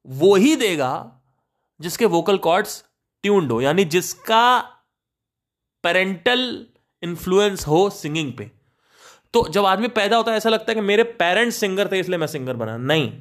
वो 0.05 0.35
ही 0.35 0.55
देगा 0.55 1.21
जिसके 1.79 2.05
वोकल 2.05 2.37
कॉर्ड्स 2.37 2.83
ट्यून्ड 3.23 3.51
हो, 3.51 3.61
यानी 3.61 3.85
जिसका 3.85 4.59
पेरेंटल 5.83 6.65
इंफ्लुएंस 7.03 7.67
हो 7.67 7.89
सिंगिंग 7.89 8.33
पे। 8.33 8.51
तो 9.33 9.47
जब 9.47 9.65
आदमी 9.65 9.87
पैदा 9.87 10.17
होता 10.17 10.31
है, 10.31 10.37
ऐसा 10.37 10.49
लगता 10.49 10.65
है 10.69 10.75
कि 10.75 10.81
मेरे 10.81 11.03
पेरेंट्स 11.03 11.57
सिंगर 11.57 11.91
थे, 11.91 11.99
इसलिए 11.99 12.17
मैं 12.17 12.27
सिंगर 12.27 12.53
बना। 12.53 12.77
नहीं। 12.77 13.11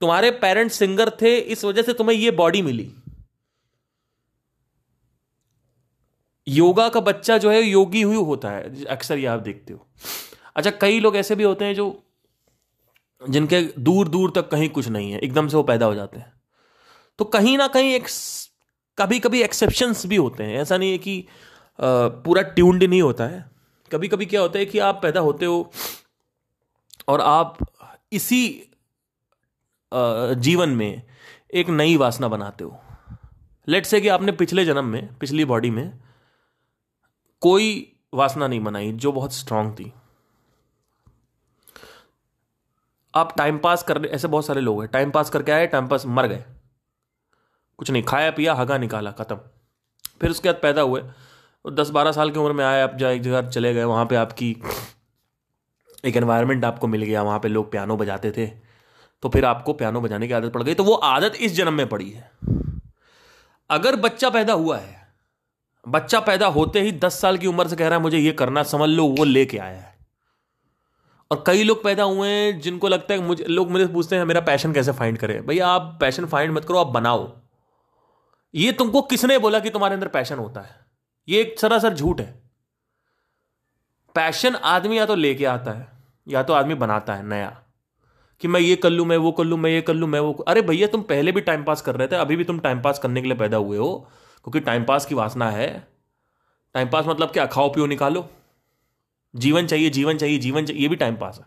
तुम्हारे 0.00 0.30
पेरेंट्स 0.30 0.74
सिंगर 0.74 1.10
थे, 1.10 1.38
इस 1.38 1.64
वजह 1.64 1.82
से 1.82 1.92
तुम्हें 1.92 2.16
यह 2.16 2.30
बॉडी 2.30 2.62
मिली। 2.62 2.94
योगा 6.48 6.88
का 6.88 7.00
बच्चा 7.00 7.38
जो 7.38 7.50
है, 7.50 7.62
योगी 7.62 8.02
हुई 8.02 8.16
होता 8.16 8.50
है, 8.50 8.84
अक्सर 8.84 9.18
ये 9.18 9.26
आप 9.26 9.40
देखते 9.40 9.72
हो। 9.72 9.86
अच्छा 10.56 10.70
कई 10.70 11.00
लोग 11.00 11.16
ऐसे 11.16 11.34
भी 11.34 11.42
होते 11.42 11.64
हैं 11.64 11.74
जो, 11.74 12.04
जिनके 13.30 13.62
दूर 13.78 14.08
दूर 14.08 14.32
तक 14.34 14.48
कहीं 14.48 14.68
कुछ 14.68 14.88
नहीं 14.88 15.12
है, 15.12 15.18
एकदम 15.18 15.48
से 15.48 15.56
वो 15.56 15.62
पैदा 15.62 15.86
हो 15.86 15.94
जाते 15.94 16.18
हैं। 16.18 16.32
तो 17.18 17.24
कहीं 17.24 17.58
ना 17.58 17.66
कहीं 17.66 17.94
एक 17.94 18.06
कभी 18.98 19.18
कभी 19.18 19.42
एक्सेप्शंस 19.42 20.06
भी 20.06 20.16
होते 20.16 20.44
हैं। 20.44 20.58
ऐसा 20.58 20.76
नहीं 20.76 20.92
है 20.92 20.98
कि 20.98 21.26
पूरा 21.78 22.42
ट्यून्ड 22.42 22.84
नहीं 22.84 23.02
होता 23.02 23.24
है। 23.24 23.44
कभी 23.90 24.08
कभी 24.08 24.26
क्या 24.26 24.40
होता 24.40 24.58
है 24.58 24.66
कि 24.66 24.78
आप 24.78 25.00
पैदा 25.02 25.20
होते 25.20 25.46
हो 25.46 25.70
और 27.08 27.20
आप 27.20 27.58
इसी 28.12 28.70
जीवन 29.92 30.70
में 30.70 31.02
एक 31.54 31.68
नई 31.68 31.96
वासना 31.96 32.28
बनाते 32.28 32.64
हो। 32.64 32.80
लेट 33.68 33.86
से 33.86 34.00
कि 34.00 34.08
आपने 34.08 34.32
पिछले 34.32 34.64
जन्म 34.64 34.84
में, 34.84 35.14
पिछली 35.14 35.44
बॉडी 35.44 35.70
में 35.70 35.98
कोई 37.42 37.92
वासना 38.14 38.46
नहीं 38.46 38.60
बनाई 38.60 38.92
जो 38.92 39.12
बहुत 39.12 39.32
स्ट्रांग 39.32 39.72
थी। 39.72 39.92
आप 43.14 43.34
टाइम 43.36 43.58
पास 43.58 43.82
कर, 43.82 44.04
ऐसे 44.06 44.28
बहुत 44.28 44.46
सारे 44.46 44.60
लोग 44.60 44.80
हैं 44.80 44.90
टाइम 44.90 45.10
पास 45.10 45.30
करके 45.30 45.52
आए 45.52 45.66
टाइम 45.66 45.88
पास 45.88 46.06
मर 46.06 46.26
गए। 46.26 46.44
कुछ 47.78 47.90
नहीं, 47.90 48.02
खाया, 48.02 48.30
पिया, 48.30 48.54
हगा 48.54 48.78
निकाला, 48.78 49.10
ख़त्म। 49.10 49.36
फिर 50.20 50.30
उसके 50.30 50.48
बाद 50.48 50.60
पैदा 50.62 50.82
हुए। 50.82 51.02
दस 51.70 51.90
बारह 51.90 52.12
साल 52.12 52.30
की 52.30 52.38
उम्र 52.38 52.52
में 52.52 52.64
आए, 52.64 52.82
आप 52.82 52.94
जहाँ 52.94 53.12
एक 53.12 53.22
जगह 53.22 53.48
चले 53.48 53.74
गए, 53.74 53.84
वहाँ 53.84 54.06
पे 54.06 54.16
आपकी 54.16 54.62
एक 56.04 56.16
एनवायरनमेंट 56.16 56.64
आपको 56.64 56.86
मिल 56.86 57.02
गया, 57.02 57.22
वहाँ 57.22 57.38
पे 57.38 57.48
लोग 57.48 57.72
पियानो 57.72 57.96
बजाते 57.96 58.30
थे। 58.30 58.46
तो 59.22 59.28
फिर 59.28 59.44
आपको 59.44 59.72
पियानो 59.72 60.00
बजाने 60.00 60.28
की 60.28 60.32
आदत 60.32 60.52
पड़ 60.52 60.62
गई 60.62 60.74
तो 60.74 60.84
वो 60.84 60.94
आदत 60.94 61.32
इस 61.40 61.52
जन्म 61.52 61.72
में 61.72 61.88
पड़ी 61.88 62.10
है। 62.10 62.30
अगर 63.70 63.96
बच्चा 63.96 64.30
पैदा 64.30 64.52
हुआ 64.52 64.78
है, 64.78 65.08
बच्चा 65.88 66.20
पैदा 66.20 66.46
होते 66.46 66.80
ही 66.80 66.92
दस 66.92 67.20
साल 67.20 67.38
की 67.38 67.46
उम्र 67.46 67.68
से 67.68 67.76
कह 67.76 67.88
रहा 67.88 67.96
है, 67.96 68.02
मुझे 68.02 68.18
ये 68.18 68.32
करना, 68.32 68.62
समझ 68.62 68.88
लो, 68.88 69.04
वो 69.04 69.24
लेके 69.24 69.58
आया 69.58 69.80
है। 69.80 69.98
और 71.30 71.44
कई 71.46 71.62
लोग 71.62 71.84
पैदा 71.84 72.02
हुए 72.02 72.28
हैं, 72.28 72.60
जिनको 72.60 72.88
लगता 72.88 73.14
है, 73.14 73.20
मुझे, 73.20 73.44
लोग 73.44 73.70
मुझे 73.70 73.86
पूछते 73.86 74.16
हैं, 74.16 74.24
मेरा 74.24 74.40
पैशन 74.40 74.72
कैसे 74.72 74.92
फाइंड 74.92 75.18
करें? 75.18 75.46
भैया, 75.46 75.68
आप 75.68 75.98
पैशन 76.00 76.26
फाइंड 76.26 76.52
मत 76.52 76.64
करो, 76.64 76.78
आप 76.78 76.86
बनाओ। 76.86 77.32
ये 78.54 78.72
तुमको 78.72 79.02
किसने 79.02 79.38
बोला 79.38 79.60
कि 79.60 79.70
तुम्हारे 79.70 79.94
अंदर 79.94 80.08
पैशन 80.08 80.36
होता 80.36 80.60
है? 80.60 80.77
ये 81.28 81.40
एक 81.40 81.58
सरासर 81.60 81.94
झूठ 81.94 82.20
है। 82.20 82.32
पैशन 84.14 84.54
आदमी 84.54 84.98
या 84.98 85.06
तो 85.06 85.14
लेके 85.14 85.44
आता 85.46 85.72
है, 85.72 85.88
या 86.26 86.42
तो 86.42 86.52
आदमी 86.52 86.74
बनाता 86.74 87.14
है 87.14 87.26
नया, 87.26 87.56
कि 88.42 88.48
मैं 88.48 88.60
ये 88.60 88.76
कर 88.76 88.90
लूँ, 88.90 89.06
मैं 89.06 89.16
वो 89.16 89.32
कर 89.32 89.44
लूँ, 89.44 89.58
मैं 89.58 89.70
ये 89.70 89.80
कर 89.80 89.94
लूँ, 89.94 90.08
मैं 90.08 90.20
वो 90.20 90.32
अरे 90.32 90.62
भैया, 90.62 90.86
तुम 90.86 91.02
पहले 91.02 91.32
भी 91.32 91.40
टाइम 91.40 91.64
पास 91.64 91.82
कर 91.82 91.96
रहे 91.96 92.08
थे, 92.08 92.16
अभी 92.16 92.36
भी 92.36 92.44
तुम 92.44 92.58
टाइम 92.58 92.80
पास 92.82 92.98
करने 92.98 93.22
के 93.22 93.28
लिए 93.28 93.36
पैदा 93.36 93.56
हुए 93.56 93.78
हो, 93.78 93.94
क्योंकि 94.44 94.60
टाइम 94.60 94.84
पास 94.84 95.06
की 95.06 95.14
वासना 95.14 95.50
है। 95.50 95.68
टाइम 96.74 96.88
पास 96.88 97.04
मतलब 97.06 97.30
क्या? 97.30 97.46
खाओ, 97.46 97.68
पियो, 97.68 97.86
निकालो। 97.86 98.28
जीवन 99.34 99.66
चाहिए 99.66 99.90
जीवन 99.90 100.18
चाहिए 100.18 100.38
जीवन 100.38 100.66
चाहिए, 100.66 100.82
ये 100.82 100.88
भी 100.88 100.96
टाइम 100.96 101.16
पास 101.16 101.38
है। 101.38 101.46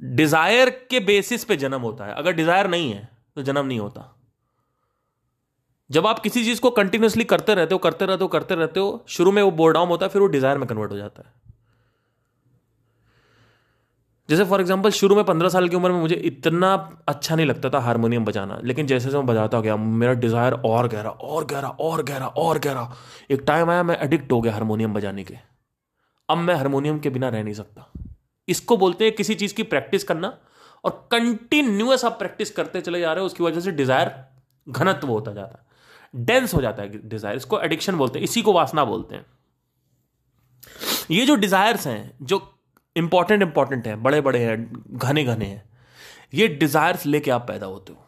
डिज़ायर 0.00 0.70
के 0.90 1.00
बेसिस 1.00 1.44
पे 1.44 1.56
जन्म 1.56 1.80
होता 1.80 2.04
है। 2.04 2.14
अगर 2.14 2.32
डिज़ायर 2.32 2.66
नहीं 2.66 2.92
है 2.92 3.08
तो 3.36 3.42
जन्म 3.42 3.66
नहीं 3.66 3.78
होता। 3.80 4.13
जब 5.90 6.06
आप 6.06 6.18
किसी 6.18 6.44
चीज़ 6.44 6.60
को 6.60 6.70
कंटिन्यूसली 6.72 7.24
करते 7.24 7.54
रहते 7.54 7.74
हो, 7.74 7.78
करते 7.78 8.06
रहते 8.06 8.24
हो, 8.24 8.28
करते 8.28 8.54
रहते 8.54 8.80
हो, 8.80 9.04
शुरू 9.08 9.32
में 9.32 9.42
वो 9.42 9.50
बोर्डाउन 9.52 9.88
होता 9.88 10.06
है, 10.06 10.10
फिर 10.10 10.22
वो 10.22 10.28
डिज़ायर 10.28 10.58
में 10.58 10.66
कन्वर्ट 10.68 10.92
हो 10.92 10.96
जाता 10.96 11.22
है। 11.22 11.32
जैसे 14.28 14.44
फॉर 14.44 14.60
एग्ज़ाम्पल 14.60 14.90
शुरू 14.90 15.16
में 15.16 15.24
पंद्रह 15.24 15.48
साल 15.48 15.68
की 15.68 15.76
उम्र 15.76 15.90
में 15.92 16.00
मुझे 16.00 16.14
इतना 16.16 16.72
अच्छा 17.08 17.36
नहीं 17.36 17.46
लगता 17.46 17.70
था 17.70 17.80
हारमोनियम 17.80 18.24
बजाना, 18.24 18.58
लेकिन 18.64 18.86
जैसे 18.86 19.04
जैसे 19.04 19.16
मैं 19.16 19.26
बजाता 19.26 19.60
गया, 19.60 19.76
मेरा 19.76 20.12
डिज़ायर 20.12 20.52
और 20.54 20.88
गहरा 20.88 21.10
और 21.10 21.44
गहरा 21.44 21.68
और 21.68 22.02
गहरा 22.02 22.26
और 22.26 22.58
गहरा। 22.58 22.96
एक 23.30 23.42
टाइम 23.46 23.70
आया, 23.70 23.82
मैं 23.82 23.98
एडिक्ट 23.98 24.32
हो 24.32 24.40
गया 24.40 24.52
हारमोनियम 24.52 24.94
बजाने 24.94 25.24
के। 25.24 25.34
अब 26.28 26.38
मैं 26.38 26.54
हारमोनियम 26.54 26.98
के 26.98 27.10
बिना 27.10 27.28
रह 27.28 27.42
नहीं 27.42 27.54
सकता। 27.54 27.90
इसको 28.48 28.76
बोलते 28.76 29.04
हैं 29.04 29.14
किसी 29.14 29.34
चीज़ 29.34 29.54
की 29.54 29.62
प्रैक्टिस 29.62 30.04
करना, 30.04 30.32
और 30.84 31.08
कंटिन्यूस 31.10 32.04
आप 32.04 32.18
प्रैक्टिस 32.18 32.50
करते 32.50 32.80
चले 32.80 33.00
जा 33.00 33.12
रहे 33.12 33.20
हो, 33.20 33.26
उसकी 33.26 33.44
वजह 33.44 33.60
से 33.60 33.70
डिज़ायर 33.72 34.12
घनत्व 34.66 35.08
होता 35.08 35.32
जाता 35.32 35.58
है। 35.58 35.62
डेंस 36.14 36.54
हो 36.54 36.60
जाता 36.62 36.82
है 36.82 37.08
डिज़ायर 37.08 37.36
इसको 37.36 37.60
एडिक्शन 37.60 37.96
बोलते 37.96 38.18
हैं, 38.18 38.24
इसी 38.24 38.42
को 38.42 38.52
वासना 38.52 38.84
बोलते 38.84 39.16
हैं। 39.16 39.26
ये 41.10 41.26
जो 41.26 41.34
डिज़ायर्स 41.34 41.86
हैं, 41.86 42.18
जो 42.22 42.58
इंपॉर्टेंट 42.96 43.42
इंपॉर्टेंट 43.42 43.86
हैं 43.86 44.02
बड़े 44.02 44.20
बड़े 44.20 44.38
हैं 44.38 44.72
घने 44.92 45.24
घने 45.24 45.44
हैं, 45.44 45.70
ये 46.34 46.48
डिजायर्स 46.48 47.06
लेके 47.06 47.30
आप 47.30 47.46
पैदा 47.48 47.66
होते 47.66 47.92
हो। 47.92 48.06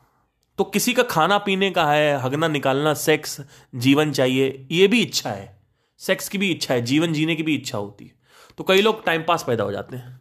तो 0.58 0.64
किसी 0.64 0.92
का 0.92 1.02
खाना 1.02 1.38
पीने 1.38 1.70
का 1.70 1.90
है, 1.92 2.16
हगना 2.16 2.48
निकालना 2.48 2.94
सेक्स 2.94 3.40
जीवन 3.74 4.12
चाहिए, 4.12 4.66
ये 4.70 4.88
भी 4.88 5.02
इच्छा 5.02 5.30
है। 5.30 5.60
सेक्स 5.98 6.28
की 6.28 6.38
भी 6.38 6.50
इच्छा 6.50 6.74
है, 6.74 6.82
जीवन 6.82 7.12
जीने 7.12 7.36
की 7.36 7.42
भी 7.42 7.54
इच्छा 7.54 7.78
होती 7.78 8.04
है। 8.04 8.12
तो 8.58 8.64
कई 8.64 8.80
लोग 8.80 9.04
टाइम 9.04 9.22
पास 9.22 9.44
पैदा 9.44 9.64
हो 9.64 9.72
जाते 9.72 9.96
हैं। 9.96 10.20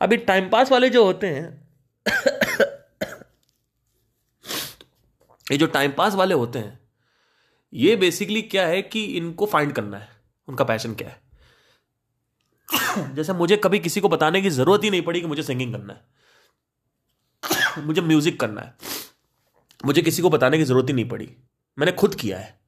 अभी 0.00 0.16
टाइम 0.16 0.48
पास 0.48 0.72
वाले 0.72 0.90
जो 0.90 1.04
होते 1.04 1.26
हैं, 1.26 1.68
ये 5.52 5.56
जो 5.56 5.66
टाइम 5.66 5.92
पास 5.92 6.14
वाले 6.14 6.34
होते 6.34 6.58
हैं 6.58 6.79
ये 7.74 7.96
बेसिकली 7.96 8.42
क्या 8.42 8.66
है 8.66 8.82
कि 8.82 9.04
इनको 9.04 9.46
फाइंड 9.46 9.72
करना 9.72 9.96
है। 9.98 10.08
उनका 10.48 10.64
पैशन 10.64 10.94
क्या 10.94 11.08
है? 11.08 11.20
जैसे 13.14 13.32
मुझे 13.32 13.56
कभी 13.56 13.78
किसी 13.78 14.00
को 14.00 14.08
बताने 14.08 14.42
की 14.42 14.50
ज़रूरत 14.50 14.84
ही 14.84 14.90
नहीं 14.90 15.02
पड़ी 15.02 15.20
कि 15.20 15.26
मुझे 15.26 15.42
सिंगिंग 15.42 15.74
करना 15.74 15.92
है। 15.92 16.00
मुझे 17.86 18.00
म्यूज़िक 18.00 18.40
करना 18.40 18.60
है। 18.60 18.74
मुझे 19.86 20.02
किसी 20.02 20.22
को 20.22 20.30
बताने 20.30 20.58
की 20.58 20.64
ज़रूरत 20.64 20.88
ही 20.88 20.94
नहीं 20.94 21.08
पड़ी। 21.08 21.36
मैंने 21.78 21.92
खुद 21.92 22.14
किया 22.14 22.38
है। 22.38 22.60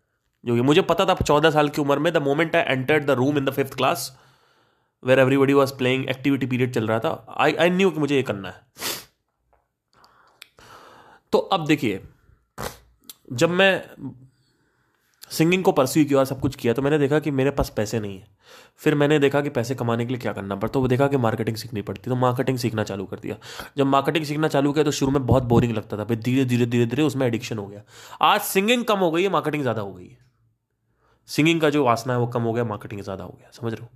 जो 0.44 0.54
कि 0.54 0.60
मुझे 0.60 0.82
पता 0.82 1.06
था 1.06 1.14
चौदह 1.14 1.50
साल 1.50 1.68
की 1.68 1.80
उम्र 1.80 1.98
में 1.98 2.12
the 2.12 2.16
moment 2.16 2.56
I 2.56 2.62
entered 2.62 3.04
the 3.04 3.10
room 3.10 3.38
in 3.38 3.44
the 3.44 3.50
fifth 3.50 3.74
class 3.74 4.18
where 5.04 5.18
everybody 5.18 5.52
was 5.52 5.74
playing 5.74 6.08
activity 6.08 6.46
period 6.46 6.74
चल 6.74 6.86
रहा 6.86 6.98
था 6.98 7.26
आई 7.38 7.54
आई 7.54 7.70
न्यू 7.70 7.90
कि 7.90 8.00
मुझे 8.00 8.16
ये 8.16 8.22
करना 8.22 8.50
है। 8.50 8.62
तो 11.32 11.38
अब 11.38 11.66
देखिए, 11.66 12.04
जब 13.32 13.50
मैं 13.50 13.90
सिंगिंग 15.32 15.62
को 15.64 15.72
परस्यू 15.72 16.04
किया? 16.04 16.24
सब 16.24 16.40
कुछ 16.40 16.56
किया 16.56 16.72
तो 16.74 16.82
मैंने 16.82 16.98
देखा 16.98 17.18
कि 17.18 17.30
मेरे 17.30 17.50
पास 17.50 17.72
पैसे 17.76 18.00
नहीं 18.00 18.18
है। 18.18 18.26
फिर 18.80 18.94
मैंने 18.94 19.18
देखा 19.18 19.40
कि 19.40 19.50
पैसे 19.50 19.74
कमाने 19.74 20.04
के 20.06 20.12
लिए 20.12 20.20
क्या 20.20 20.32
करना 20.32 20.56
पड़ता 20.56 20.72
तो 20.72 20.80
वो 20.80 20.88
देखा 20.88 21.06
कि 21.08 21.16
मार्केटिंग 21.18 21.56
सीखनी 21.56 21.82
पड़ती 21.82 22.10
तो 22.10 22.16
मार्केटिंग 22.16 22.58
सीखना 22.58 22.84
चालू 22.84 23.04
कर 23.04 23.18
दिया। 23.18 23.36
जब 23.76 23.86
मार्केटिंग 23.86 24.24
सीखना 24.24 24.48
चालू 24.48 24.72
किया 24.72 24.84
तो 24.84 24.90
शुरू 24.92 25.12
में 25.12 25.26
बहुत 25.26 25.42
बोरिंग 25.44 25.72
लगता 25.72 25.98
था, 25.98 26.04
फिर 26.04 26.18
धीरे 26.18 26.44
धीरे 26.44 26.66
धीरे 26.66 26.86
धीरे 26.86 27.02
उसमें 27.02 27.26
एडिक्शन 27.26 27.58
हो 27.58 27.66
गया। 27.66 27.82
आज 28.22 28.40
सिंगिंग 28.42 28.84
कम 28.84 28.98
हो 28.98 29.10
गई 29.10 29.22
है 29.22 29.28
मार्केटिंग 29.30 29.62
ज़्यादा 29.62 29.82
हो 29.82 29.92
गई 29.92 30.06
है। 30.06 30.18
सिंगिंग 31.28 31.60
का 31.60 31.70
जो 31.70 31.84
वासना 31.84 32.12
है, 32.12 32.18
वो 32.18 32.26
कम 32.26 32.42
हो 32.42 32.52
गया 32.52 32.64
मार्केटिंग 32.64 33.02
ज़्यादा 33.02 33.24
हो 33.24 33.36
गया, 33.38 33.50
समझ 33.52 33.72
रहे 33.72 33.82
हो? 33.82 33.88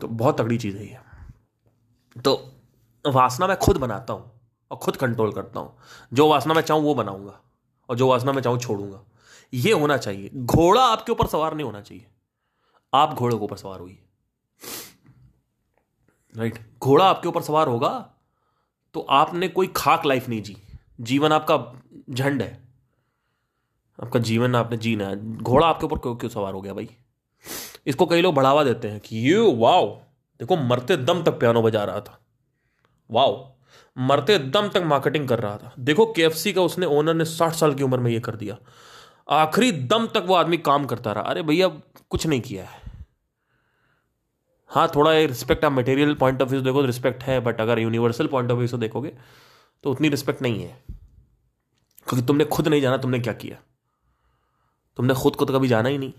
तो 0.00 0.08
बहुत 0.08 0.40
तगड़ी 0.40 0.58
चीज़ 0.58 0.76
है 0.76 0.86
ये। 0.86 0.98
तो 2.16 2.40
वासना 3.04 3.46
मैं 3.46 3.56
खुद 3.56 3.76
बनाता 3.76 4.12
हूँ 4.12 4.30
और 4.70 4.78
खुद 4.78 4.96
कंट्रोल 4.96 5.32
करता 5.32 5.60
हूँ। 5.60 5.76
जो 6.12 6.28
वासना 6.28 6.54
मैं 6.54 6.62
चाहूँ, 6.62 6.82
वो 6.82 6.94
बनाऊँगा 6.94 7.40
और 7.88 7.96
जो 7.96 8.08
वासना 8.08 8.32
मैं 8.32 8.42
चाहूँ, 8.42 8.58
छोड़ूँगा। 8.58 9.04
ये 9.52 9.72
होना 9.72 9.96
चाहिए। 9.96 10.30
घोड़ा 10.34 10.82
आपके 10.82 11.12
ऊपर 11.12 11.26
सवार 11.26 11.54
नहीं 11.54 11.64
होना 11.64 11.80
चाहिए। 11.80 12.06
आप 12.92 13.14
घोड़े 13.14 13.36
के 13.36 13.44
ऊपर 13.44 13.56
सवार 13.56 13.80
हुई 13.80 13.98
राइट 16.34 16.58
घोड़ा 16.82 17.04
आपके 17.04 17.28
ऊपर 17.28 17.42
सवार 17.42 17.68
होगा 17.68 17.88
तो 18.94 19.00
आपने 19.00 19.48
कोई 19.48 19.66
खाक 19.76 20.06
लाइफ 20.06 20.28
नहीं 20.28 20.42
जी। 20.42 20.56
जीवन 21.00 21.32
आपका 21.32 21.56
झंड 22.10 22.42
है। 22.42 22.50
आपका 23.98 24.20
जीवन 24.20 24.54
आपने 24.54 24.76
जीना 24.76 25.08
है। 25.08 25.34
घोड़ा 25.34 25.66
आपके 25.66 25.86
ऊपर 25.86 25.98
क्यों 25.98 26.14
क्यों 26.16 26.30
सवार 26.30 26.54
हो 26.54 26.60
गया 26.60 26.74
भाई? 26.74 26.88
इसको 27.86 28.06
कई 28.06 28.22
लोग 28.22 28.34
बढ़ावा 28.34 28.64
देते 28.64 28.88
हैं 28.88 29.00
कि 29.00 29.16
ये 29.18 29.38
वाओ 29.58 29.94
देखो 30.40 30.56
मरते 30.56 30.96
दम 30.96 31.22
तक 31.22 31.38
पियानो 31.40 31.62
बजा 31.62 31.84
रहा 31.84 32.00
था। 32.00 32.18
वाओ 33.10 33.54
मरते 33.98 34.38
दम 34.38 34.68
तक 34.68 34.82
मार्केटिंग 34.86 35.28
कर 35.28 35.40
रहा 35.40 35.56
था। 35.56 35.72
देखो 35.78 36.06
के 36.18 36.52
का 36.52 36.62
उसने 36.62 36.86
ओनर 36.86 37.14
ने 37.14 37.24
साठ 37.24 37.52
साल 37.52 37.74
की 37.74 37.82
उम्र 37.82 37.98
में 37.98 38.10
ये 38.10 38.20
कर 38.20 38.36
दिया। 38.36 38.56
आखिरी 39.28 39.72
दम 39.72 40.06
तक 40.06 40.24
वो 40.26 40.34
आदमी 40.34 40.56
काम 40.56 40.86
करता 40.86 41.12
रहा। 41.12 41.24
अरे 41.24 41.42
भैया, 41.42 41.68
कुछ 42.10 42.26
नहीं 42.26 42.40
किया 42.40 42.64
है। 42.64 42.80
हाँ 44.68 44.90
थोड़ा 44.94 45.10
रिस्पेक्ट 45.12 45.64
आप 45.64 45.72
मटेरियल 45.72 46.14
पॉइंट 46.14 46.42
ऑफ़ 46.42 46.48
व्यू 46.48 46.60
देखो 46.60 46.80
तो 46.80 46.86
रिस्पेक्ट 46.86 47.22
है 47.22 47.40
बट 47.40 47.60
अगर 47.60 47.78
यूनिवर्सल 47.78 48.26
पॉइंट 48.26 48.50
ऑफ़ 48.50 48.58
व्यू 48.58 48.68
से 48.68 48.78
देखोगे 48.78 49.12
तो 49.84 49.90
उतनी 49.90 50.08
रिस्पेक्ट 50.08 50.42
नहीं 50.42 50.62
है। 50.62 50.82
क्योंकि 52.08 52.26
तुमने 52.26 52.44
खुद 52.44 52.68
नहीं 52.68 52.80
जाना, 52.80 52.96
तुमने 52.96 53.18
क्या 53.18 53.32
किया? 53.32 53.56
तुमने 54.96 55.14
खुद 55.14 55.36
को 55.36 55.44
तो 55.44 55.52
कभी 55.52 55.68
जाना 55.68 55.88
ही 55.88 55.98
नहीं। 55.98 56.12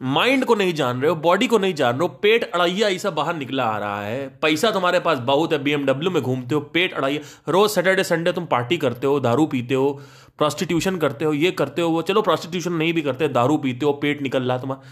माइंड 0.00 0.44
को 0.44 0.54
नहीं 0.54 0.72
जान 0.74 1.00
रहे 1.00 1.08
हो, 1.10 1.14
बॉडी 1.16 1.46
को 1.46 1.58
नहीं 1.58 1.74
जान 1.74 1.92
रहे 1.92 2.02
हो, 2.02 2.08
पेट 2.22 2.44
अड़ैया 2.44 2.88
ऐसा 2.88 3.10
बाहर 3.10 3.34
निकला 3.36 3.64
आ 3.64 3.78
रहा 3.78 4.02
है। 4.02 4.28
पैसा 4.42 4.70
तुम्हारे 4.70 5.00
पास 5.00 5.18
बहुत 5.24 5.52
है 5.52 5.58
बीएमडब्ल्यू 5.62 6.10
में 6.10 6.22
घूमते 6.22 6.54
हो, 6.54 6.60
पेट 6.74 6.94
अड़ाइया। 6.94 7.20
रोज 7.48 7.70
सैटरडे 7.70 8.04
संडे 8.04 8.32
तुम 8.32 8.46
पार्टी 8.46 8.76
करते 8.76 9.06
हो, 9.06 9.18
दारू 9.20 9.46
पीते 9.46 9.74
हो 9.74 9.90
प्रोस्टिट्यूशन 10.38 10.96
करते 10.96 11.24
हो, 11.24 11.32
ये 11.32 11.50
करते 11.50 11.82
हो, 11.82 11.88
वो 11.88 12.02
चलो 12.02 12.22
प्रोस्टिट्यूशन 12.22 12.72
नहीं 12.72 12.92
भी 12.92 13.02
करते, 13.02 13.28
दारू 13.30 13.56
पीते 13.58 13.86
हो, 13.86 13.92
पेट 13.94 14.22
निकल 14.22 14.42
रहा 14.42 14.58
तुम्हारा। 14.58 14.88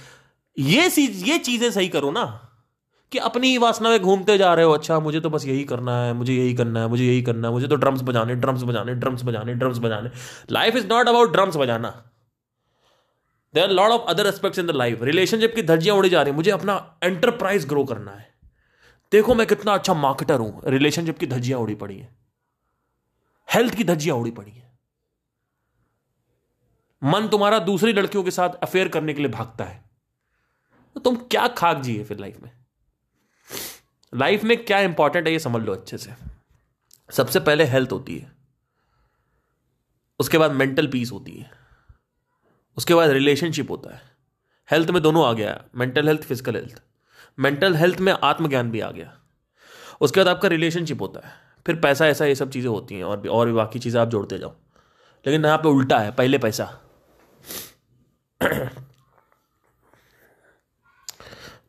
ये 0.56 0.88
चीज़, 0.90 1.24
ये 1.24 1.38
चीज़ें 1.38 1.70
सही 1.70 1.88
करो 1.88 2.10
ना, 2.10 2.24
कि 3.12 3.18
अपनी 3.20 3.56
वासना 3.58 3.90
में 3.90 4.00
घूमते 4.00 4.36
जा 4.38 4.52
रहे 4.54 4.64
हो 4.64 4.72
अच्छा 4.72 4.98
मुझे 5.00 5.20
तो 5.20 5.30
बस 5.30 5.46
यही 5.46 5.64
करना 5.64 5.96
है, 5.96 6.12
मुझे 6.12 6.34
यही 6.34 6.54
करना 6.54 6.80
है, 6.80 6.88
मुझे 6.88 7.04
यही 7.04 7.22
करना 7.22 7.48
है, 7.48 7.54
मुझे 7.54 7.68
तो 7.68 7.76
ड्रम्स 7.76 8.02
बजाने 8.02 8.34
ड्रम्स 8.34 8.62
बजाने 8.62 8.94
ड्रम्स 8.94 9.22
बजाने 9.24 9.54
ड्रम्स 9.54 9.78
बजाने। 9.78 10.10
Life 10.50 10.76
is 10.76 10.86
not 10.86 11.08
about 11.08 11.32
drums 11.32 11.56
बजाना। 11.56 11.94
There 13.54 13.64
are 13.64 13.70
lot 13.70 13.90
of 13.90 14.02
other 14.02 14.26
aspects 14.26 14.58
in 14.58 14.66
the 14.66 14.70
life 14.70 15.02
relationship 15.02 15.54
की 15.54 15.62
धज्जियाँ 15.62 15.96
उड़ी 15.96 16.08
जा 16.08 16.22
रही 16.22 16.30
है। 16.30 16.36
मुझे 16.36 16.50
अपना 16.50 16.98
एंटरप्राइज 17.02 17.66
ग्रो 17.66 17.84
करना 17.84 18.12
है। 18.12 18.34
देखो 19.12 19.34
मैं 19.34 19.46
कितना 19.46 19.74
अच्छा 19.74 19.94
मार्केटर 19.94 20.40
हूँ। 20.40 20.62
रिलेशनशिप 20.64 21.18
की 21.18 21.26
धज्जियाँ 21.26 21.60
उड़ी 21.60 21.74
पड़ी 21.74 21.98
है। 21.98 22.16
हेल्थ 23.54 23.74
की 23.74 23.84
धज्जियाँ 23.84 24.16
उड़ी 24.16 24.30
पड़ी 24.30 24.50
है। 24.50 24.78
मन 27.04 27.28
तुम्हारा 27.28 27.58
दूसरी 27.58 27.92
लड़कियों 27.92 28.24
के 28.24 28.30
साथ 28.30 28.50
अफेयर 28.50 28.88
करने 28.88 29.14
के 29.14 29.22
लिए 29.22 29.30
भागता 29.30 29.64
है। 29.64 29.90
तो 30.94 31.00
तुम 31.00 31.16
क्या 31.16 31.48
खाक 31.48 31.76
जिए 31.76 32.04
फिर 32.04 32.18
लाइफ 32.18 32.40
में? 32.40 32.50
लाइफ 34.14 34.44
में 34.44 34.64
क्या 34.64 34.78
इंपॉर्टेंट 34.78 35.26
है 35.26 35.32
ये 35.32 35.38
समझ 35.38 35.62
लो 35.62 35.72
अच्छे 35.72 35.98
से। 35.98 36.12
सबसे 37.10 37.40
पहले 37.40 37.64
हेल्थ 37.64 37.92
होती 37.92 38.18
है। 38.18 38.32
उसके 40.20 40.38
बाद 40.38 40.52
मेंटल 40.52 40.86
पीस 40.86 41.12
होती 41.12 41.32
है। 41.32 41.50
उसके 42.78 42.94
बाद 42.94 43.10
रिलेशनशिप 43.10 43.70
होता 43.70 43.94
है। 43.94 44.00
हेल्थ 44.68 44.90
में 44.90 45.02
दोनों 45.02 45.26
आ 45.26 45.32
गया 45.32 45.50
है 45.50 45.60
mental 45.76 46.08
health 46.08 46.22
physical 46.22 46.54
health 46.54 46.82
mental 47.38 47.74
health 47.74 48.00
में 48.00 48.12
आत्मज्ञान 48.12 48.70
भी 48.70 48.80
आ 48.80 48.90
गया। 48.90 49.12
उसके 50.00 50.20
बाद 50.20 50.28
आपका 50.28 50.48
रिलेशनशिप 50.48 51.00
होता 51.02 51.26
है। 51.26 51.32
फिर 51.66 51.76
पैसा 51.76 52.06
ऐसा 52.06 52.24
ये 52.24 52.34
सब 52.34 52.50
चीज़ें 52.50 52.68
होती 52.70 52.94
हैं 52.94 53.04
और 53.04 53.20
भी 53.20 53.28
और 53.28 53.46
भी 53.46 53.52
बाकी 53.52 53.78
चीज़ें 53.78 54.00
आप 54.00 54.08
जोड़ते 54.08 54.38
जाओ। 54.38 54.54
लेकिन 55.24 55.44
यहाँ 55.44 55.58
पे 55.58 55.68
उल्टा 55.68 55.98
है, 55.98 56.10
पहले 56.10 56.38
पैसा। 56.38 56.64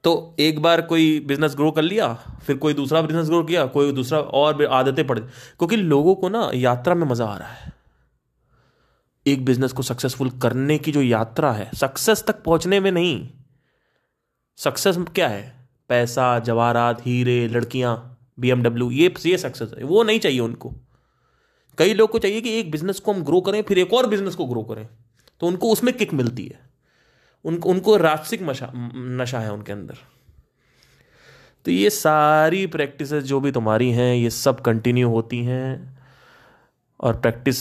तो 0.03 0.35
एक 0.39 0.61
बार 0.61 0.81
कोई 0.81 1.19
बिज़नेस 1.19 1.55
ग्रो 1.55 1.71
कर 1.71 1.81
लिया, 1.81 2.13
फिर 2.45 2.57
कोई 2.57 2.73
दूसरा 2.73 3.01
बिज़नेस 3.01 3.27
ग्रो 3.27 3.43
किया, 3.43 3.65
कोई 3.65 3.91
दूसरा 3.91 4.19
और 4.19 4.65
आदतें 4.65 5.07
पड़ 5.07 5.19
क्योंकि 5.19 5.75
लोगों 5.75 6.15
को 6.15 6.29
ना 6.29 6.49
यात्रा 6.53 6.95
में 6.95 7.07
मज़ा 7.07 7.25
आ 7.25 7.37
रहा 7.37 7.49
है। 7.49 7.78
एक 9.27 9.45
बिज़नेस 9.45 9.71
को 9.71 9.83
सक्सेसफुल 9.83 10.29
करने 10.29 10.77
की 10.77 10.91
जो 10.91 11.01
यात्रा 11.01 11.51
है 11.51 11.71
सक्सेस 11.75 12.23
तक 12.27 12.43
पहुँचने 12.43 12.79
में 12.79 12.91
नहीं। 12.91 13.29
सक्सेस 14.57 14.97
क्या 14.97 15.27
है? 15.27 15.69
पैसा, 15.89 16.39
जवाहरात, 16.39 17.01
हीरे, 17.05 17.47
लड़कियाँ 17.47 18.17
बीएमडब्ल्यू 18.39 18.91
ये 18.91 19.13
ये 19.25 19.37
सक्सेस 19.37 19.71
है। 19.77 19.83
वो 19.83 20.03
नहीं 20.03 20.19
चाहिए 20.19 20.39
उनको। 20.39 20.73
कई 21.77 21.93
लोग 21.93 22.09
को 22.09 22.19
चाहिए 22.19 22.41
कि 22.41 22.59
एक 22.59 22.71
बिज़नेस 22.71 22.99
को 22.99 23.13
हम 23.13 23.23
ग्रो 23.23 23.41
करें, 23.41 23.63
फिर 23.63 23.79
एक 23.79 23.93
और 23.93 24.07
बिज़नेस 24.07 24.35
को 24.35 24.45
ग्रो 24.45 24.63
करें। 24.63 24.89
तो 25.39 25.47
उनको 25.47 25.71
उसमें 25.71 25.97
किक 25.97 26.13
मिलती 26.13 26.45
है। 26.45 26.69
उनको 27.45 27.69
उनको 27.69 27.97
राजसिक 27.97 28.39
नशा 28.41 29.39
है 29.39 29.53
उनके 29.53 29.71
अंदर। 29.71 29.95
तो 31.65 31.71
ये 31.71 31.89
सारी 31.89 32.67
प्रैक्टिस 32.67 33.13
जो 33.13 33.39
भी 33.39 33.51
तुम्हारी 33.51 33.91
हैं, 33.91 34.15
ये 34.15 34.29
सब 34.29 34.61
कंटिन्यू 34.61 35.09
होती 35.09 35.39
हैं। 35.39 35.98
और 36.99 37.15
प्रैक्टिस 37.17 37.57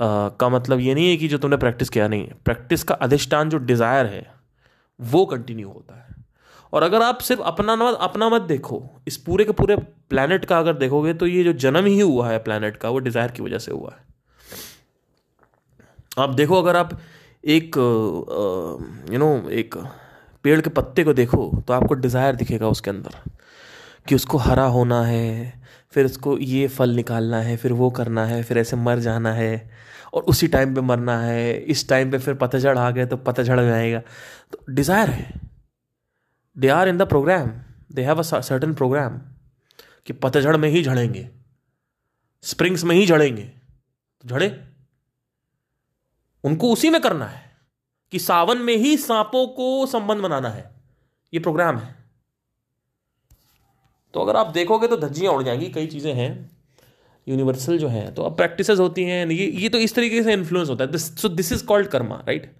का 0.00 0.48
मतलब 0.48 0.80
ये 0.80 0.94
नहीं 0.94 1.10
है 1.10 1.16
कि 1.16 1.28
जो 1.28 1.38
तुमने 1.38 1.56
प्रैक्टिस 1.56 1.88
किया 1.88 2.08
नहीं 2.08 2.26
प्रैक्टिस 2.44 2.82
का 2.82 2.94
अधिष्ठान 2.96 3.50
जो 3.50 3.58
डिज़ायर 3.60 4.06
है, 4.06 4.26
वो 5.00 5.24
कंटिन्यू 5.26 5.68
होता 5.68 5.94
है। 5.94 6.04
और 6.72 6.82
अगर 6.82 7.02
आप 7.02 7.18
सिर्फ़ 7.20 7.42
अपना 7.42 7.76
मत 7.76 7.98
अपना 8.00 8.28
मत 8.28 8.42
देखो, 8.44 8.82
इस 9.08 9.16
पूरे 9.18 9.44
के 9.44 9.52
पूरे 9.52 9.76
प्लानट 10.10 10.44
का 10.44 10.58
अगर 10.58 10.72
देखोगे 10.74 11.14
तो 11.14 11.26
ये 11.26 11.44
जो 11.44 11.52
जन्म 11.54 11.86
ही 11.86 12.00
हुआ 12.00 12.30
है 12.30 12.38
प्लानट 12.40 12.76
का, 12.76 12.88
वो 12.90 12.98
डिज़ायर 13.00 13.30
की 13.30 13.42
वजह 13.42 13.58
से 13.58 13.72
हुआ 13.72 13.90
है। 13.90 14.04
आप 16.18 16.30
देखो, 16.30 16.62
अगर 16.62 16.76
आप 16.76 16.98
एक 17.44 17.76
यू 19.12 19.18
नो 19.18 19.48
एक 19.50 19.76
पेड़ 20.44 20.60
के 20.60 20.70
पत्ते 20.70 21.04
को 21.04 21.12
देखो 21.14 21.50
तो 21.66 21.72
आपको 21.72 21.94
डिज़ायर 21.96 22.36
दिखेगा 22.36 22.68
उसके 22.68 22.90
अंदर 22.90 23.14
कि 24.08 24.14
उसको 24.14 24.38
हरा 24.38 24.64
होना 24.68 25.02
है 25.04 25.65
फिर 25.96 26.04
उसको 26.04 26.36
ये 26.38 26.66
फल 26.68 26.90
निकालना 26.90 27.40
है, 27.40 27.56
फिर 27.56 27.72
वो 27.72 27.90
करना 27.90 28.24
है, 28.26 28.42
फिर 28.42 28.58
ऐसे 28.58 28.76
मर 28.76 28.98
जाना 28.98 29.32
है 29.32 29.70
और 30.14 30.22
उसी 30.22 30.48
टाइम 30.48 30.74
पे 30.74 30.80
मरना 30.80 31.18
है, 31.20 31.56
इस 31.56 31.88
टाइम 31.88 32.10
पे 32.10 32.18
फिर 32.18 32.34
पतझड़ 32.34 32.76
आ 32.78 32.90
गए 32.90 33.06
तो 33.06 33.16
पतझड़ 33.16 33.60
में 33.60 33.72
आएगा। 33.72 34.00
तो 34.52 34.58
डिज़ायर 34.70 35.10
है। 35.10 35.40
They 36.56 36.68
are 36.68 36.88
in 36.88 36.98
the 36.98 37.02
program 37.02 37.50
they 37.92 38.02
have 38.02 38.18
a 38.18 38.22
certain 38.22 38.74
program 38.74 39.18
कि 40.06 40.12
पतझड़ 40.12 40.56
में 40.56 40.68
ही 40.68 40.82
झड़ेंगे। 40.82 41.28
स्प्रिंग्स 42.44 42.84
में 42.84 42.96
ही 42.96 43.06
झड़ेंगे। 43.06 43.44
तो 43.44 44.28
झड़े। 44.28 44.54
उनको 46.44 46.72
उसी 46.72 46.90
में 46.90 47.00
करना 47.00 47.26
है 47.26 47.44
कि 48.12 48.18
सावन 48.18 48.58
में 48.58 48.76
ही 48.76 48.96
सांपों 48.96 49.46
को 49.48 49.86
संबंध 49.86 50.20
बनाना 50.20 50.50
है। 50.50 50.70
ये 51.32 51.40
प्रोग्राम 51.40 51.78
है। 51.78 51.94
तो 54.14 54.20
अगर 54.20 54.36
आप 54.36 54.46
देखोगे 54.46 54.88
तो 54.88 54.96
धज्जियाँ 54.96 55.32
उड़ 55.32 55.42
जाएँगी 55.42 55.68
कई 55.68 55.86
चीज़ें 55.86 56.12
हैं 56.14 56.30
यूनिवर्सल 57.26 57.78
जो 57.78 57.88
है। 57.88 58.10
तो 58.14 58.22
अब 58.22 58.36
प्रैक्टिस 58.36 58.70
होती 58.70 59.04
हैं 59.04 59.26
ये 59.26 59.46
ये 59.46 59.68
तो 59.68 59.78
इस 59.78 59.94
तरीके 59.94 60.22
से 60.22 60.32
इन्फ्लुएंस 60.32 60.68
होता 60.68 60.84
है। 60.84 60.98
So 60.98 61.28
this 61.28 61.52
is 61.52 61.64
called 61.64 61.88
karma 61.88 62.16
right 62.26 62.54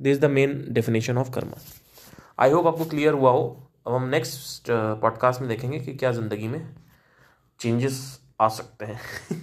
this 0.00 0.16
is 0.16 0.20
the 0.20 0.30
main 0.30 0.64
definition 0.70 1.18
of 1.18 1.30
karma 1.30 1.60
I 2.38 2.50
hope 2.50 2.66
आपको 2.66 2.84
क्लियर 2.84 3.12
हुआ 3.12 3.30
हो। 3.30 3.44
अब 3.86 3.94
हम 3.94 4.08
नेक्स्ट 4.08 4.70
पॉडकास्ट 4.70 5.40
uh, 5.40 5.46
में 5.46 5.48
देखेंगे 5.48 5.78
कि 5.80 5.94
क्या 5.94 6.12
ज़िंदगी 6.12 6.48
में 6.48 6.74
चेंजेस 7.60 8.00
आ 8.40 8.48
सकते 8.48 8.84
हैं। 8.84 9.00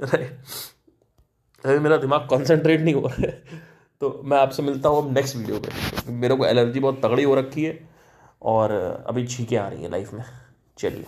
राइट 0.00 0.38
अभी 1.64 1.78
मेरा 1.78 1.96
दिमाग 1.96 2.26
कॉन्सेंट्रेट 2.30 2.80
नहीं 2.80 2.94
हो 2.94 3.06
रहा 3.06 3.22
है। 3.22 3.42
तो 4.00 4.20
मैं 4.24 4.38
आपसे 4.38 4.62
मिलता 4.62 4.88
हूँ 4.88 5.02
अब 5.02 5.12
नेक्स्ट 5.14 5.36
वीडियो 5.36 5.60
में 5.60 6.20
मेरे 6.20 6.34
को 6.34 6.46
एलर्जी 6.46 6.80
बहुत 6.80 7.00
तगड़ी 7.02 7.22
हो 7.22 7.34
रखी 7.34 7.64
है। 7.64 7.72
और 8.44 8.70
अभी 9.06 9.26
छीके 9.26 9.56
आ 9.56 9.68
रही 9.68 9.82
है 9.82 9.90
लाइफ 9.90 10.12
में। 10.12 10.24
चलिए। 10.78 11.06